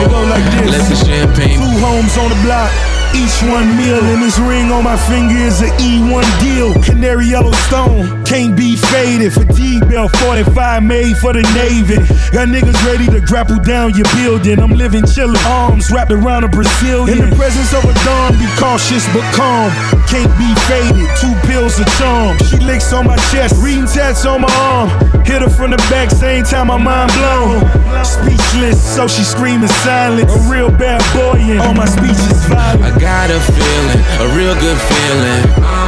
It 0.00 0.10
go 0.10 0.22
like 0.32 0.44
this. 0.56 0.70
Let 0.72 0.88
the 0.88 0.96
champagne. 0.96 1.58
Two 1.60 1.76
homes 1.84 2.16
on 2.16 2.28
the 2.30 2.40
block. 2.42 2.72
Each 3.12 3.42
one 3.42 3.76
meal 3.76 3.98
and 3.98 4.22
this 4.22 4.38
ring 4.38 4.70
on 4.70 4.84
my 4.84 4.96
finger 4.96 5.34
is 5.34 5.60
an 5.60 5.70
E1 5.82 6.24
deal. 6.40 6.72
Canary 6.82 7.26
yellow 7.26 7.52
stone, 7.66 8.19
can't 8.30 8.56
be 8.56 8.76
faded. 8.76 9.32
Fatigue 9.32 9.82
belt 9.90 10.14
45 10.22 10.84
made 10.84 11.18
for 11.18 11.32
the 11.32 11.42
Navy. 11.50 11.98
Got 12.30 12.46
niggas 12.46 12.78
ready 12.86 13.10
to 13.10 13.20
grapple 13.20 13.58
down 13.58 13.90
your 13.98 14.06
building. 14.14 14.60
I'm 14.62 14.70
living 14.70 15.02
chillin', 15.02 15.44
arms 15.50 15.90
wrapped 15.90 16.12
around 16.12 16.44
a 16.44 16.48
Brazilian. 16.48 17.10
In 17.10 17.18
the 17.28 17.34
presence 17.34 17.74
of 17.74 17.82
a 17.82 17.92
dawn, 18.06 18.38
be 18.38 18.46
cautious 18.54 19.02
but 19.10 19.26
calm. 19.34 19.74
Can't 20.06 20.30
be 20.38 20.46
faded, 20.70 21.10
two 21.18 21.34
pills 21.50 21.80
of 21.82 21.90
charm. 21.98 22.38
She 22.46 22.58
licks 22.62 22.92
on 22.92 23.06
my 23.06 23.18
chest, 23.34 23.58
reading 23.58 23.90
tats 23.90 24.24
on 24.24 24.42
my 24.42 24.52
arm. 24.62 24.88
Hit 25.26 25.42
her 25.42 25.50
from 25.50 25.72
the 25.72 25.82
back, 25.90 26.10
same 26.10 26.44
time 26.44 26.68
my 26.68 26.78
mind 26.78 27.10
blown. 27.18 27.66
Speechless, 28.06 28.78
so 28.78 29.08
she 29.08 29.24
screaming 29.24 29.74
silence. 29.82 30.30
A 30.30 30.38
real 30.46 30.70
bad 30.70 31.02
boy, 31.18 31.42
and 31.50 31.58
all 31.58 31.74
my 31.74 31.86
speech 31.86 32.14
is 32.30 32.46
violent. 32.46 32.94
I 32.94 32.94
got 32.94 33.30
a 33.30 33.40
feeling, 33.42 34.00
a 34.22 34.26
real 34.38 34.54
good 34.54 34.78
feeling 34.78 35.79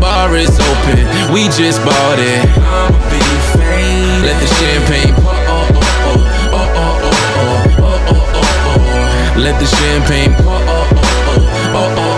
bar 0.00 0.36
is 0.36 0.50
open, 0.60 1.32
we 1.32 1.44
just 1.48 1.82
bought 1.84 2.18
it. 2.18 2.42
Be 3.10 3.20
Let 4.22 4.36
the 4.40 4.46
champagne 4.58 5.14
pour. 5.14 5.34
Let 9.42 9.58
the 9.60 9.66
champagne 9.66 10.34
pour. 10.36 12.17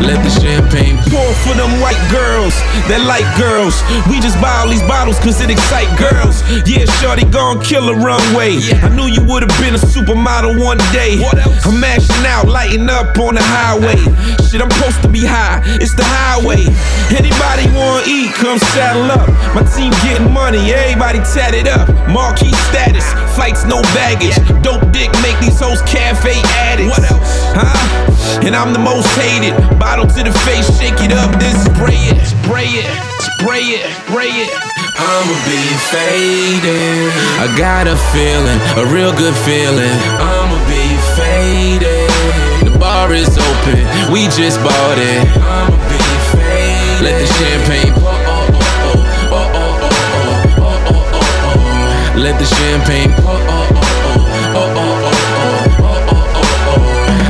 Let 0.00 0.24
the 0.24 0.32
champagne 0.32 0.96
pour 1.12 1.28
for 1.44 1.54
them 1.54 1.80
white 1.80 2.00
girls 2.08 2.56
that 2.88 3.04
like 3.04 3.28
girls. 3.36 3.76
We 4.08 4.16
just 4.18 4.40
buy 4.40 4.64
all 4.64 4.68
these 4.68 4.82
bottles 4.88 5.20
cause 5.20 5.40
it 5.44 5.52
excite 5.52 5.92
girls. 6.00 6.40
Yeah, 6.64 6.88
Shorty 6.98 7.28
gon' 7.28 7.60
kill 7.60 7.92
a 7.92 7.94
runway. 7.94 8.56
I 8.80 8.88
knew 8.96 9.06
you 9.06 9.20
would've 9.20 9.52
been 9.60 9.76
a 9.76 9.82
supermodel 9.82 10.56
one 10.56 10.80
day. 10.90 11.20
I'm 11.68 11.78
mashing 11.78 12.24
out, 12.24 12.48
lighting 12.48 12.88
up 12.88 13.12
on 13.20 13.36
the 13.36 13.44
highway. 13.44 14.00
Shit, 14.48 14.64
I'm 14.64 14.72
supposed 14.72 15.02
to 15.04 15.08
be 15.08 15.20
high. 15.22 15.60
It's 15.78 15.94
the 15.94 16.04
highway. 16.04 16.64
Anybody 17.12 17.68
wanna 17.76 18.08
eat, 18.08 18.32
come 18.40 18.58
saddle 18.72 19.12
up. 19.12 19.28
My 19.52 19.62
team 19.68 19.92
getting 20.00 20.32
money, 20.32 20.72
everybody 20.72 21.20
tatted 21.28 21.68
up. 21.68 21.86
Marquee 22.08 22.56
status, 22.72 23.04
flights 23.34 23.64
no 23.64 23.82
baggage. 23.96 24.36
Dope 24.62 24.84
dick 24.92 25.10
make 25.22 25.38
these 25.40 25.58
hoes 25.58 25.82
cafe 25.82 26.40
addicts. 26.56 26.90
What 26.90 27.04
else? 27.10 27.32
Huh? 27.54 28.42
And 28.46 28.54
I'm 28.54 28.72
the 28.72 28.82
most 28.82 29.08
hated. 29.18 29.54
Bottle 29.78 30.06
to 30.06 30.20
the 30.22 30.32
face, 30.46 30.66
shake 30.78 31.00
it 31.02 31.12
up, 31.12 31.30
then 31.38 31.54
spray 31.66 31.98
it, 32.10 32.18
spray 32.24 32.70
it, 32.80 32.88
spray 33.20 33.64
it, 33.76 33.82
spray 34.06 34.32
it. 34.46 34.50
I'ma 35.00 35.36
be 35.48 35.62
faded. 35.88 37.10
I 37.40 37.48
got 37.56 37.88
a 37.88 37.96
feeling, 38.12 38.60
a 38.76 38.84
real 38.92 39.12
good 39.16 39.34
feeling. 39.44 39.96
I'ma 40.20 40.58
be 40.68 40.84
faded. 41.16 42.10
The 42.64 42.76
bar 42.78 43.12
is 43.12 43.36
open, 43.36 43.80
we 44.12 44.28
just 44.28 44.60
bought 44.60 44.98
it. 44.98 45.24
I'ma 45.40 45.76
be 45.88 46.04
faded. 46.36 47.00
Let 47.00 47.16
the 47.16 47.28
champagne 47.40 47.89
the 52.40 52.46
champagne. 52.46 53.10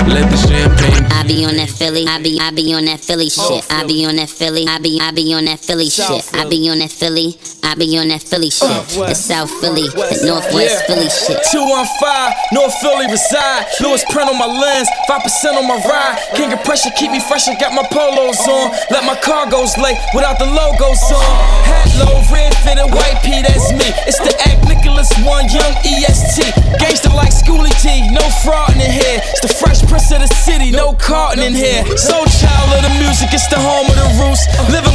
Let 0.07 0.31
the 0.31 0.37
champagne. 0.37 1.07
I 1.11 1.25
be 1.27 1.45
on 1.45 1.57
that 1.57 1.69
Philly, 1.69 2.07
I 2.07 2.23
be, 2.23 2.39
I 2.41 2.51
be 2.53 2.73
on 2.75 2.85
that 2.85 3.01
Philly 3.01 3.29
oh, 3.39 3.61
shit. 3.61 3.73
I 3.73 3.85
be 3.87 4.05
on 4.07 4.17
that 4.17 4.29
Philly, 4.31 4.67
I 4.69 4.79
be, 4.79 5.01
I 5.01 5.11
be 5.11 5.35
on 5.35 5.47
that 5.47 5.59
Philly 5.59 5.89
shit. 5.89 6.31
I 6.35 6.49
be 6.49 6.71
on 6.71 6.79
that 6.79 6.91
Philly. 6.91 7.35
I 7.71 7.79
be 7.79 7.87
on 8.03 8.11
that 8.11 8.19
Philly 8.27 8.51
shit. 8.51 8.67
Uh, 8.67 9.07
the 9.07 9.15
South 9.15 9.47
Philly, 9.63 9.87
the 9.95 10.27
Northwest 10.27 10.91
Philly 10.91 11.07
shit. 11.07 11.39
215, 11.55 12.51
North 12.51 12.75
Philly 12.83 13.07
reside. 13.07 13.71
Lewis 13.79 14.03
print 14.11 14.27
on 14.27 14.35
my 14.43 14.51
lens, 14.51 14.91
5% 15.07 15.55
on 15.55 15.71
my 15.71 15.79
ride. 15.87 16.19
King 16.35 16.51
of 16.51 16.59
pressure, 16.67 16.91
keep 16.99 17.15
me 17.15 17.23
fresh 17.23 17.47
and 17.47 17.55
got 17.63 17.71
my 17.71 17.87
polos 17.95 18.43
on. 18.51 18.75
Let 18.91 19.07
my 19.07 19.15
cargoes 19.23 19.79
lay 19.79 19.95
without 20.19 20.43
the 20.43 20.51
logos 20.51 20.99
on. 21.15 21.23
Hat 21.63 21.87
low, 21.95 22.19
red 22.35 22.51
fitted, 22.67 22.91
white 22.91 23.23
P, 23.23 23.39
that's 23.39 23.71
me. 23.71 23.87
It's 24.03 24.19
the 24.19 24.35
Act 24.51 24.67
Nicholas 24.67 25.07
One, 25.23 25.47
young 25.47 25.71
EST. 25.87 26.51
Gangsta 26.83 27.15
like 27.15 27.31
Schoolly 27.31 27.71
D, 27.79 28.11
no 28.11 28.27
fraud 28.43 28.75
in 28.75 28.91
here. 28.91 29.23
It's 29.31 29.47
the 29.47 29.53
fresh 29.63 29.79
prince 29.87 30.11
of 30.11 30.27
the 30.27 30.31
city, 30.43 30.75
no 30.75 30.99
carton 30.99 31.47
in 31.47 31.55
here. 31.55 31.87
Soul 31.95 32.27
child 32.27 32.67
of 32.75 32.83
the 32.83 32.95
music, 32.99 33.31
it's 33.31 33.47
the 33.47 33.63
home 33.63 33.87
of 33.87 33.95
the 33.95 34.11
roots. 34.19 34.43
Living 34.75 34.90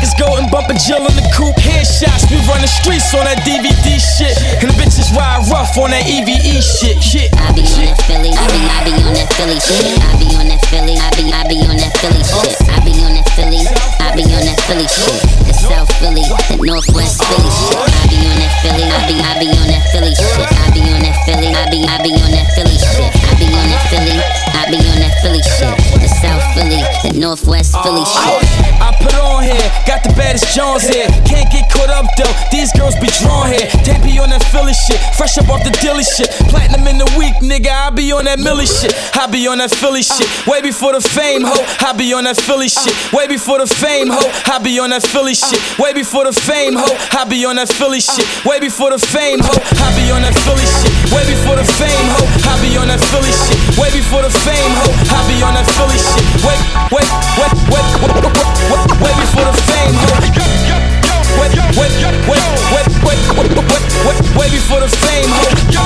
it's 0.00 0.16
golden, 0.16 0.48
bumping 0.50 0.80
Jill 0.80 1.04
in 1.04 1.14
the 1.16 1.26
coupe. 1.36 1.56
Headshots, 1.60 2.28
we 2.32 2.40
run 2.48 2.60
the 2.60 2.70
streets 2.70 3.12
on 3.14 3.24
that 3.24 3.44
DVD 3.44 4.00
shit. 4.00 4.34
And 4.60 4.68
the 4.72 4.76
bitches 4.76 5.12
ride 5.12 5.44
rough 5.52 5.76
on 5.76 5.90
that 5.92 6.04
EVE 6.08 6.60
shit. 6.60 7.00
shit. 7.00 7.28
I 7.36 7.52
be 7.52 7.62
on 7.64 7.84
that 7.84 8.00
Philly, 8.08 8.32
I 8.32 8.44
be 8.48 8.60
I 8.64 8.78
be 8.84 8.92
on 9.04 9.12
that 9.14 9.28
Philly 9.36 9.60
shit. 9.60 10.00
I 10.00 10.12
be 10.16 10.28
on 10.36 10.46
that 10.48 10.60
Philly, 10.68 10.96
I 10.96 11.08
be 11.16 11.24
I 11.32 11.42
be 11.48 11.56
on 11.64 11.76
that 11.76 11.92
Philly 12.00 12.22
shit. 12.24 12.56
I 12.68 12.78
be 12.84 12.92
on 13.04 13.12
that 13.14 13.28
Philly, 13.36 13.60
I 14.00 14.08
be 14.16 14.24
on 14.32 14.44
that 14.48 14.58
Philly 14.66 14.88
shit. 14.88 15.20
The 15.46 15.54
South 15.54 15.90
Philly, 16.00 16.24
the 16.24 16.56
Northwest 16.64 17.20
Philly 17.24 17.50
shit. 17.50 17.76
I 17.76 18.04
be 18.08 18.18
on 18.24 18.36
that 18.40 18.52
Philly, 18.64 18.84
I 18.88 19.00
be 19.06 19.16
I 19.20 19.32
be 19.36 19.48
on 19.52 19.68
that 19.68 19.84
Philly 19.92 20.14
shit. 20.16 20.48
I 20.48 20.66
be 20.72 20.82
on 20.90 21.00
that 21.04 21.16
Philly, 21.28 21.50
I 21.52 21.64
be 21.68 21.78
I 21.84 21.96
be 22.00 22.12
on 22.16 22.30
that 22.32 22.48
Philly 22.56 22.78
shit. 22.78 23.10
I 23.28 23.32
be 23.36 23.46
on 23.52 23.66
that 23.68 23.82
Philly, 23.92 24.16
I 24.56 24.62
be 24.72 24.78
on 24.80 24.98
that 25.04 25.14
Philly 25.20 25.42
shit. 25.44 25.74
The 26.00 26.08
South 26.08 26.44
Philly, 26.56 26.80
the 27.04 27.18
Northwest 27.18 27.76
Philly 27.84 28.04
shit. 28.04 28.42
I 28.80 28.94
put 29.00 29.14
on 29.14 29.44
here, 29.44 29.68
got 29.90 30.06
the 30.06 30.14
baddest 30.14 30.54
Jones 30.54 30.86
here. 30.86 31.10
Can't 31.26 31.50
get 31.50 31.66
caught 31.66 31.90
up 31.90 32.06
though, 32.14 32.30
these 32.54 32.70
girls 32.78 32.94
be 33.02 33.10
drawn 33.18 33.50
here. 33.50 33.66
They 33.82 33.98
be 34.06 34.22
on 34.22 34.30
that 34.30 34.46
Philly 34.54 34.70
shit, 34.70 35.02
fresh 35.18 35.34
up 35.34 35.50
off 35.50 35.66
the 35.66 35.74
dilly 35.82 36.06
shit. 36.06 36.30
Platinum 36.46 36.86
in 36.86 37.02
the 37.02 37.10
week, 37.18 37.34
nigga, 37.42 37.74
I 37.74 37.90
be 37.90 38.14
on 38.14 38.30
that 38.30 38.38
Millie 38.38 38.70
shit. 38.70 38.94
I 39.18 39.26
be 39.26 39.50
on 39.50 39.58
that 39.58 39.74
Philly 39.74 40.06
shit, 40.06 40.30
way 40.46 40.62
before 40.62 40.94
the 40.94 41.02
fame, 41.02 41.42
ho. 41.42 41.58
I 41.82 41.90
be 41.98 42.14
on 42.14 42.22
that 42.30 42.38
Philly 42.38 42.70
shit, 42.70 42.94
way 43.10 43.26
before 43.26 43.58
the 43.58 43.66
fame, 43.66 44.14
ho. 44.14 44.22
I 44.46 44.62
be 44.62 44.78
on 44.78 44.94
that 44.94 45.02
Philly 45.02 45.34
shit, 45.34 45.58
way 45.82 45.90
before 45.90 46.22
the 46.22 46.32
fame, 46.32 46.78
ho. 46.78 46.86
I 47.18 47.26
be 47.26 47.42
on 47.42 47.58
that 47.58 47.66
Philly 47.74 47.98
shit, 47.98 48.22
way 48.46 48.62
before 48.62 48.94
the 48.94 49.02
fame, 49.02 49.42
ho. 49.42 49.50
I 49.82 49.90
be 49.98 50.06
on 50.14 50.22
that 50.22 50.38
Philly 50.46 50.62
shit, 50.62 51.10
way 51.10 51.26
before 51.26 51.58
the 51.58 51.66
fame, 51.66 52.06
ho. 52.14 52.22
I 52.46 52.54
be 52.62 52.78
on 52.78 52.86
that 52.86 53.02
Philly 53.10 53.34
shit, 53.34 53.58
way 53.74 53.90
before 53.90 54.22
the 54.22 54.30
fame, 54.46 54.70
ho. 54.86 54.86
I 55.10 55.18
be 55.26 55.42
on 55.42 55.58
that 55.58 55.66
Philly 55.74 55.98
shit, 55.98 56.22
way, 56.46 56.54
way, 56.94 57.02
way, 57.42 57.50
way, 57.74 57.82
way, 58.06 58.14
way, 58.70 58.82
way 59.02 59.12
before 59.18 59.46
the 59.50 59.56
fame, 59.66 59.79
game. 59.86 59.94
Wait, 61.40 61.54
wait, 61.56 61.76
wait, 61.76 62.20
wait, 62.28 62.44
wait, 62.72 62.88
wait, 63.04 63.54
wait, 64.06 64.36
wait 64.36 64.50
before 64.50 64.80
the 64.80 64.88
fame. 64.88 65.30
Wait, 65.30 65.60
wait, 65.60 65.84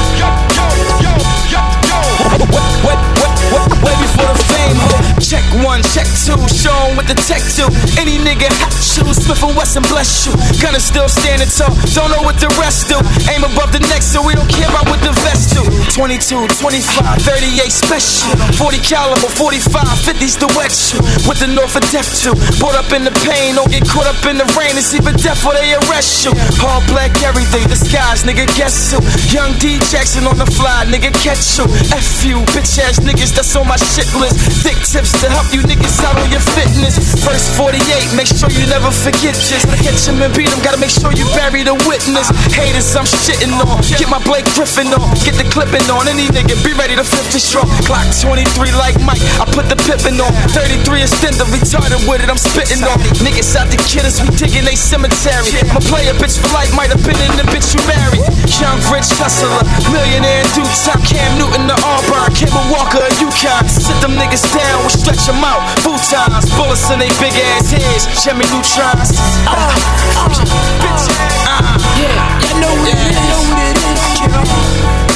wait, 2.84 3.00
wait, 3.14 3.68
wait 3.84 3.98
before 3.98 4.28
the 4.32 4.38
fame. 4.50 5.03
Check 5.34 5.66
one, 5.66 5.82
check 5.90 6.06
two, 6.22 6.38
show 6.54 6.94
with 6.94 7.10
the 7.10 7.18
check 7.26 7.42
to. 7.58 7.66
Any 7.98 8.22
nigga 8.22 8.46
hot 8.62 8.70
shoes, 8.70 9.18
Smith 9.18 9.42
and 9.42 9.58
Wesson 9.58 9.82
bless 9.90 10.22
you. 10.22 10.30
Gunna 10.62 10.78
still 10.78 11.10
standing 11.10 11.50
tall, 11.50 11.74
don't 11.90 12.14
know 12.14 12.22
what 12.22 12.38
the 12.38 12.46
rest 12.54 12.86
do. 12.86 12.94
Aim 13.26 13.42
above 13.42 13.74
the 13.74 13.82
neck, 13.90 14.06
so 14.06 14.22
we 14.22 14.38
don't 14.38 14.46
care 14.46 14.70
about 14.70 14.86
what 14.86 15.02
the 15.02 15.10
vest 15.26 15.58
do. 15.58 15.66
22, 15.90 16.46
25, 16.62 17.18
38 17.18 17.66
special. 17.66 18.30
40 18.62 18.78
caliber, 18.86 19.26
45, 19.26 19.74
50's 20.06 20.38
the 20.38 20.46
wet 20.54 20.70
shoe. 20.70 21.02
With 21.26 21.42
the 21.42 21.50
North 21.50 21.74
of 21.74 21.82
Death 21.90 22.14
to. 22.22 22.30
Brought 22.62 22.78
up 22.78 22.94
in 22.94 23.02
the 23.02 23.14
pain, 23.26 23.58
don't 23.58 23.66
get 23.66 23.82
caught 23.90 24.06
up 24.06 24.22
in 24.30 24.38
the 24.38 24.46
rain. 24.54 24.78
It's 24.78 24.94
even 24.94 25.18
death 25.18 25.42
or 25.42 25.50
they 25.58 25.74
arrest 25.82 26.30
you. 26.30 26.30
All 26.62 26.78
black 26.94 27.10
everything, 27.26 27.66
disguise, 27.66 28.22
nigga, 28.22 28.46
guess 28.54 28.94
who? 28.94 29.02
Young 29.34 29.50
D 29.58 29.82
Jackson 29.90 30.30
on 30.30 30.38
the 30.38 30.46
fly, 30.46 30.86
nigga, 30.86 31.10
catch 31.26 31.58
you. 31.58 31.66
F 31.90 32.22
you, 32.22 32.38
bitch 32.54 32.78
ass 32.78 33.02
niggas 33.02 33.34
that's 33.34 33.50
on 33.58 33.66
my 33.66 33.74
shit 33.82 34.06
list. 34.14 34.38
Thick 34.62 34.78
tips 34.86 35.23
to 35.24 35.32
help 35.32 35.48
you 35.56 35.64
niggas 35.64 36.04
out 36.04 36.20
on 36.20 36.28
your 36.28 36.44
fitness. 36.52 37.00
Verse 37.24 37.48
48, 37.56 37.80
make 38.12 38.28
sure 38.28 38.52
you 38.52 38.68
never 38.68 38.92
forget 38.92 39.32
this. 39.32 39.64
To 39.64 39.76
catch 39.80 40.04
him 40.04 40.20
and 40.20 40.28
beat 40.36 40.52
him, 40.52 40.60
gotta 40.60 40.76
make 40.76 40.92
sure 40.92 41.16
you 41.16 41.24
bury 41.32 41.64
the 41.64 41.72
witness. 41.88 42.28
Haters, 42.52 42.92
I'm 42.92 43.08
shitting 43.08 43.56
on. 43.56 43.80
Get 43.96 44.12
my 44.12 44.20
Blake 44.20 44.44
Griffin 44.52 44.92
on. 44.92 45.08
Get 45.24 45.40
the 45.40 45.48
clipping 45.48 45.88
on. 45.88 46.04
Any 46.12 46.28
nigga, 46.28 46.60
be 46.60 46.76
ready 46.76 46.92
to 46.92 47.04
flip 47.04 47.24
straw. 47.40 47.64
Clock 47.88 48.04
23 48.20 48.76
like 48.76 49.00
Mike, 49.00 49.22
I 49.40 49.48
put 49.48 49.72
the 49.72 49.80
Pippen 49.88 50.20
on. 50.20 50.28
33 50.52 51.00
extender, 51.00 51.48
retarded 51.48 52.04
with 52.04 52.20
it, 52.20 52.28
I'm 52.28 52.40
spitting 52.40 52.84
on. 52.84 53.00
Niggas 53.24 53.56
out 53.56 53.72
the 53.72 53.80
us, 54.04 54.20
we 54.20 54.28
digging 54.36 54.68
they 54.68 54.76
cemetery. 54.76 55.56
Play 55.88 56.12
a 56.12 56.14
bitch 56.20 56.36
for 56.36 56.52
life, 56.52 56.68
might 56.76 56.92
have 56.92 57.00
been 57.00 57.16
in 57.16 57.32
the 57.40 57.46
bitch 57.48 57.72
you 57.72 57.80
married. 57.88 58.24
Young 58.60 58.76
rich 58.92 59.08
hustler, 59.16 59.62
millionaire 59.88 60.44
due 60.52 60.68
time. 60.84 61.00
Cam 61.08 61.40
Newton, 61.40 61.64
the 61.64 61.76
Auburn, 61.80 62.28
Kemba 62.36 62.60
Walker, 62.68 63.04
UConn. 63.24 63.64
Sit 63.68 63.96
them 64.04 64.20
niggas 64.20 64.44
down, 64.52 64.84
stretch 65.04 65.26
them 65.26 65.44
out. 65.44 65.60
Futons, 65.84 66.48
bullets 66.56 66.88
in 66.90 66.98
they 66.98 67.12
big 67.20 67.36
ass 67.52 67.70
heads. 67.70 68.08
Jimmy 68.24 68.48
Neutrons. 68.48 69.12
Ah, 69.44 69.68
ah, 70.16 70.32
bitch. 70.80 71.04
Ah, 71.44 71.76
yeah, 72.00 72.16
you 72.40 72.54
know 72.60 72.72
what 72.80 72.88
it 72.88 73.12
is. 73.12 73.20
Know 73.28 73.44
what 73.52 73.68
it 73.68 73.76
is. 73.76 74.04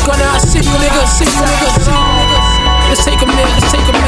Gonna 0.05 0.41
see 0.41 0.61
you 0.61 0.76
niggas, 0.76 1.09
see 1.09 1.24
you 1.24 1.41
niggas, 1.41 1.84
see 1.84 1.91
you 1.91 1.97
niggas. 1.97 2.18
Let's 2.89 3.05
take 3.05 3.20
'em 3.20 3.28
there, 3.36 3.47
let's 3.53 3.70
take 3.70 3.84
there. 3.93 3.99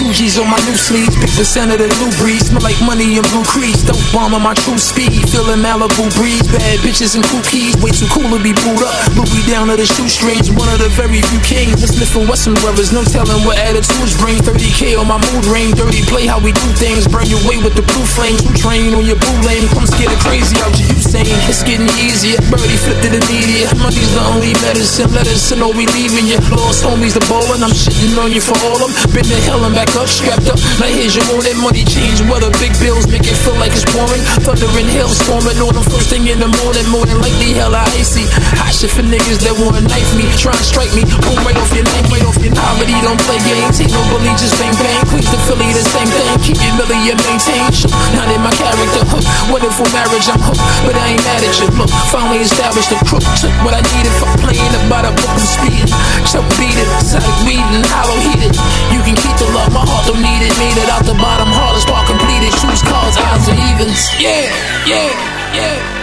Two 0.00 0.12
G's 0.12 0.38
on 0.38 0.48
my 0.48 0.60
new 0.68 0.76
sleeves, 0.76 1.16
big 1.16 1.32
percent 1.36 1.72
of 1.72 1.78
the 1.78 1.88
new 2.00 2.10
breed. 2.20 2.40
Smell 2.40 2.62
like 2.62 2.80
money 2.84 3.16
and 3.16 3.26
blue 3.32 3.44
crease. 3.44 3.80
Dope 3.84 4.00
bomb 4.12 4.34
on 4.34 4.42
my 4.42 4.54
true 4.54 4.78
speed. 4.78 5.28
Feeling 5.28 5.60
Malibu 5.60 6.08
breeze. 6.16 6.44
Bad 6.48 6.80
bitches 6.80 7.16
and 7.16 7.24
cookies. 7.32 7.76
Way 7.80 7.92
too 7.92 8.08
cool 8.12 8.28
to 8.32 8.40
be 8.40 8.52
booed 8.52 8.80
up. 8.84 8.92
Louis 9.16 9.44
down 9.48 9.68
to 9.68 9.76
the 9.76 9.84
shoestrings. 9.84 10.50
One 10.52 10.68
of 10.68 10.78
the 10.80 10.88
very 10.96 11.20
few 11.20 11.40
kings. 11.40 11.80
The 11.80 11.88
and 12.20 12.28
Wesson 12.28 12.54
brothers. 12.64 12.92
No 12.92 13.04
telling 13.04 13.44
what 13.44 13.56
attitudes 13.58 14.16
bring. 14.16 14.36
30k 14.40 14.96
on 15.00 15.08
my 15.08 15.20
mood 15.32 15.44
ring. 15.48 15.72
Dirty 15.72 16.04
play 16.04 16.26
how 16.26 16.40
we 16.40 16.52
do 16.52 16.68
things. 16.76 17.08
Burn 17.08 17.28
your 17.28 17.42
way 17.48 17.56
with 17.60 17.74
the 17.76 17.84
blue 17.92 18.06
flames. 18.16 18.40
Who 18.40 18.52
train 18.56 18.94
on 18.94 19.04
your 19.04 19.16
blue 19.16 19.40
lane? 19.44 19.68
Come 19.72 19.86
scare 19.86 20.08
the 20.08 20.20
crazy 20.24 20.56
out 20.64 20.72
you. 20.80 20.88
You 20.88 21.00
saying 21.00 21.40
it's 21.48 21.62
getting 21.62 21.88
easier. 22.00 22.40
Birdie 22.48 22.80
flipped 22.80 23.04
it 23.04 23.12
immediate. 23.16 23.68
Money's 23.80 24.12
the 24.16 24.22
only 24.32 24.52
medicine. 24.64 25.12
Let 25.12 25.28
us 25.28 25.52
know 25.52 25.70
we 25.76 25.84
leaving 25.92 26.26
you. 26.26 26.40
Lost 26.56 26.84
homies 26.84 27.12
the 27.12 27.24
ball 27.28 27.44
and 27.52 27.64
I'm 27.64 27.72
shitting 27.74 28.09
on 28.18 28.32
you 28.32 28.40
for 28.40 28.56
all 28.66 28.78
them. 28.80 28.90
Been 29.14 29.26
to 29.26 29.38
hell 29.46 29.62
and 29.62 29.74
back 29.74 29.92
up, 29.94 30.08
strapped 30.08 30.48
up. 30.50 30.58
Now 30.80 30.90
here's 30.90 31.14
your 31.14 31.26
morning 31.30 31.58
money 31.60 31.84
change. 31.84 32.18
Weather 32.26 32.50
big 32.58 32.72
bills 32.80 33.06
make 33.06 33.26
it 33.28 33.36
feel 33.38 33.54
like 33.60 33.70
it's 33.76 33.86
pouring. 33.92 34.22
Thunder 34.42 34.66
and 34.66 34.88
hail 34.90 35.10
storming 35.10 35.58
on 35.60 35.74
them 35.74 35.84
first 35.86 36.10
thing 36.10 36.26
in 36.26 36.40
the 36.40 36.50
morning. 36.64 36.86
More 36.90 37.04
than 37.06 37.20
likely 37.20 37.54
hella 37.54 37.84
icy. 37.94 38.26
Hot 38.58 38.72
shit 38.72 38.90
for 38.90 39.04
niggas 39.04 39.44
that 39.46 39.54
wanna 39.60 39.84
knife 39.84 40.10
me. 40.16 40.26
Try 40.40 40.56
and 40.56 40.66
strike 40.66 40.92
me. 40.96 41.04
Boom 41.06 41.38
right 41.44 41.58
off 41.58 41.70
your 41.76 41.86
neck, 41.86 42.04
right 42.10 42.24
off 42.26 42.38
your 42.40 42.54
Poverty 42.56 42.96
don't 43.04 43.20
play 43.28 43.38
games. 43.46 43.78
Ain't 43.78 43.92
no 43.92 44.00
bully, 44.10 44.32
just 44.40 44.56
bang 44.58 44.74
bang. 44.80 45.00
Queens 45.12 45.28
to 45.30 45.38
Philly, 45.46 45.68
the 45.70 45.84
same 45.84 46.08
thing. 46.08 46.30
Keep 46.42 46.58
your 46.62 46.74
milli 46.80 47.12
and 47.12 47.20
maintain. 47.28 47.68
Not 48.16 48.28
in 48.32 48.40
my 48.40 48.52
character. 48.56 49.04
Hook. 49.12 49.24
Wonderful 49.52 49.88
marriage, 49.92 50.26
I'm 50.30 50.40
hooked. 50.40 50.62
But 50.86 50.96
I 50.96 51.14
ain't 51.14 51.22
mad 51.24 51.44
at 51.44 51.54
you. 51.60 51.68
Look, 51.78 51.90
finally 52.10 52.42
established 52.42 52.90
the 52.90 52.98
crook. 53.06 53.24
Took 53.38 53.54
what 53.62 53.76
I 53.76 53.82
needed 53.94 54.14
for 54.18 54.28
playing 54.40 54.72
about 54.86 55.04
a 55.04 55.12
book 55.14 55.30
I'm 55.30 55.42
speeding. 55.42 55.90
Choke 56.28 56.48
beat 56.58 56.76
it, 56.76 56.88
sonic 57.02 57.36
weeding, 57.46 57.84
hollow 58.00 58.20
heated. 58.24 58.56
You 58.92 59.00
can 59.04 59.16
keep 59.16 59.36
the 59.36 59.48
love, 59.52 59.72
my 59.72 59.84
heart 59.84 60.08
don't 60.08 60.24
need 60.24 60.40
it. 60.40 60.52
Made 60.56 60.80
it 60.80 60.88
out 60.88 61.04
the 61.04 61.14
bottom, 61.14 61.48
hardest 61.52 61.88
part 61.88 62.08
completed. 62.08 62.52
Shoes, 62.56 62.80
cars, 62.82 63.16
odds, 63.28 63.48
and 63.48 63.60
evens. 63.60 64.08
Yeah, 64.16 64.48
yeah, 64.88 65.12
yeah. 65.52 65.99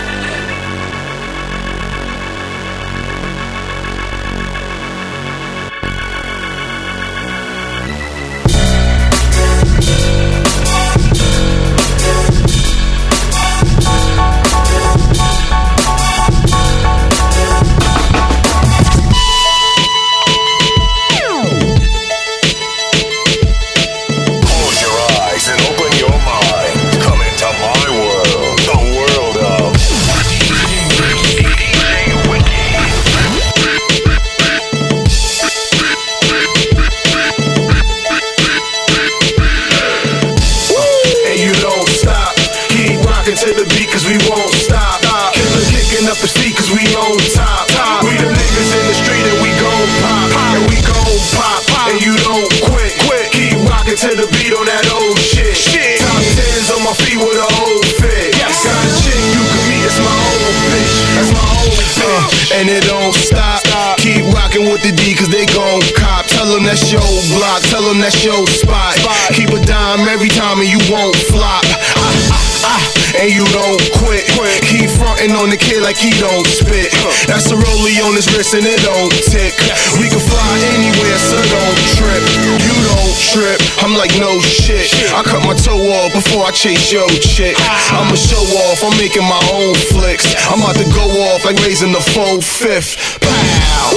Tens 57.18 57.26
on 57.26 57.26
my 57.26 57.26
feet 57.26 57.26
with 57.26 57.38
a 57.38 57.50
old 57.66 57.86
fit. 57.98 58.34
Got 58.38 58.54
a 58.54 58.92
chick 59.02 59.18
you 59.34 59.42
can 59.42 59.62
meet, 59.70 59.82
that's 59.82 60.00
my 60.00 60.14
old 60.14 60.56
bitch. 60.70 60.94
That's 61.16 61.32
my 61.34 61.46
old 61.58 61.72
bitch. 61.74 62.52
and 62.54 62.70
it 62.70 62.84
don't 62.86 63.14
stop. 63.14 63.64
Keep 63.98 64.34
rocking 64.34 64.66
with 64.70 64.82
the 64.84 64.92
D 64.92 65.16
cause 65.16 65.30
they 65.30 65.46
gon' 65.48 65.82
cop. 65.96 66.26
Tell 66.28 66.46
them 66.46 66.64
that's 66.64 66.92
your 66.92 67.02
block. 67.34 67.62
Tell 67.64 67.82
them 67.82 68.00
that's 68.00 68.24
your 68.24 68.46
spot. 68.48 68.96
Keep 69.34 69.50
a 69.50 69.60
dime 69.66 70.08
every 70.08 70.30
time 70.30 70.60
and 70.60 70.70
you 70.70 70.80
won't 70.92 71.16
flop. 71.16 71.64
Ah, 71.66 72.14
ah, 72.32 72.78
ah, 72.78 72.97
and 73.16 73.32
you 73.32 73.46
don't 73.56 73.80
quit. 74.04 74.28
Keep 74.68 74.92
frontin' 75.00 75.32
on 75.40 75.50
the 75.50 75.60
kid 75.60 75.84
like 75.84 75.96
he 75.96 76.12
don't 76.20 76.48
spit. 76.48 76.92
That's 77.30 77.48
a 77.52 77.58
rollie 77.58 78.00
on 78.04 78.16
his 78.16 78.28
wrist 78.36 78.54
and 78.54 78.66
it 78.68 78.82
don't 78.84 79.14
tick. 79.32 79.56
We 80.02 80.12
can 80.12 80.20
fly 80.20 80.54
anywhere, 80.76 81.20
so 81.20 81.38
don't 81.40 81.80
trip. 81.96 82.24
You 82.44 82.76
don't 82.92 83.16
trip. 83.32 83.60
I'm 83.80 83.96
like 83.96 84.12
no 84.20 84.40
shit. 84.44 84.92
I 85.16 85.24
cut 85.24 85.44
my 85.48 85.56
toe 85.56 85.80
off 86.04 86.12
before 86.12 86.44
I 86.44 86.52
chase 86.52 86.92
your 86.92 87.08
chick. 87.24 87.56
I'ma 87.94 88.16
show 88.16 88.44
off. 88.68 88.84
I'm 88.84 88.96
making 88.98 89.24
my 89.24 89.42
own 89.56 89.76
flicks. 89.94 90.28
I'm 90.52 90.60
about 90.60 90.76
to 90.76 90.88
go 90.92 91.06
off 91.32 91.46
like 91.46 91.58
raising 91.64 91.92
the 91.92 92.04
full 92.14 92.42
fifth. 92.42 93.20
Pow. 93.22 93.96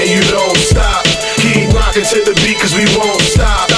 And 0.00 0.08
you 0.08 0.22
don't 0.32 0.56
stop. 0.56 1.04
Keep 1.40 1.72
rocking 1.72 2.04
to 2.04 2.18
the 2.24 2.34
beat 2.42 2.58
cause 2.58 2.74
we 2.74 2.84
won't 2.96 3.20
stop. 3.22 3.68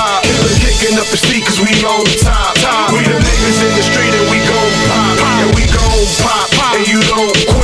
Kicking 0.78 0.96
up 0.96 1.10
the 1.10 1.16
feet 1.16 1.44
cause 1.44 1.58
we 1.58 1.74
on 1.82 2.06
top. 2.22 2.54
We 2.92 3.02
the 3.02 3.18
niggas 3.18 3.58
in 3.66 3.74
the 3.74 3.82
street 3.82 4.14
and 4.14 4.30
we 4.30 4.38
gon' 4.46 4.70
pop. 4.86 5.18
And 5.42 5.50
we 5.58 5.66
gon' 5.66 6.06
pop. 6.22 6.76
And 6.78 6.86
you 6.86 7.02
don't 7.02 7.57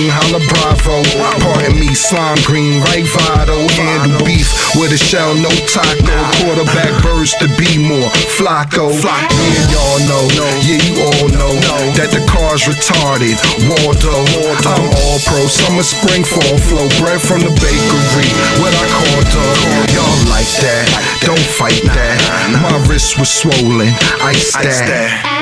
green, 0.00 0.10
holla 0.10 0.40
bravo. 0.48 1.02
Pardon 1.40 1.78
me, 1.78 1.94
slime 1.94 2.38
green, 2.44 2.80
right 2.82 3.04
Vado. 3.04 3.68
Handle 3.76 4.24
beef 4.24 4.48
with 4.76 4.92
a 4.92 4.98
shell, 4.98 5.34
no 5.34 5.50
taco. 5.68 6.16
Quarterback 6.40 7.02
birds 7.02 7.34
to 7.40 7.48
be 7.60 7.76
more. 7.76 8.08
Flacco. 8.36 8.92
Yeah, 8.92 9.72
y'all 9.72 10.00
know. 10.08 10.24
Yeah, 10.64 10.80
you 10.80 10.94
all 11.04 11.28
know 11.28 11.52
that 11.96 12.10
the 12.12 12.22
car's 12.28 12.64
retarded. 12.64 13.36
Waldo. 13.68 14.24
I'm 14.64 14.88
all 15.04 15.18
pro. 15.26 15.46
Summer, 15.46 15.82
spring, 15.82 16.24
fall 16.24 16.58
flow. 16.68 16.88
Bread 17.00 17.20
from 17.20 17.40
the 17.40 17.52
bakery. 17.60 18.30
What 18.60 18.72
I 18.72 18.86
call 18.88 19.20
dog. 19.28 19.90
Y'all 19.92 20.20
like 20.30 20.48
that. 20.64 20.86
Don't 21.20 21.46
fight 21.58 21.82
that. 21.92 22.18
My 22.62 22.76
wrist 22.88 23.18
was 23.18 23.28
swollen. 23.28 23.92
Ice 24.22 24.52
that. 24.54 25.39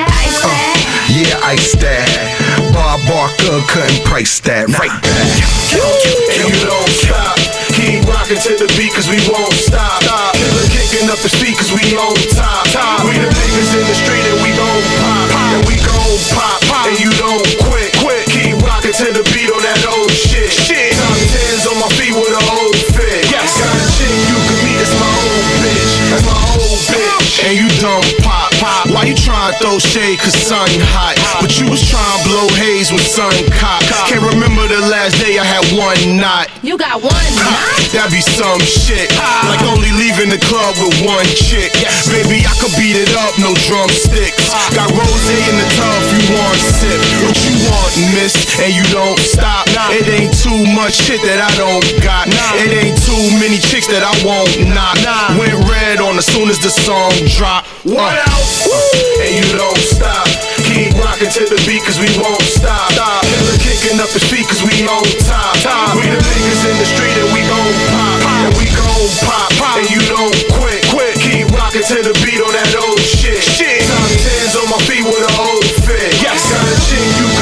Yeah, 1.09 1.41
ice 1.41 1.73
that. 1.81 2.05
Bob 2.69 3.01
Barker 3.09 3.57
couldn't 3.65 4.05
price 4.05 4.37
that. 4.45 4.69
Right 4.69 4.93
back. 5.01 5.29
And 5.73 6.53
you 6.53 6.61
don't 6.61 6.93
stop. 6.93 7.37
Keep 7.73 8.05
rocking 8.05 8.37
to 8.37 8.53
the 8.61 8.69
beat 8.77 8.93
cause 8.93 9.09
we 9.09 9.17
won't 9.25 9.55
stop. 9.57 10.05
Killer 10.37 10.67
kicking 10.69 11.09
up 11.09 11.17
the 11.25 11.31
feet 11.33 11.57
cause 11.57 11.73
we 11.73 11.81
on 11.97 12.13
top. 12.37 12.69
We 13.09 13.17
the 13.17 13.25
niggas 13.25 13.71
in 13.73 13.85
the 13.89 13.97
street 13.97 14.25
and 14.29 14.37
we 14.45 14.58
throw 29.57 29.79
shade 29.81 30.19
cause 30.19 30.37
sun 30.37 30.69
hot. 30.93 31.17
But 31.41 31.57
you 31.57 31.65
was 31.71 31.81
trying 31.81 32.05
to 32.05 32.21
blow 32.29 32.47
haze 32.61 32.93
when 32.93 33.01
sun 33.01 33.33
cop. 33.57 33.81
Can't 34.05 34.21
remember 34.21 34.67
the 34.69 34.85
last 34.85 35.17
day 35.17 35.41
I 35.41 35.45
had 35.45 35.65
one 35.73 36.21
knot. 36.21 36.53
You 36.61 36.77
got 36.77 37.01
one 37.01 37.29
knot? 37.33 37.57
That'd 37.89 38.13
be 38.13 38.21
some 38.21 38.61
shit. 38.61 39.09
Like 39.49 39.63
only 39.65 39.89
leaving 39.95 40.29
the 40.29 40.41
club 40.45 40.77
with 40.77 40.93
one 41.01 41.25
chick. 41.33 41.73
Baby, 42.11 42.45
I 42.45 42.53
could 42.61 42.73
beat 42.77 42.99
it 42.99 43.09
up, 43.17 43.33
no 43.41 43.55
drumsticks. 43.65 44.37
Got 44.77 44.91
rose 44.93 45.25
in 45.31 45.53
the 45.57 45.67
tub, 45.73 46.01
you 46.13 46.21
want 46.37 46.59
sip. 46.77 46.99
What 47.25 47.37
you 47.41 47.53
want, 47.65 47.91
miss? 48.13 48.35
And 48.61 48.71
you 48.75 48.85
don't 48.93 49.17
stop. 49.17 49.65
It 49.89 50.05
ain't 50.05 50.35
too 50.37 50.69
much 50.75 50.93
shit 50.93 51.21
that 51.25 51.41
I 51.41 51.49
don't 51.57 51.85
got. 52.05 52.29
It 52.61 52.69
ain't 52.75 52.99
too 53.01 53.23
many 53.41 53.57
chicks 53.57 53.87
that 53.89 54.05
I 54.05 54.13
won't 54.21 54.53
knock. 54.69 54.99
Went 55.39 55.57
red 55.69 55.97
on 55.99 56.17
as 56.17 56.27
soon 56.27 56.49
as 56.49 56.59
the 56.59 56.69
song 56.69 57.11
drop. 57.33 57.65
What 57.83 58.13
uh. 58.13 58.31
else? 58.35 58.78
And 59.23 59.31
you 59.35 59.45
don't 59.55 59.81
stop. 59.81 60.27
Keep 60.69 60.95
rocking 60.99 61.31
to 61.31 61.43
the 61.47 61.59
beat 61.65 61.83
cause 61.83 61.99
we 61.99 62.09
won't 62.19 62.43
stop. 62.43 62.91
Killer 62.93 63.57
kicking 63.59 63.97
up 63.99 64.11
his 64.11 64.23
feet 64.27 64.45
cause 64.45 64.61
we 64.61 64.73
on 64.87 65.03
top. 65.25 65.55
We 65.95 66.07
the 66.07 66.19
niggas 66.19 66.63
in 66.67 66.75
the 66.77 66.87
street 66.87 67.15
and 67.19 67.29
we 67.33 67.41
gon' 67.47 67.75
pop. 67.91 68.19
And 68.47 68.53
we 68.59 68.65
gon' 68.71 69.09
pop. 69.25 69.49
And 69.79 69.89
you 69.89 70.01
don't 70.11 70.35
quit. 70.59 70.83
Quit. 70.91 71.15
Keep 71.19 71.51
rocking 71.55 71.83
to 71.83 71.97
the 72.03 72.13
beat 72.23 72.41
on 72.43 72.51
that 72.53 72.71
old 72.79 72.99
shit. 72.99 73.41
Shit. 73.43 73.87
Top 73.87 74.09
tens 74.19 74.55
on 74.59 74.67
my 74.69 74.79
feet 74.87 75.03
with 75.03 75.23
an 75.23 75.35
old 75.39 75.65
fit. 75.85 76.11
Yes. 76.19 76.43
Got 76.51 76.65
a 76.65 76.77
chick 76.87 77.07
you 77.19 77.38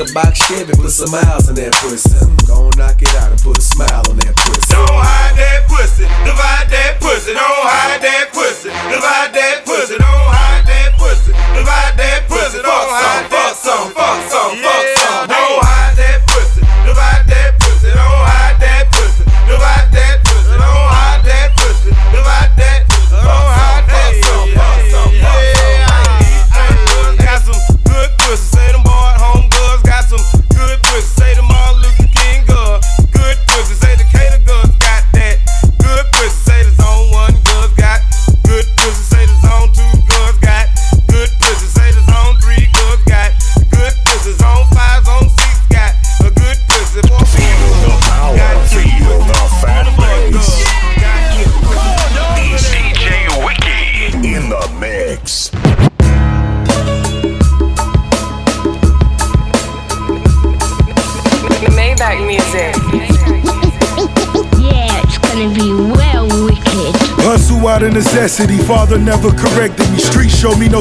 a 0.00 0.14
box 0.14 0.38
Chevy, 0.46 0.72
put 0.72 0.90
some 0.90 1.10
miles 1.10 1.48
in 1.48 1.54
that 1.56 1.72
pussy. 1.74 2.29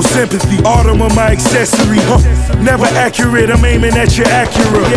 No 0.01 0.09
sympathy. 0.09 0.63
Autumn 0.63 1.01
of 1.01 1.15
my 1.15 1.31
accessory, 1.31 1.99
huh? 2.01 2.19
Never 2.61 2.85
accurate, 2.85 3.49
I'm 3.49 3.63
aiming 3.65 3.93
at 3.93 4.17
your 4.17 4.27
Acura. 4.27 4.87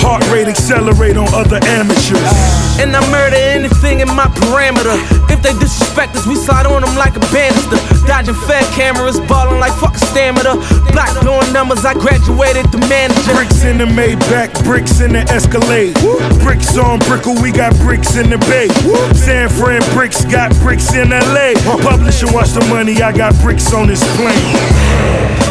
Heart 0.00 0.28
rate 0.30 0.48
accelerate 0.48 1.16
on 1.16 1.28
other 1.34 1.60
amateurs. 1.76 2.32
And 2.80 2.94
I 2.94 3.00
murder 3.10 3.36
anything 3.36 4.00
in 4.00 4.08
my 4.08 4.28
parameter. 4.40 4.96
If 5.30 5.42
they 5.42 5.52
disrespect 5.58 6.14
us, 6.16 6.26
we 6.26 6.36
slide 6.36 6.66
on 6.66 6.82
them 6.82 6.94
like 6.96 7.16
a 7.16 7.24
banister. 7.32 7.76
Dodging 8.06 8.34
fed 8.46 8.64
cameras, 8.72 9.20
balling 9.20 9.60
like 9.60 9.72
fucking 9.80 10.04
stamina. 10.12 10.56
Black 10.96 11.12
blowing 11.20 11.52
numbers, 11.52 11.84
I 11.84 11.92
graduated 11.92 12.72
the 12.72 12.78
manager. 12.88 13.34
Bricks 13.34 13.64
in 13.64 13.76
the 13.76 13.84
Maybach, 13.84 14.64
bricks 14.64 15.02
in 15.02 15.12
the 15.12 15.20
Escalade. 15.28 15.92
Bricks 16.40 16.74
on 16.78 17.00
Brickell, 17.00 17.36
we 17.42 17.52
got 17.52 17.76
bricks 17.84 18.16
in 18.16 18.30
the 18.30 18.38
Bay. 18.48 18.68
San 19.12 19.50
Fran 19.50 19.82
bricks 19.92 20.24
got 20.24 20.56
bricks 20.64 20.94
in 20.94 21.10
LA. 21.10 21.52
Publish 21.84 22.22
and 22.22 22.32
watch 22.32 22.48
the 22.56 22.64
money, 22.72 23.02
I 23.02 23.12
got 23.12 23.36
bricks 23.42 23.74
on 23.74 23.88
this 23.88 24.00
plane. 24.16 24.40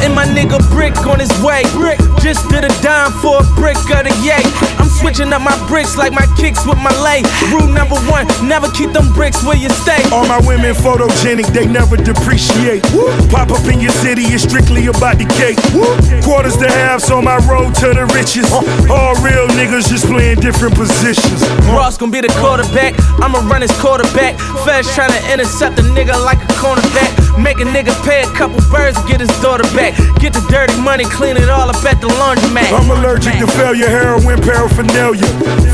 And 0.01 0.15
my 0.15 0.26
nigga 0.26 0.57
Brick 0.72 0.97
on 1.05 1.19
his 1.19 1.30
way. 1.43 1.61
Brick, 1.73 1.99
Just 2.26 2.49
did 2.49 2.63
a 2.63 2.81
dime 2.81 3.11
for 3.22 3.38
a 3.38 3.43
brick 3.53 3.77
of 3.77 4.01
the 4.01 4.13
yay. 4.26 4.74
Switching 4.99 5.34
up 5.34 5.41
my 5.41 5.55
bricks 5.67 5.97
like 5.97 6.13
my 6.13 6.26
kicks 6.38 6.65
with 6.65 6.77
my 6.80 6.93
lay. 7.03 7.22
Rule 7.51 7.67
number 7.67 7.99
one, 8.07 8.26
never 8.47 8.69
keep 8.72 8.91
them 8.91 9.11
bricks 9.13 9.43
where 9.43 9.57
you 9.57 9.69
stay. 9.84 10.01
All 10.11 10.26
my 10.26 10.39
women 10.47 10.73
photogenic, 10.73 11.47
they 11.53 11.65
never 11.67 11.97
depreciate. 11.97 12.81
Pop 13.30 13.51
up 13.51 13.65
in 13.67 13.80
your 13.81 13.91
city, 13.99 14.23
it's 14.31 14.43
strictly 14.43 14.88
about 14.88 15.17
the 15.19 15.27
cake. 15.35 15.59
Quarters 16.23 16.57
to 16.57 16.67
halves 16.72 17.11
on 17.11 17.26
my 17.26 17.38
road 17.45 17.76
to 17.84 17.93
the 17.93 18.07
riches. 18.15 18.47
All 18.89 19.13
real 19.19 19.47
niggas 19.59 19.89
just 19.89 20.07
playing 20.07 20.39
different 20.39 20.76
positions. 20.76 21.43
Ross 21.67 21.97
gonna 21.97 22.11
be 22.11 22.22
the 22.22 22.34
quarterback. 22.39 22.95
I'ma 23.19 23.39
run 23.51 23.61
his 23.61 23.76
quarterback. 23.80 24.39
Feds 24.63 24.88
trying 24.95 25.11
to 25.11 25.22
intercept 25.34 25.77
a 25.77 25.84
nigga 25.84 26.15
like 26.23 26.39
a 26.39 26.49
cornerback. 26.55 27.11
Make 27.38 27.59
a 27.59 27.67
nigga 27.67 27.93
pay 28.07 28.23
a 28.23 28.31
couple 28.31 28.63
birds 28.72 28.95
to 29.01 29.07
get 29.07 29.19
his 29.19 29.34
daughter 29.43 29.67
back. 29.76 29.93
Get 30.23 30.31
the 30.31 30.41
dirty 30.49 30.80
money, 30.80 31.03
clean 31.03 31.35
it 31.35 31.49
all 31.49 31.69
up 31.69 31.84
at 31.84 31.99
the 31.99 32.07
laundromat. 32.07 32.72
I'm 32.72 32.89
allergic 32.89 33.38
to 33.43 33.47
failure, 33.47 33.89
heroin, 33.89 34.39
paraphernalia. 34.41 34.85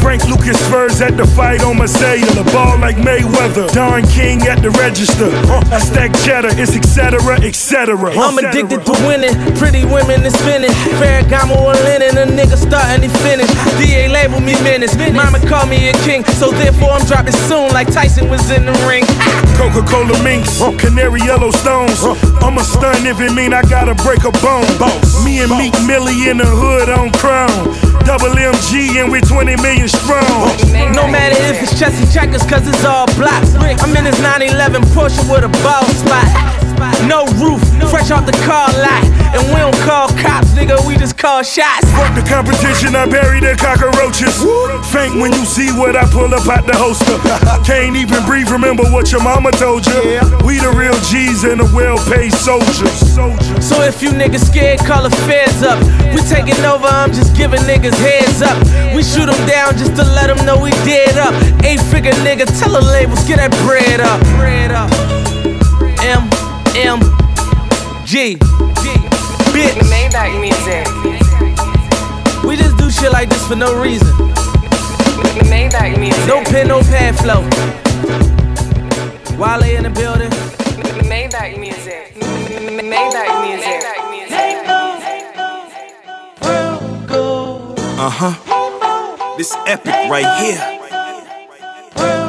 Frank 0.02 0.26
Lucas 0.28 0.58
Spurs 0.66 1.02
at 1.02 1.16
the 1.18 1.26
fight 1.26 1.64
on 1.64 1.78
my 1.78 1.86
cellular. 1.86 2.44
Ball 2.52 2.80
like 2.80 2.98
Mayweather. 2.98 3.72
Don 3.74 4.04
King 4.08 4.42
at 4.44 4.62
the 4.62 4.72
register. 4.72 5.30
I 5.72 5.80
stack 5.80 6.14
cheddar, 6.26 6.50
it's 6.58 6.76
etc. 6.76 7.40
etc. 7.42 8.12
I'm 8.18 8.38
addicted 8.38 8.86
to 8.86 8.94
winning. 9.06 9.36
Pretty 9.58 9.86
women 9.86 10.26
is 10.26 10.34
spinning. 10.40 10.72
Ferragamo 11.00 11.56
or 11.56 11.74
linen, 11.86 12.18
a 12.18 12.26
nigga 12.26 12.58
starting 12.58 13.10
to 13.10 13.18
finish. 13.20 13.50
DA 13.78 14.08
label 14.10 14.40
me 14.40 14.54
menace. 14.64 14.96
Mama 15.14 15.40
call 15.48 15.66
me 15.68 15.90
a 15.90 15.94
king, 16.04 16.24
so 16.40 16.52
therefore 16.52 16.92
I'm 16.92 17.06
dropping 17.06 17.38
soon 17.48 17.72
like 17.74 17.92
Tyson 17.92 18.30
was 18.30 18.50
in 18.52 18.66
the 18.66 18.74
ring. 18.88 19.06
Coca 19.58 19.86
Cola 19.86 20.18
minks, 20.24 20.60
canary 20.80 21.22
yellow 21.22 21.52
stones. 21.52 22.02
I'm 22.42 22.58
a 22.58 22.64
stun 22.64 23.06
if 23.06 23.20
it 23.20 23.34
mean 23.34 23.54
I 23.54 23.62
gotta 23.64 23.96
break 23.96 24.24
a 24.24 24.32
bone. 24.42 24.66
Me 25.24 25.42
and 25.42 25.52
Meek 25.52 25.76
Millie 25.86 26.30
in 26.30 26.38
the 26.38 26.48
hood 26.48 26.90
on 26.90 27.12
crown. 27.14 27.52
Double 28.06 28.34
MG 28.34 28.98
and 29.02 29.12
we're 29.12 29.22
20 29.22 29.56
million 29.58 29.88
strong. 29.88 30.22
No 30.94 31.10
matter 31.10 31.36
if 31.50 31.64
it's 31.64 31.78
chess 31.78 31.98
and 31.98 32.12
checkers, 32.14 32.44
cause 32.44 32.68
it's 32.68 32.86
all 32.86 33.08
black. 33.18 33.42
I'm 33.82 33.96
in 33.98 34.04
this 34.06 34.20
911 34.22 34.84
Porsche 34.94 35.26
with 35.26 35.44
a 35.44 35.50
ball 35.66 35.84
spot. 35.98 36.62
No 37.08 37.26
roof, 37.42 37.62
fresh 37.90 38.10
off 38.12 38.26
the 38.26 38.38
car 38.46 38.70
lot. 38.78 39.06
And 39.34 39.42
we 39.50 39.58
don't 39.62 39.78
call 39.86 40.10
cops, 40.18 40.50
nigga, 40.58 40.76
we 40.86 40.98
just 40.98 41.18
call 41.18 41.42
shots. 41.42 41.86
Fuck 41.94 42.14
the 42.14 42.26
competition, 42.28 42.96
I 42.96 43.06
bury 43.06 43.40
the 43.40 43.56
cockroaches. 43.56 44.34
Faint 44.92 45.22
when 45.22 45.32
you 45.32 45.46
see 45.46 45.72
what 45.72 45.96
I 45.96 46.06
pull 46.10 46.34
up 46.34 46.46
out 46.50 46.66
the 46.68 46.76
holster. 46.76 47.18
Can't 47.66 47.96
even 47.96 48.26
breathe, 48.26 48.50
remember 48.50 48.84
what 48.92 49.12
your 49.12 49.24
mama 49.24 49.52
told 49.52 49.86
you. 49.86 50.20
We 50.46 50.60
the 50.60 50.74
real 50.76 50.98
G's 51.10 51.44
and 51.46 51.62
the 51.62 51.70
well 51.74 51.98
paid 52.10 52.34
soldiers. 52.34 52.92
So 53.62 53.82
if 53.82 54.02
you 54.02 54.10
niggas 54.10 54.46
scared, 54.46 54.80
call 54.80 55.04
the 55.04 55.16
feds 55.30 55.64
up. 55.64 55.80
We 56.14 56.22
taking 56.28 56.60
over, 56.66 56.88
I'm 56.88 57.14
just 57.14 57.36
giving 57.38 57.62
niggas 57.62 57.98
heads 57.98 58.42
up. 58.42 58.58
We 58.96 59.04
shoot 59.04 59.26
them 59.26 59.48
down 59.48 59.78
just 59.78 59.96
to 59.96 60.04
let 60.04 60.28
them 60.28 60.46
know 60.46 60.60
we 60.62 60.72
dead 60.84 61.18
up. 61.18 61.34
Eight 61.64 61.80
figure 61.80 62.12
nigga, 62.24 62.46
tell 62.60 62.74
the 62.74 62.82
labels, 62.82 63.24
get 63.26 63.38
that 63.38 63.52
bread 63.64 64.02
up. 64.02 64.20
Bread 64.36 64.72
up. 64.72 64.92
M, 66.04 66.28
M, 66.76 67.00
G. 68.06 68.36
Bitch. 69.56 69.80
Maybach 69.88 70.40
music. 70.42 70.86
We 72.44 72.58
just 72.58 72.78
do 72.78 72.90
shit 72.92 73.12
like 73.12 73.30
this 73.30 73.48
for 73.48 73.56
no 73.56 73.82
reason. 73.82 74.08
Maybach 75.48 75.98
music. 75.98 76.28
No 76.28 76.44
pen, 76.44 76.68
no 76.68 76.82
pad 76.82 77.16
flow. 77.18 77.42
Wale 79.38 79.76
in 79.76 79.84
the 79.84 79.90
building. 79.90 80.32
Maybach 81.08 81.58
music. 81.58 82.14
Maybach 82.16 83.42
music. 83.42 83.92
Uh 88.04 88.10
huh. 88.10 88.61
This 89.38 89.56
epic 89.66 89.94
right 90.10 90.28
here. 90.44 90.60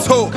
Torch. 0.07 0.35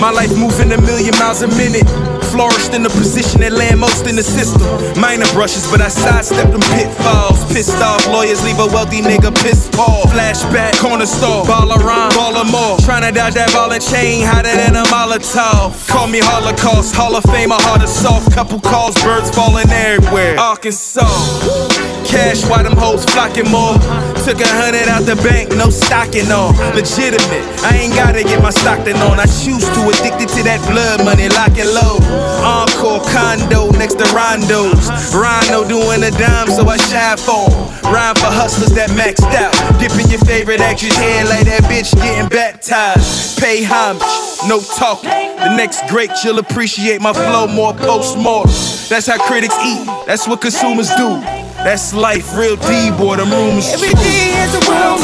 My 0.00 0.10
life 0.10 0.30
moving 0.38 0.72
a 0.72 0.80
million 0.80 1.14
miles 1.18 1.42
a 1.42 1.48
minute. 1.48 1.84
Flourished 2.30 2.74
in 2.74 2.82
the 2.82 2.90
position 2.90 3.40
that 3.40 3.52
land 3.52 3.80
most 3.80 4.06
in 4.06 4.14
the 4.14 4.22
system. 4.22 4.62
Minor 5.00 5.26
brushes, 5.34 5.66
but 5.66 5.80
I 5.80 5.88
sidestepped 5.88 6.52
them 6.52 6.62
pitfalls. 6.72 7.42
Pissed 7.52 7.82
off 7.82 8.06
lawyers 8.06 8.42
leave 8.44 8.58
a 8.60 8.66
wealthy 8.66 9.02
nigga 9.02 9.34
pissed 9.42 9.76
off. 9.76 10.08
Flashback, 10.14 10.78
corner 10.78 11.06
store, 11.06 11.44
ball 11.44 11.68
around, 11.74 12.14
ball 12.14 12.44
more. 12.44 12.78
Trying 12.78 13.02
to 13.02 13.12
dodge 13.12 13.34
that 13.34 13.52
ball 13.52 13.72
and 13.72 13.82
chain, 13.82 14.24
hotter 14.24 14.54
than 14.54 14.76
a 14.76 14.84
Molotov. 14.94 15.74
Call 15.88 16.06
me 16.06 16.20
Holocaust, 16.22 16.94
Hall 16.94 17.16
of 17.16 17.24
Fame, 17.24 17.50
a 17.50 17.58
heart 17.58 17.82
of 17.82 17.88
soft. 17.88 18.32
Couple 18.32 18.60
calls, 18.60 18.94
birds 19.02 19.28
falling 19.34 19.68
everywhere. 19.68 20.38
Arkansas. 20.38 21.99
Cash, 22.10 22.42
why 22.50 22.62
them 22.62 22.76
hoes 22.76 23.04
flocking 23.06 23.48
more? 23.50 23.78
Took 24.26 24.42
a 24.42 24.50
hundred 24.58 24.90
out 24.90 25.06
the 25.06 25.14
bank, 25.22 25.54
no 25.54 25.70
stocking 25.70 26.26
on. 26.30 26.58
Legitimate, 26.74 27.46
I 27.62 27.78
ain't 27.78 27.94
gotta 27.94 28.22
get 28.22 28.42
my 28.42 28.50
Stockton 28.50 28.96
on. 29.06 29.18
I 29.20 29.26
choose 29.26 29.62
to 29.62 29.80
addicted 29.86 30.28
to 30.34 30.42
that 30.42 30.58
blood 30.66 31.04
money, 31.06 31.30
lock 31.30 31.54
and 31.54 31.70
load. 31.70 32.02
Encore 32.42 33.00
condo 33.14 33.70
next 33.78 33.94
to 34.02 34.06
Rondo's. 34.10 34.90
Rhino 35.14 35.62
doing 35.68 36.02
a 36.02 36.10
dime, 36.10 36.50
so 36.50 36.66
I 36.66 36.76
shy 36.76 37.14
for 37.16 37.46
'em. 37.46 37.92
Rhyme 37.94 38.16
for 38.16 38.30
hustlers 38.30 38.74
that 38.74 38.90
maxed 38.90 39.30
out. 39.34 39.54
Dipping 39.78 40.10
your 40.10 40.20
favorite 40.26 40.60
actress 40.60 40.96
head 40.96 41.28
like 41.28 41.46
that 41.46 41.62
bitch 41.70 41.94
getting 42.02 42.28
baptized. 42.28 43.38
Pay 43.38 43.62
homage, 43.62 44.02
no 44.48 44.60
talking. 44.76 45.10
The 45.38 45.54
next 45.56 45.86
great, 45.88 46.10
you'll 46.24 46.38
appreciate 46.40 47.00
my 47.00 47.12
flow 47.12 47.46
more 47.46 47.72
post-mortem. 47.72 48.52
That's 48.90 49.06
how 49.06 49.18
critics 49.18 49.54
eat, 49.64 49.86
that's 50.06 50.26
what 50.28 50.40
consumers 50.40 50.90
do. 50.96 51.22
That's 51.64 51.92
life, 51.92 52.34
real 52.34 52.56
D 52.56 52.90
boy, 52.90 53.16
them 53.16 53.30
rumors. 53.30 53.72
Every 53.74 53.92
day 53.92 54.32
as 54.36 54.52
the 54.52 54.70
world 54.70 55.00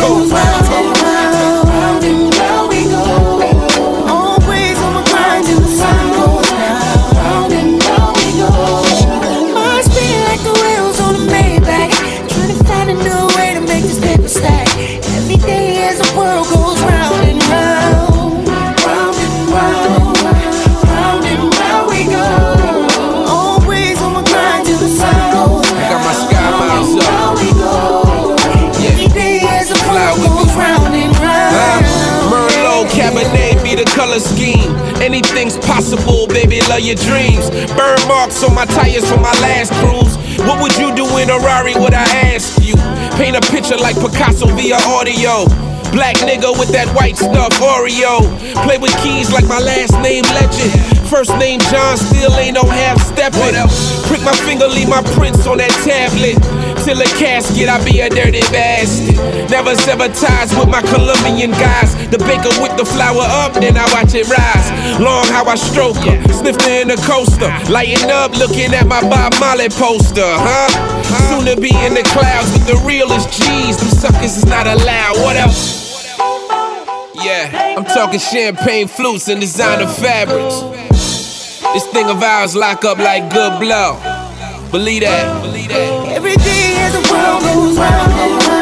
your 36.87 36.95
dreams. 37.03 37.51
Burn 37.75 37.99
marks 38.07 38.45
on 38.47 38.55
my 38.55 38.65
tires 38.65 39.03
from 39.11 39.21
my 39.21 39.35
last 39.43 39.75
cruise. 39.83 40.15
What 40.47 40.63
would 40.63 40.79
you 40.79 40.95
do 40.95 41.05
in 41.19 41.31
a 41.31 41.39
Rari? 41.39 41.75
Would 41.75 41.95
I 41.95 42.07
ask 42.31 42.63
you? 42.63 42.77
Paint 43.19 43.35
a 43.35 43.43
picture 43.51 43.77
like 43.77 43.97
Picasso 43.99 44.47
via 44.55 44.79
audio. 44.87 45.51
Black 45.91 46.15
nigga 46.23 46.55
with 46.59 46.71
that 46.71 46.87
white 46.95 47.17
stuff, 47.17 47.51
Oreo. 47.59 48.23
Play 48.63 48.79
with 48.79 48.95
keys 49.03 49.33
like 49.33 49.47
my 49.47 49.59
last 49.59 49.99
name 49.99 50.23
legend. 50.39 50.71
First 51.11 51.35
name 51.39 51.59
John, 51.71 51.97
still 51.97 52.35
ain't 52.39 52.55
no 52.55 52.63
half 52.63 53.03
stepping. 53.03 53.55
Prick 54.07 54.23
my 54.23 54.35
finger, 54.47 54.69
leave 54.69 54.89
my 54.89 55.03
prints 55.19 55.47
on 55.47 55.59
that 55.59 55.75
tablet. 55.83 56.39
Till 56.87 57.03
a 57.03 57.11
casket, 57.19 57.69
I 57.69 57.83
be 57.83 57.99
a 57.99 58.09
dirty 58.09 58.47
bastard. 58.55 59.19
Never 59.51 59.75
sever 59.75 60.07
ties 60.07 60.55
with 60.55 60.71
my 60.71 60.81
Colombian 60.83 61.51
guys. 61.51 61.99
The 62.15 62.19
baker 62.19 62.55
whip 62.63 62.79
the 62.79 62.85
flour 62.87 63.27
up, 63.43 63.55
then 63.55 63.77
I 63.77 63.83
watch 63.91 64.15
it 64.15 64.31
rise. 64.31 64.71
Long 65.03 65.27
how 65.35 65.43
I 65.51 65.57
stroke 65.57 65.97
her, 66.07 66.15
sniffed 66.31 66.63
her 66.63 66.83
in 66.83 66.87
the 66.87 66.95
coaster. 67.03 67.51
Lighting 67.73 68.09
up, 68.09 68.39
looking 68.39 68.73
at 68.73 68.87
my 68.87 69.01
Bob 69.03 69.35
Marley 69.41 69.69
poster, 69.69 70.23
huh? 70.23 70.71
Soon 71.27 71.51
to 71.51 71.61
be 71.61 71.75
in 71.75 71.95
the 71.99 72.07
clouds 72.15 72.53
with 72.55 72.71
the 72.71 72.79
realest 72.87 73.35
G's. 73.35 73.83
Them 73.83 73.91
suckers 73.91 74.37
is 74.39 74.47
not 74.47 74.69
allowed. 74.69 75.19
What 75.27 75.35
else? 75.35 76.15
Yeah, 77.19 77.75
I'm 77.77 77.85
talking 77.85 78.21
champagne 78.21 78.87
flutes 78.87 79.27
and 79.27 79.41
designer 79.41 79.89
fabrics. 79.91 80.63
This 81.75 81.85
thing 81.91 82.07
of 82.07 82.23
ours 82.23 82.55
lock 82.55 82.85
up 82.85 82.99
like 82.99 83.29
good 83.35 83.59
blow. 83.59 83.99
Believe 84.71 85.03
that. 85.03 85.43
Believe 85.43 85.71
that. 85.71 85.96
World 87.27 87.43
goes 87.43 87.79
round 87.79 88.13
and 88.13 88.47
round, 88.49 88.56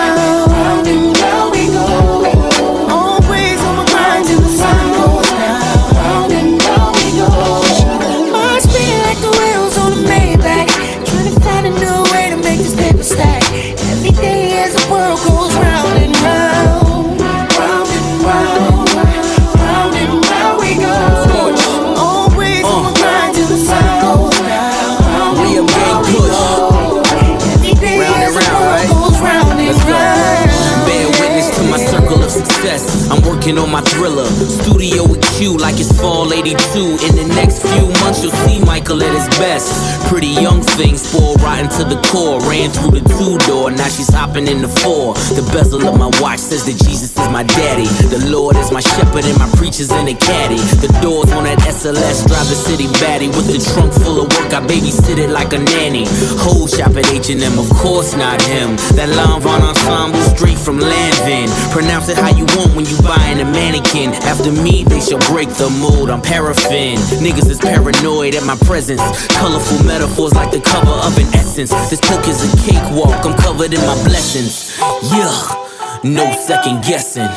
my 33.75 33.81
thriller. 33.81 34.25
Studio 34.25 35.24
Q 35.35 35.57
like 35.59 35.75
it's 35.83 35.91
fall 35.99 36.33
82. 36.33 36.55
In 37.03 37.19
the 37.19 37.27
next 37.35 37.67
few 37.67 37.91
months, 37.99 38.23
you'll 38.23 38.39
see 38.47 38.63
Michael 38.63 39.03
at 39.03 39.11
his 39.11 39.27
best. 39.35 39.67
Pretty 40.07 40.31
young 40.31 40.63
thing, 40.63 40.97
spoiled 40.97 41.43
rotten 41.43 41.67
to 41.75 41.83
the 41.83 41.99
core. 42.07 42.39
Ran 42.47 42.71
through 42.71 43.03
the 43.03 43.05
two 43.19 43.35
door, 43.43 43.73
now 43.73 43.89
she's 43.91 44.13
hopping 44.15 44.47
in 44.47 44.63
the 44.63 44.69
four. 44.69 45.15
The 45.35 45.43
bezel 45.51 45.83
of 45.91 45.99
my 45.99 46.07
watch 46.23 46.39
says 46.39 46.63
that 46.71 46.79
Jesus 46.87 47.11
is 47.19 47.29
my 47.35 47.43
daddy. 47.43 47.91
The 48.15 48.31
Lord 48.31 48.55
is 48.57 48.71
my 48.71 48.79
shepherd 48.79 49.27
and 49.27 49.35
my 49.39 49.51
preachers 49.59 49.91
in 49.91 50.07
the 50.07 50.15
caddy. 50.15 50.63
The 50.79 50.91
doors 51.03 51.33
on 51.35 51.51
that 51.51 51.59
SLS 51.67 52.31
drive 52.31 52.47
the 52.47 52.55
city 52.55 52.87
batty. 53.03 53.27
With 53.27 53.51
the 53.51 53.59
trunk 53.75 53.91
full 53.91 54.23
of 54.23 54.31
work, 54.39 54.55
I 54.55 54.63
babysit 54.63 55.19
it 55.19 55.31
like 55.35 55.51
a 55.53 55.59
nanny. 55.59 56.07
Whole 56.47 56.71
shop 56.71 56.95
at 56.95 57.11
H&M, 57.11 57.59
of 57.59 57.69
course 57.75 58.15
not 58.15 58.39
him. 58.47 58.79
That 58.95 59.11
Lanvin 59.11 59.67
ensemble 59.67 60.23
straight 60.31 60.59
from 60.59 60.79
Lanvin. 60.79 61.51
Pronounce 61.75 62.07
it 62.07 62.19
how 62.23 62.31
you 62.31 62.47
want 62.55 62.79
when 62.79 62.87
you 62.87 62.95
buying 63.03 63.43
a 63.43 63.49
mannequin. 63.51 64.15
After 64.31 64.55
me, 64.55 64.87
they 64.87 65.03
shall 65.03 65.24
break 65.29 65.49
the 65.51 65.71
mold. 65.81 66.11
I'm 66.11 66.23
paraffin. 66.23 66.97
Niggas 67.21 67.49
is 67.51 67.59
paranoid 67.59 68.35
at 68.35 68.45
my 68.45 68.57
presence. 68.67 69.01
Colorful 69.29 69.85
metaphors 69.85 70.35
like 70.35 70.51
the 70.51 70.61
cover 70.61 70.91
of 70.91 71.17
an 71.19 71.27
essence. 71.35 71.71
This 71.91 72.01
took 72.01 72.27
is 72.29 72.43
a 72.43 72.57
cakewalk. 72.67 73.25
I'm 73.25 73.37
covered 73.39 73.73
in 73.73 73.81
my 73.81 73.95
blessings. 74.05 74.79
Yeah, 75.13 76.01
no 76.05 76.33
second 76.33 76.85
guessing. 76.85 77.29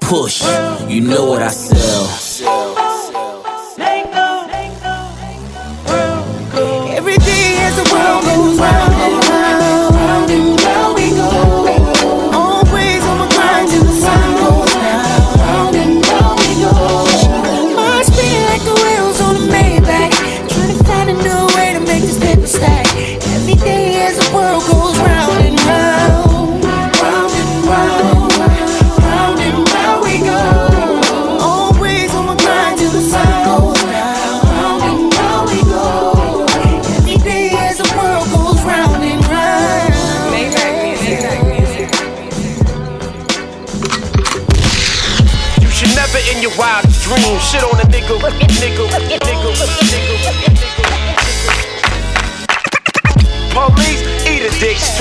Push, 0.00 0.42
you 0.88 1.00
know 1.00 1.24
what 1.26 1.42
I 1.42 1.48
sell. 1.48 2.06
Every 6.96 7.16
day 7.18 7.56
as 7.60 7.76
the 7.76 7.92
world 7.92 8.24
goes 8.24 8.58
round, 8.58 8.93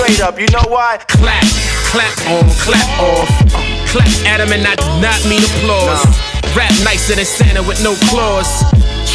straight 0.04 0.22
up. 0.22 0.40
You 0.40 0.48
know 0.52 0.68
why? 0.68 1.00
Clap, 1.08 1.44
clap 1.88 2.16
on, 2.28 2.44
clap 2.60 2.90
off. 3.00 3.30
Clap 3.88 4.12
at 4.28 4.40
him 4.44 4.52
and 4.52 4.68
I 4.68 4.76
do 4.76 4.88
not 5.00 5.20
mean 5.32 5.40
applause. 5.40 6.04
Rap 6.56 6.74
nicer 6.84 7.16
than 7.16 7.26
Santa 7.26 7.64
with 7.64 7.82
no 7.84 7.96
claws. 8.12 8.48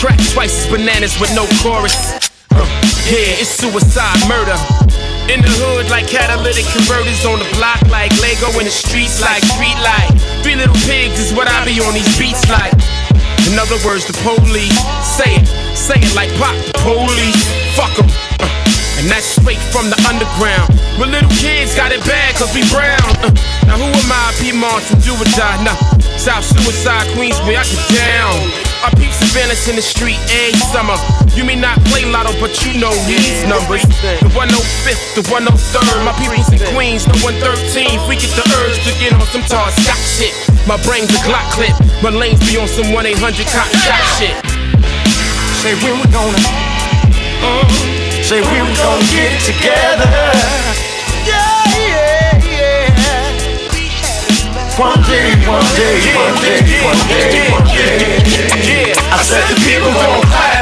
Track 0.00 0.18
twice 0.32 0.64
as 0.64 0.66
bananas 0.70 1.20
with 1.20 1.34
no 1.34 1.44
chorus. 1.60 1.96
Uh, 2.50 2.64
yeah, 3.04 3.36
it's 3.36 3.50
suicide 3.50 4.20
murder. 4.28 4.56
In 5.28 5.44
the 5.44 5.52
hood, 5.60 5.90
like 5.90 6.08
catalytic 6.08 6.64
converters 6.72 7.20
on 7.28 7.38
the 7.38 7.48
block, 7.60 7.80
like 7.92 8.08
Lego 8.24 8.48
in 8.56 8.64
the 8.64 8.72
streets, 8.72 9.20
like 9.20 9.44
street 9.44 9.76
light. 9.84 10.16
Three 10.40 10.56
little 10.56 10.78
pigs 10.88 11.20
is 11.20 11.36
what 11.36 11.48
I 11.48 11.64
be 11.68 11.76
on 11.84 11.92
these 11.92 12.08
beats 12.16 12.48
like. 12.48 12.72
In 13.44 13.60
other 13.60 13.76
words, 13.84 14.08
the 14.08 14.16
police 14.24 14.72
say 15.04 15.36
it, 15.36 15.46
say 15.76 16.00
it 16.00 16.14
like 16.16 16.32
pop 16.40 16.56
the 16.64 16.72
police. 16.80 17.44
Fuck 17.76 17.92
'em. 18.00 18.08
And 18.98 19.06
that's 19.06 19.38
straight 19.38 19.62
from 19.70 19.94
the 19.94 19.98
underground. 20.10 20.74
Where 20.98 21.06
little 21.06 21.30
kids 21.38 21.70
got 21.78 21.94
it 21.94 22.02
bad 22.02 22.34
cause 22.34 22.50
we 22.50 22.66
brown. 22.66 22.98
Uh, 23.22 23.30
now 23.62 23.78
who 23.78 23.86
am 23.86 24.10
I? 24.10 24.34
Piedmont 24.42 24.82
from 24.82 24.98
do 25.06 25.14
or 25.14 25.28
die. 25.38 25.62
Nah, 25.62 25.78
South 26.18 26.42
Suicide, 26.42 27.06
Queensbury, 27.14 27.54
I 27.54 27.62
get 27.62 27.84
down. 27.94 28.34
I 28.82 28.90
peep 28.98 29.14
surveillance 29.14 29.70
in 29.70 29.78
the 29.78 29.86
street 29.86 30.18
every 30.34 30.58
summer. 30.74 30.98
You 31.38 31.46
may 31.46 31.54
not 31.54 31.78
play 31.94 32.10
lotto, 32.10 32.34
but 32.42 32.50
you 32.66 32.74
know 32.82 32.90
these 33.06 33.46
numbers. 33.46 33.86
The 34.02 34.30
105th, 34.34 35.14
the 35.14 35.22
103rd. 35.30 35.98
My 36.02 36.14
people's 36.18 36.50
in 36.50 36.58
Queens, 36.74 37.06
the 37.06 37.14
113. 37.22 38.02
We 38.10 38.18
get 38.18 38.34
the 38.34 38.46
urge 38.66 38.82
to 38.82 38.90
get 38.98 39.14
on 39.14 39.22
some 39.30 39.46
tall 39.46 39.70
Scott 39.78 39.98
shit. 39.98 40.34
My 40.66 40.74
brain's 40.82 41.10
a 41.14 41.22
Glock 41.22 41.46
clip. 41.54 41.74
My 42.02 42.10
lanes 42.10 42.42
be 42.50 42.58
on 42.58 42.66
some 42.66 42.90
1 42.90 43.06
800 43.06 43.46
cop 43.54 43.70
shot 43.78 44.02
shit. 44.18 44.34
Say 45.62 45.78
when 45.86 46.02
we 46.02 46.06
gonna, 46.10 46.38
uh, 47.46 47.97
say 48.28 48.42
we 48.42 48.58
gonna 48.76 49.00
get 49.08 49.40
together. 49.40 50.04
Yeah, 51.24 51.64
yeah, 51.80 52.36
yeah. 52.44 52.92
One 54.76 55.00
day, 55.08 55.32
one 55.48 55.64
day, 55.72 55.96
one 56.12 56.36
day, 56.44 56.60
one 56.84 57.00
day, 57.08 57.48
one 57.50 57.64
day. 57.64 58.92
I 59.00 59.22
said 59.24 59.48
the 59.48 59.56
people 59.64 59.92
gon' 59.94 60.20
clap. 60.28 60.57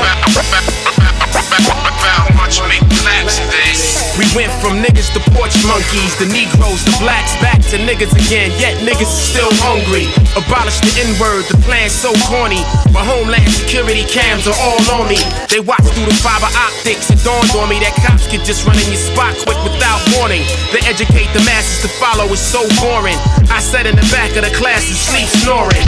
Went 4.37 4.53
from 4.61 4.85
niggas 4.85 5.09
to 5.17 5.21
porch 5.33 5.57
monkeys, 5.65 6.13
the 6.21 6.29
Negroes, 6.29 6.85
the 6.85 6.93
blacks, 7.01 7.33
back 7.41 7.57
to 7.73 7.81
niggas 7.81 8.13
again. 8.13 8.53
Yet 8.61 8.77
niggas 8.85 9.09
is 9.09 9.25
still 9.33 9.49
hungry. 9.65 10.05
Abolish 10.37 10.77
the 10.85 10.93
N 11.01 11.17
word, 11.17 11.49
the 11.49 11.57
plan's 11.65 11.97
so 11.97 12.13
corny. 12.29 12.61
My 12.93 13.01
homeland 13.01 13.49
security 13.49 14.05
cams 14.05 14.45
are 14.45 14.59
all 14.61 15.01
on 15.01 15.09
me. 15.09 15.17
They 15.49 15.65
watch 15.65 15.89
through 15.97 16.13
the 16.13 16.19
fiber 16.21 16.53
optics. 16.53 17.09
It 17.09 17.25
dawned 17.25 17.49
on 17.57 17.73
me 17.73 17.81
that 17.81 17.97
cops 18.05 18.29
could 18.29 18.45
just 18.45 18.69
run 18.69 18.77
in 18.77 18.85
your 18.93 19.01
spot 19.01 19.33
quick 19.49 19.57
without 19.65 20.05
warning. 20.21 20.45
They 20.69 20.85
educate 20.85 21.33
the 21.33 21.41
masses 21.49 21.89
to 21.89 21.91
follow, 21.97 22.29
it's 22.29 22.45
so 22.45 22.61
boring. 22.85 23.17
I 23.49 23.65
sat 23.65 23.89
in 23.89 23.97
the 23.97 24.07
back 24.13 24.37
of 24.37 24.45
the 24.45 24.53
class 24.53 24.85
and 24.85 25.01
sleep 25.01 25.29
snoring. 25.41 25.87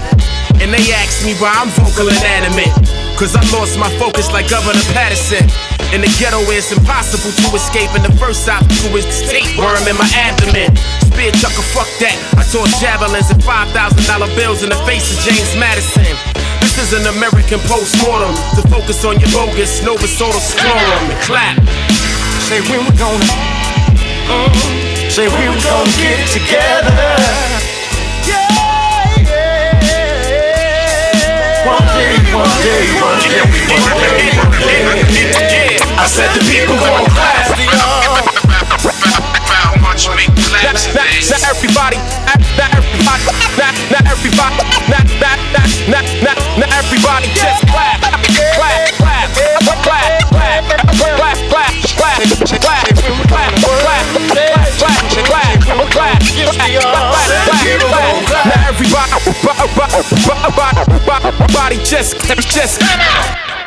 And 0.65 0.73
they 0.73 0.89
asked 0.97 1.21
me 1.23 1.37
why 1.37 1.53
I'm 1.53 1.69
vocal 1.77 2.09
inanimate. 2.09 2.98
Cause 3.19 3.35
I 3.35 3.43
lost 3.51 3.75
my 3.75 3.91
focus 3.99 4.31
like 4.31 4.47
Governor 4.47 4.79
Paterson. 4.95 5.43
In 5.91 6.07
the 6.07 6.11
ghetto, 6.23 6.39
it's 6.55 6.71
impossible 6.71 7.35
to 7.35 7.47
escape. 7.59 7.91
And 7.99 8.07
the 8.07 8.15
first 8.15 8.47
obstacle 8.47 8.95
is 8.95 9.11
the 9.11 9.27
tapeworm 9.27 9.83
in 9.91 9.99
my 9.99 10.07
abdomen. 10.15 10.71
Spear 11.03 11.35
chucker, 11.35 11.67
fuck 11.75 11.91
that. 11.99 12.15
I 12.39 12.47
toss 12.47 12.71
javelins 12.79 13.27
and 13.35 13.43
$5,000 13.43 13.75
bills 14.39 14.63
in 14.63 14.71
the 14.71 14.79
face 14.87 15.11
of 15.11 15.19
James 15.27 15.51
Madison. 15.59 16.07
This 16.63 16.79
is 16.79 16.95
an 16.95 17.11
American 17.11 17.59
postmortem 17.67 18.39
to 18.55 18.63
focus 18.71 19.03
on 19.03 19.19
your 19.19 19.35
bogus 19.35 19.83
Novasodal 19.83 20.39
scrotum 20.39 21.11
and 21.11 21.19
clap. 21.27 21.59
Say 22.47 22.63
when 22.71 22.87
we 22.87 22.95
gonna, 22.95 23.19
uh, 24.31 24.47
say 25.11 25.27
when 25.27 25.43
we 25.43 25.59
gonna 25.67 25.91
get 25.99 26.23
it 26.23 26.31
together. 26.39 27.78
One 32.39 32.55
day, 32.63 32.87
one 33.03 33.19
day, 33.19 33.43
one 33.43 33.99
day, 33.99 34.79
one 34.87 35.03
day. 35.51 35.75
I 35.99 36.07
said 36.07 36.31
the 36.39 36.43
people 36.47 36.79
gon' 36.79 37.11
clap. 37.11 37.51
Now, 40.63 40.71
now 40.71 41.43
everybody, 41.51 41.99
now 41.99 42.71
everybody, 42.79 43.27
now, 43.59 43.75
now 43.91 44.07
everybody, 44.07 44.55
now, 44.87 45.03
now, 45.19 45.35
now, 45.91 46.07
now, 46.23 46.39
now 46.63 46.79
everybody 46.79 47.27
just 47.35 47.59
clap, 47.67 48.07
clap, 48.07 48.23
clap, 48.55 49.35
clap, 49.35 49.35
clap, 49.35 50.15
clap, 50.31 50.63
clap, 50.63 50.63
clap, 50.63 50.95
clap, 51.19 51.43
clap, 51.43 51.43
clap, 51.43 51.43
clap, 51.43 51.75
clap, 51.75 51.75
clap, 51.75 52.15
clap, 52.29 52.55
clap, 55.59 55.85
clap, 57.11 57.48
Now 57.77 58.69
everybody, 58.69 59.13
body 61.53 61.77
just, 61.85 62.17
just. 62.49 63.58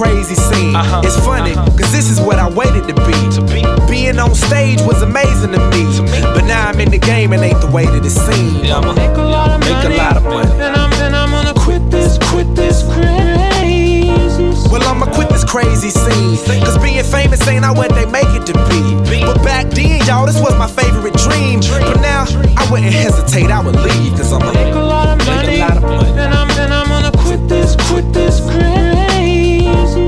Crazy 0.00 0.34
scene. 0.34 0.74
Uh-huh. 0.74 1.02
It's 1.04 1.18
funny, 1.20 1.52
uh-huh. 1.52 1.76
cause 1.76 1.92
this 1.92 2.08
is 2.08 2.18
what 2.18 2.38
I 2.38 2.48
waited 2.48 2.88
to 2.88 2.96
be. 3.04 3.18
to 3.36 3.42
be. 3.52 3.60
Being 3.84 4.18
on 4.18 4.34
stage 4.34 4.80
was 4.88 5.02
amazing 5.02 5.52
to 5.52 5.60
me. 5.68 5.84
But 6.32 6.48
now 6.48 6.68
I'm 6.68 6.80
in 6.80 6.90
the 6.90 6.98
game 6.98 7.34
and 7.34 7.42
ain't 7.44 7.60
the 7.60 7.68
way 7.68 7.84
that 7.84 8.00
it 8.00 8.08
seems. 8.08 8.64
I'ma 8.70 8.96
make 8.96 9.12
a 9.12 9.20
lot 9.20 9.52
of 9.52 9.60
money. 9.60 9.74
Make 9.76 9.84
a 9.84 10.00
lot 10.00 10.16
of 10.16 10.24
money. 10.24 10.52
And 10.56 10.72
I'm, 10.72 10.92
and 11.04 11.14
I'm 11.14 11.28
gonna 11.28 11.52
quit 11.52 11.84
this, 11.90 12.16
quit 12.32 12.48
this 12.56 12.80
crazy. 12.96 14.08
Well, 14.72 14.80
I'ma 14.88 15.04
quit 15.12 15.28
this 15.28 15.44
crazy 15.44 15.90
scene. 15.90 16.40
Cause 16.64 16.78
being 16.80 17.04
famous 17.04 17.46
ain't 17.46 17.60
not 17.60 17.76
what 17.76 17.92
they 17.92 18.06
make 18.06 18.30
it 18.32 18.48
to 18.48 18.56
be. 18.72 19.20
But 19.20 19.44
back 19.44 19.68
then, 19.68 20.00
y'all, 20.08 20.24
this 20.24 20.40
was 20.40 20.56
my 20.56 20.70
favorite 20.80 21.16
dream. 21.28 21.60
But 21.60 22.00
now, 22.00 22.24
I 22.56 22.64
wouldn't 22.72 22.94
hesitate, 22.96 23.52
I 23.52 23.60
would 23.60 23.76
leave, 23.76 24.16
cause 24.16 24.32
I'm 24.32 24.40
a 24.40 24.52
make 24.54 24.72
a 24.72 24.80
lot 24.80 25.08
of 25.12 25.26
money. 25.28 25.46
Make 25.46 25.60
a 25.60 25.64
lot 25.68 25.76
of 25.76 25.82
money. 25.82 26.10
And 26.16 26.32
I'm, 26.32 26.48
and 26.56 26.72
I'm 26.72 26.88
gonna 26.88 27.12
quit 27.20 27.44
this, 27.52 27.76
quit 27.90 28.08
this 28.14 28.40
crazy. 28.48 28.69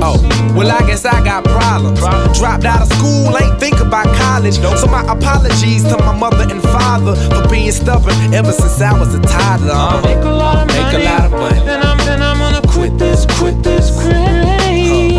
Oh, 0.04 0.18
well, 0.56 0.66
I 0.66 0.84
guess 0.84 1.04
I 1.04 1.22
got 1.24 1.44
problems. 1.44 2.00
Dropped 2.36 2.64
out 2.64 2.82
of 2.82 2.88
school, 2.98 3.38
ain't 3.38 3.60
think 3.60 3.78
about 3.78 4.06
college. 4.16 4.58
So 4.58 4.86
my 4.88 5.02
apologies 5.06 5.84
to 5.84 5.96
my 5.98 6.16
mother 6.16 6.42
and 6.50 6.60
father 6.60 7.14
for 7.30 7.48
being 7.48 7.70
stubborn 7.70 8.12
ever 8.34 8.50
since 8.50 8.80
I 8.80 8.98
was 8.98 9.14
a 9.14 9.20
toddler. 9.20 9.70
I'ma 9.70 10.02
make 10.02 10.24
a 10.24 10.28
lot 10.28 10.62
of 10.62 10.66
make 10.74 10.92
money. 10.92 11.04
a 11.04 11.08
lot 11.08 11.24
of 11.26 11.30
money. 11.30 11.58
And 11.60 11.82
I'm, 11.82 11.98
then 11.98 12.20
I'm 12.20 12.38
gonna 12.38 12.66
quit 12.66 12.98
this, 12.98 13.26
quit 13.38 13.62
this 13.62 13.94
crazy. 14.02 15.14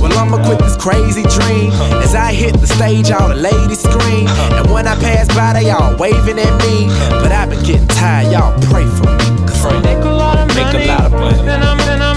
Well, 0.00 0.16
I'ma 0.16 0.40
quit 0.46 0.58
this 0.58 0.76
crazy 0.76 1.22
dream. 1.28 1.70
As 2.00 2.14
I 2.14 2.32
hit 2.32 2.54
the 2.56 2.66
stage, 2.66 3.10
all 3.10 3.28
the 3.28 3.36
ladies 3.36 3.80
scream. 3.80 4.26
And 4.56 4.70
when 4.72 4.88
I 4.88 4.96
pass 4.96 5.28
by, 5.36 5.52
they 5.52 5.68
all 5.68 5.96
waving 5.96 6.38
at 6.38 6.54
me. 6.64 6.88
But 7.20 7.30
I've 7.30 7.50
been 7.50 7.62
getting 7.62 7.88
tired, 7.88 8.32
y'all 8.32 8.56
pray 8.72 8.86
for 8.86 9.04
me. 9.04 9.44
Cause 9.44 9.66
I 9.66 9.80
make 9.82 10.02
a 10.04 10.08
lot 10.08 10.38
of 10.38 10.48
make 10.56 10.64
money. 10.64 10.84
a 10.84 10.88
lot 10.88 11.04
of 11.04 11.12
money. 11.12 11.40
And 11.40 11.62
I'm, 11.62 11.80
and 11.80 12.02
I'm 12.02 12.13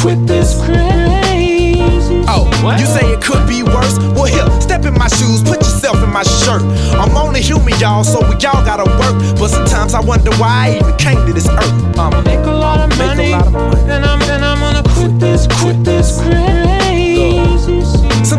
quit 0.00 0.26
this, 0.26 0.54
crazy. 0.64 2.24
Oh, 2.28 2.46
you 2.78 2.86
say 2.86 3.04
it 3.12 3.22
could 3.22 3.46
be 3.48 3.62
worse? 3.62 3.98
Well, 4.14 4.26
here, 4.26 4.48
step 4.60 4.84
in 4.84 4.94
my 4.94 5.08
shoes, 5.08 5.42
put 5.42 5.58
yourself 5.58 6.02
in 6.02 6.10
my 6.10 6.22
shirt. 6.22 6.62
I'm 6.94 7.16
only 7.16 7.40
human, 7.40 7.78
y'all, 7.78 8.04
so 8.04 8.20
we 8.20 8.34
all 8.46 8.62
gotta 8.64 8.84
work. 8.84 9.16
But 9.38 9.48
sometimes 9.48 9.94
I 9.94 10.00
wonder 10.00 10.30
why 10.36 10.66
I 10.66 10.76
even 10.78 10.96
came 10.96 11.26
to 11.26 11.32
this 11.32 11.48
earth. 11.48 11.98
I'ma 11.98 12.22
make 12.22 12.44
a 12.46 12.52
lot 12.52 12.80
of 12.80 12.96
money. 12.98 13.30
lot 13.30 13.46
of 13.46 13.52
money. 13.52 13.80
And 13.90 14.04
I'm, 14.04 14.22
and 14.22 14.44
I'm 14.44 14.58
gonna 14.60 14.82
quit 14.94 15.18
this, 15.18 15.46
quit 15.46 15.82
this 15.84 16.20
crazy. 16.22 16.87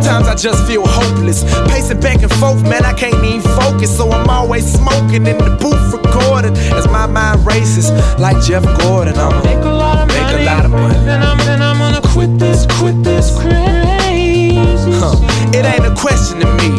Sometimes 0.01 0.29
I 0.29 0.35
just 0.35 0.65
feel 0.65 0.87
hopeless. 0.87 1.43
Pacing 1.67 1.99
back 1.99 2.21
and 2.23 2.31
forth, 2.39 2.63
man, 2.63 2.85
I 2.85 2.93
can't 2.93 3.21
even 3.25 3.41
focus. 3.59 3.95
So 3.95 4.09
I'm 4.09 4.29
always 4.29 4.63
smoking 4.63 5.27
in 5.27 5.37
the 5.37 5.57
booth 5.59 5.91
recording 5.91 6.55
as 6.71 6.87
my 6.87 7.05
mind 7.05 7.45
races 7.45 7.91
like 8.17 8.41
Jeff 8.41 8.63
Gordon. 8.79 9.17
I'ma 9.17 9.43
make 9.43 9.57
a 9.57 9.67
lot 9.67 9.99
of 9.99 10.07
make 10.07 10.23
money. 10.23 10.43
a 10.43 10.45
lot 10.45 10.63
of 10.63 10.71
money. 10.71 10.95
And 10.95 11.21
I'm, 11.21 11.39
and 11.51 11.61
I'm 11.61 11.77
gonna 11.79 12.01
quit 12.13 12.39
this, 12.39 12.65
quit 12.79 13.03
this 13.03 13.35
crazy. 13.41 14.55
Huh. 15.03 15.19
It 15.51 15.65
ain't 15.67 15.83
a 15.83 15.93
question 15.99 16.39
to 16.39 16.47
me. 16.63 16.71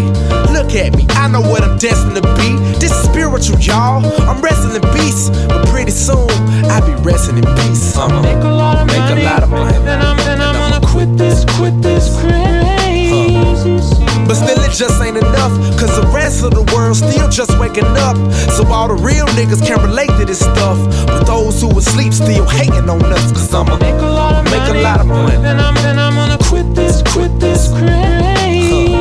Look 0.56 0.72
at 0.72 0.97
me, 0.97 1.05
I 1.10 1.28
know 1.28 1.42
what 1.42 1.62
I'm 1.62 1.76
destined 1.76 2.16
to 2.16 2.22
be. 2.40 2.56
This 2.80 2.90
is 2.90 3.05
spiritual, 3.05 3.60
y'all. 3.60 4.01
I'm 4.30 4.40
wrestling 4.40 4.80
beasts, 4.97 5.28
but 5.44 5.68
pretty 5.68 5.92
soon 5.92 6.30
I'll 6.72 6.80
be 6.88 6.97
resting 7.05 7.36
in 7.36 7.44
peace. 7.68 7.94
I'ma 7.98 8.22
make 8.22 8.42
a 8.42 8.48
lot 8.48 8.80
of 8.80 8.86
make 8.86 8.97
money. 8.97 9.20
a 9.20 9.24
lot 9.24 9.42
of 9.42 9.51
money. 9.51 9.76
And 9.76 10.02
I'm, 10.02 10.18
and 10.20 10.40
I'm 10.40 10.55
gonna 10.56 10.86
quit 10.86 11.18
this, 11.18 11.44
quit 11.56 11.82
this 11.82 12.09
crazy. 12.18 12.39
But 14.81 14.89
still, 14.89 14.97
it 14.97 14.97
just 14.97 15.02
ain't 15.02 15.16
enough. 15.16 15.52
Cause 15.78 15.94
the 15.97 16.07
rest 16.09 16.43
of 16.44 16.52
the 16.52 16.62
world 16.74 16.97
still 16.97 17.28
just 17.28 17.59
waking 17.59 17.85
up. 18.01 18.16
So 18.57 18.65
all 18.73 18.89
the 18.89 18.94
real 18.94 19.27
niggas 19.36 19.61
can 19.66 19.81
relate 19.82 20.11
to 20.19 20.24
this 20.24 20.40
stuff. 20.40 20.78
But 21.07 21.24
those 21.24 21.61
who 21.61 21.69
asleep 21.78 22.12
still 22.12 22.48
hating 22.48 22.89
on 22.89 23.05
us. 23.05 23.32
Cause 23.32 23.52
I'ma 23.55 23.77
make 23.77 23.94
a 23.94 24.07
lot 24.07 24.36
of 24.39 24.44
make 24.44 24.62
money. 24.62 24.81
a 24.81 24.82
lot 24.82 25.01
of 25.01 25.07
money. 25.07 25.36
And 25.36 25.61
I'm, 25.61 25.77
and 25.78 26.01
I'm 26.01 26.15
gonna 26.15 26.39
quit 26.44 26.74
this, 26.74 27.02
quit 27.12 27.39
this 27.39 27.69
crazy. 27.73 28.97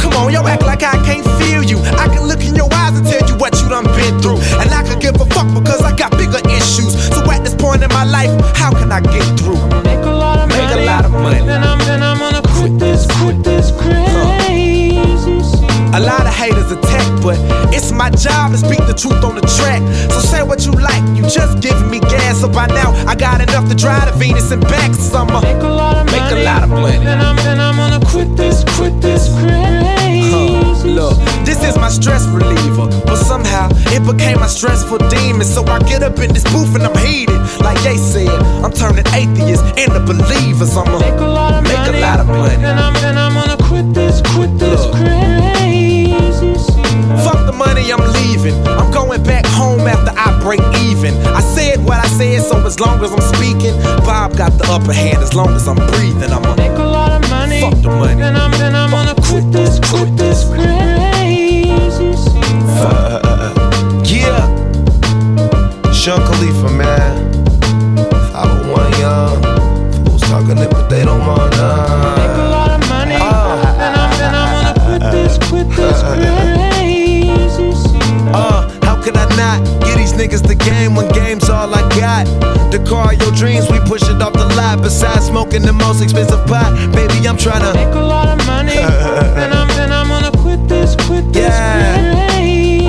Come 0.00 0.12
on, 0.14 0.32
y'all 0.32 0.46
act 0.46 0.62
like 0.62 0.82
I 0.82 0.96
can't 1.04 1.26
feel 1.42 1.62
you. 1.62 1.78
I 1.98 2.08
can 2.08 2.26
look 2.26 2.44
in 2.44 2.54
your 2.54 2.72
eyes 2.72 2.96
and 2.98 3.06
tell 3.06 3.26
you 3.28 3.36
what 3.36 3.54
you 3.60 3.68
done 3.68 3.84
been 3.98 4.20
through. 4.22 4.38
And 4.62 4.70
I 4.70 4.82
could 4.86 5.00
give 5.00 5.20
a 5.20 5.26
fuck 5.26 5.48
because 5.54 5.82
I 5.82 5.94
got 5.96 6.12
bigger 6.12 6.40
issues. 6.50 6.94
So 7.14 7.26
at 7.30 7.42
this 7.42 7.54
point 7.54 7.82
in 7.82 7.90
my 7.90 8.04
life, 8.04 8.30
how 8.54 8.70
can 8.70 8.92
I 8.92 9.00
get 9.00 9.26
through? 9.38 9.58
Make 9.82 10.06
a 10.06 10.10
lot 10.14 10.38
of 10.38 10.48
Make 10.48 10.70
money. 10.70 10.82
a 10.82 10.86
lot 10.86 11.04
of 11.04 11.10
money. 11.10 11.75
But 17.26 17.42
it's 17.74 17.90
my 17.90 18.08
job 18.10 18.52
to 18.52 18.58
speak 18.58 18.78
the 18.86 18.94
truth 18.94 19.18
on 19.26 19.34
the 19.34 19.42
track. 19.58 19.82
So 20.14 20.20
say 20.22 20.42
what 20.44 20.64
you 20.64 20.70
like, 20.70 21.02
you 21.18 21.26
just 21.26 21.58
giving 21.58 21.90
me 21.90 21.98
gas. 21.98 22.38
So 22.40 22.48
by 22.48 22.68
now, 22.68 22.94
I 23.10 23.16
got 23.16 23.40
enough 23.40 23.68
to 23.68 23.74
drive 23.74 24.06
to 24.06 24.14
Venus 24.14 24.52
and 24.52 24.62
back. 24.62 24.94
So 24.94 25.26
I'ma 25.26 25.40
make 25.40 25.58
a 25.58 25.66
lot 25.66 25.96
of 25.98 26.06
make 26.06 26.22
money. 26.22 26.42
a 26.42 26.44
lot 26.44 26.62
of 26.62 26.70
money. 26.70 27.02
And 27.02 27.20
I'm, 27.20 27.36
and 27.50 27.60
I'm 27.60 27.74
gonna 27.74 27.98
quit 28.06 28.30
this, 28.36 28.62
quit 28.78 28.94
this 29.02 29.26
crazy. 29.42 30.30
Huh. 30.30 30.86
Look, 30.86 31.18
this 31.44 31.64
is 31.66 31.74
my 31.76 31.88
stress 31.88 32.24
reliever, 32.26 32.86
but 33.04 33.16
somehow 33.16 33.70
it 33.90 34.06
became 34.06 34.38
my 34.38 34.46
stressful 34.46 34.98
demon. 35.10 35.44
So 35.44 35.66
I 35.66 35.80
get 35.80 36.04
up 36.04 36.20
in 36.20 36.32
this 36.32 36.44
booth 36.54 36.76
and 36.76 36.84
I'm 36.86 36.96
heated. 37.04 37.42
Like 37.58 37.82
Ye 37.82 37.96
said, 37.98 38.38
I'm 38.62 38.70
turning 38.70 39.06
atheists 39.10 39.66
into 39.74 39.98
believers. 39.98 40.76
I'ma 40.76 41.00
make 41.00 41.18
a 41.18 41.26
lot 41.26 41.54
of 41.58 41.64
make 41.64 41.74
money. 41.74 41.98
a 41.98 42.06
lot 42.06 42.20
of 42.20 42.26
money. 42.28 42.54
And 42.54 42.78
I'm, 42.78 42.94
and 43.02 43.18
I'm 43.18 43.34
gonna 43.34 43.58
quit 43.66 43.92
this, 43.92 44.22
quit 44.30 44.56
this 44.60 44.86
crazy. 44.94 45.45
Fuck 47.24 47.46
the 47.46 47.52
money, 47.52 47.92
I'm 47.92 48.04
leaving. 48.12 48.56
I'm 48.66 48.90
going 48.92 49.22
back 49.22 49.46
home 49.46 49.80
after 49.80 50.12
I 50.16 50.38
break 50.42 50.60
even. 50.88 51.14
I 51.26 51.40
said 51.40 51.84
what 51.84 51.98
I 51.98 52.08
said, 52.08 52.42
so 52.42 52.58
as 52.66 52.78
long 52.80 53.02
as 53.04 53.12
I'm 53.12 53.20
speaking, 53.34 53.74
Bob 54.04 54.36
got 54.36 54.52
the 54.58 54.66
upper 54.70 54.92
hand. 54.92 55.18
As 55.18 55.34
long 55.34 55.50
as 55.54 55.66
I'm 55.68 55.76
breathing, 55.76 56.30
I'ma 56.30 56.54
make 56.56 56.76
a 56.78 56.84
lot 56.84 57.12
of 57.12 57.30
money. 57.30 57.60
Fuck 57.60 57.80
the 57.82 57.90
money. 57.90 58.22
And 58.22 58.36
I'm, 58.36 58.52
and 58.54 58.76
I'm 58.76 58.90
gonna 58.90 59.14
quit 59.14 59.50
this, 59.52 59.78
quit 59.90 60.16
this 60.16 60.44
crazy. 60.48 61.70
Uh, 62.78 63.20
uh, 63.24 63.52
uh, 63.54 64.02
yeah. 64.04 64.46
Sean 65.92 66.20
Khalifa, 66.20 66.70
man. 66.72 67.32
501 68.32 69.00
young. 69.00 69.55
Niggas 80.16 80.42
the 80.46 80.54
game 80.54 80.94
when 80.94 81.08
game's 81.12 81.48
all 81.48 81.72
I 81.72 81.82
got? 82.00 82.24
The 82.72 82.78
car, 82.88 83.14
your 83.14 83.30
dreams, 83.32 83.70
we 83.70 83.78
push 83.80 84.02
it 84.02 84.20
off 84.20 84.32
the 84.32 84.46
lot. 84.56 84.82
Besides 84.82 85.26
smoking 85.26 85.62
the 85.62 85.72
most 85.72 86.02
expensive 86.02 86.44
pot, 86.46 86.72
baby, 86.92 87.26
I'm 87.28 87.36
tryna 87.36 87.74
make 87.74 87.94
a 87.94 88.00
lot 88.00 88.28
of 88.28 88.44
money. 88.46 88.76
and 89.40 89.52
I'm, 89.54 89.70
and 89.78 89.92
I'm 89.92 90.08
gonna 90.08 90.32
quit 90.42 90.68
this, 90.68 90.96
quit 91.06 91.32
this 91.32 91.44
Yeah. 91.46 92.28
crazy. 92.30 92.86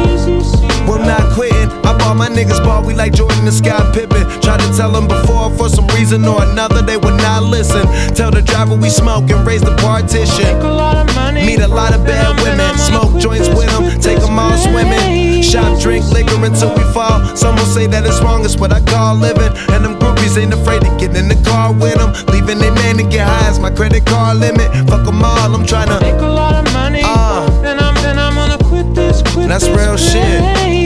We're 0.87 1.03
not 1.03 1.21
quitting. 1.35 1.69
I 1.85 1.97
bought 1.97 2.15
my 2.15 2.29
niggas 2.29 2.63
ball, 2.63 2.83
we 2.83 2.93
like 2.93 3.13
Jordan 3.13 3.43
and 3.43 3.53
Scott 3.53 3.93
Pippen. 3.93 4.23
Tried 4.41 4.61
to 4.61 4.69
tell 4.77 4.91
them 4.91 5.07
before, 5.07 5.51
for 5.57 5.67
some 5.69 5.87
reason 5.87 6.23
or 6.25 6.41
another, 6.43 6.81
they 6.81 6.97
would 6.97 7.17
not 7.17 7.43
listen. 7.43 7.83
Tell 8.15 8.31
the 8.31 8.41
driver 8.41 8.75
we 8.75 8.89
smoke 8.89 9.29
and 9.29 9.45
raise 9.45 9.61
the 9.61 9.75
partition. 9.77 10.45
Make 10.45 10.63
a 10.63 10.67
lot 10.71 10.95
of 10.95 11.13
money. 11.15 11.45
Meet 11.45 11.59
a 11.59 11.67
lot 11.67 11.93
of 11.93 12.05
bad 12.05 12.39
women, 12.41 12.77
smoke 12.77 13.19
joints 13.21 13.49
with 13.49 13.67
them, 13.67 13.99
take 13.99 14.19
them 14.19 14.39
all 14.39 14.57
swimming. 14.57 15.16
Shop, 15.47 15.79
drink 15.79 16.03
liquor 16.11 16.43
until 16.43 16.75
we 16.75 16.83
fall. 16.91 17.23
Some 17.37 17.55
will 17.55 17.71
say 17.71 17.87
that 17.87 18.05
it's 18.05 18.19
wrong, 18.19 18.43
it's 18.43 18.57
what 18.57 18.73
I 18.73 18.81
call 18.81 19.15
living. 19.15 19.47
And 19.71 19.79
them 19.85 19.95
groupies 19.95 20.37
ain't 20.37 20.53
afraid 20.53 20.81
to 20.81 20.89
get 20.99 21.15
in 21.15 21.29
the 21.29 21.39
car 21.47 21.71
with 21.71 21.95
them. 21.95 22.11
Leaving 22.27 22.59
they 22.59 22.69
man 22.69 22.97
to 22.97 23.03
get 23.03 23.25
high 23.25 23.47
as 23.47 23.57
my 23.57 23.71
credit 23.71 24.05
card 24.05 24.39
limit. 24.39 24.67
Fuck 24.89 25.05
them 25.05 25.23
all, 25.23 25.55
I'm 25.55 25.63
tryna. 25.63 26.01
Make 26.01 26.19
a 26.19 26.27
lot 26.27 26.53
of 26.53 26.73
money. 26.73 26.99
Uh, 27.01 27.47
and 27.63 27.79
I'm, 27.79 27.95
and 28.03 28.19
I'm 28.19 28.35
gonna 28.35 28.61
quit 28.61 28.93
this, 28.93 29.21
quit 29.31 29.47
That's 29.47 29.67
this 29.67 29.77
real 29.77 29.95
shit. 29.95 30.76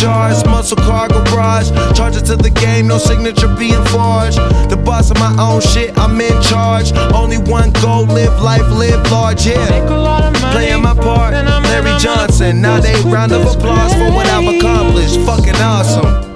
Jars, 0.00 0.44
muscle 0.44 0.76
car 0.76 1.08
garage. 1.08 1.70
Charge 1.96 2.16
it 2.16 2.24
to 2.26 2.36
the 2.36 2.50
game, 2.50 2.86
no 2.86 2.98
signature 2.98 3.48
being 3.58 3.84
forged. 3.86 4.38
The 4.70 4.80
boss 4.84 5.10
of 5.10 5.18
my 5.18 5.34
own 5.38 5.60
shit, 5.60 5.96
I'm 5.98 6.20
in 6.20 6.40
charge. 6.42 6.92
Only 7.12 7.38
one 7.38 7.72
goal, 7.82 8.06
live 8.06 8.40
life, 8.40 8.68
live 8.70 9.10
large, 9.10 9.46
yeah. 9.46 9.88
a 9.88 9.90
lot 9.90 10.24
of 10.24 10.40
money. 10.40 10.52
Playing 10.54 10.82
my 10.82 10.94
part, 10.94 11.34
And 11.34 11.48
I'm, 11.48 11.64
and 11.64 11.84
Larry 11.84 11.98
Johnson. 11.98 12.60
Now 12.60 12.80
they 12.80 12.94
round 13.10 13.32
of 13.32 13.42
applause 13.42 13.92
for 13.94 14.10
what 14.12 14.26
I've 14.26 14.56
accomplished. 14.56 15.18
Fucking 15.26 15.56
awesome. 15.56 16.27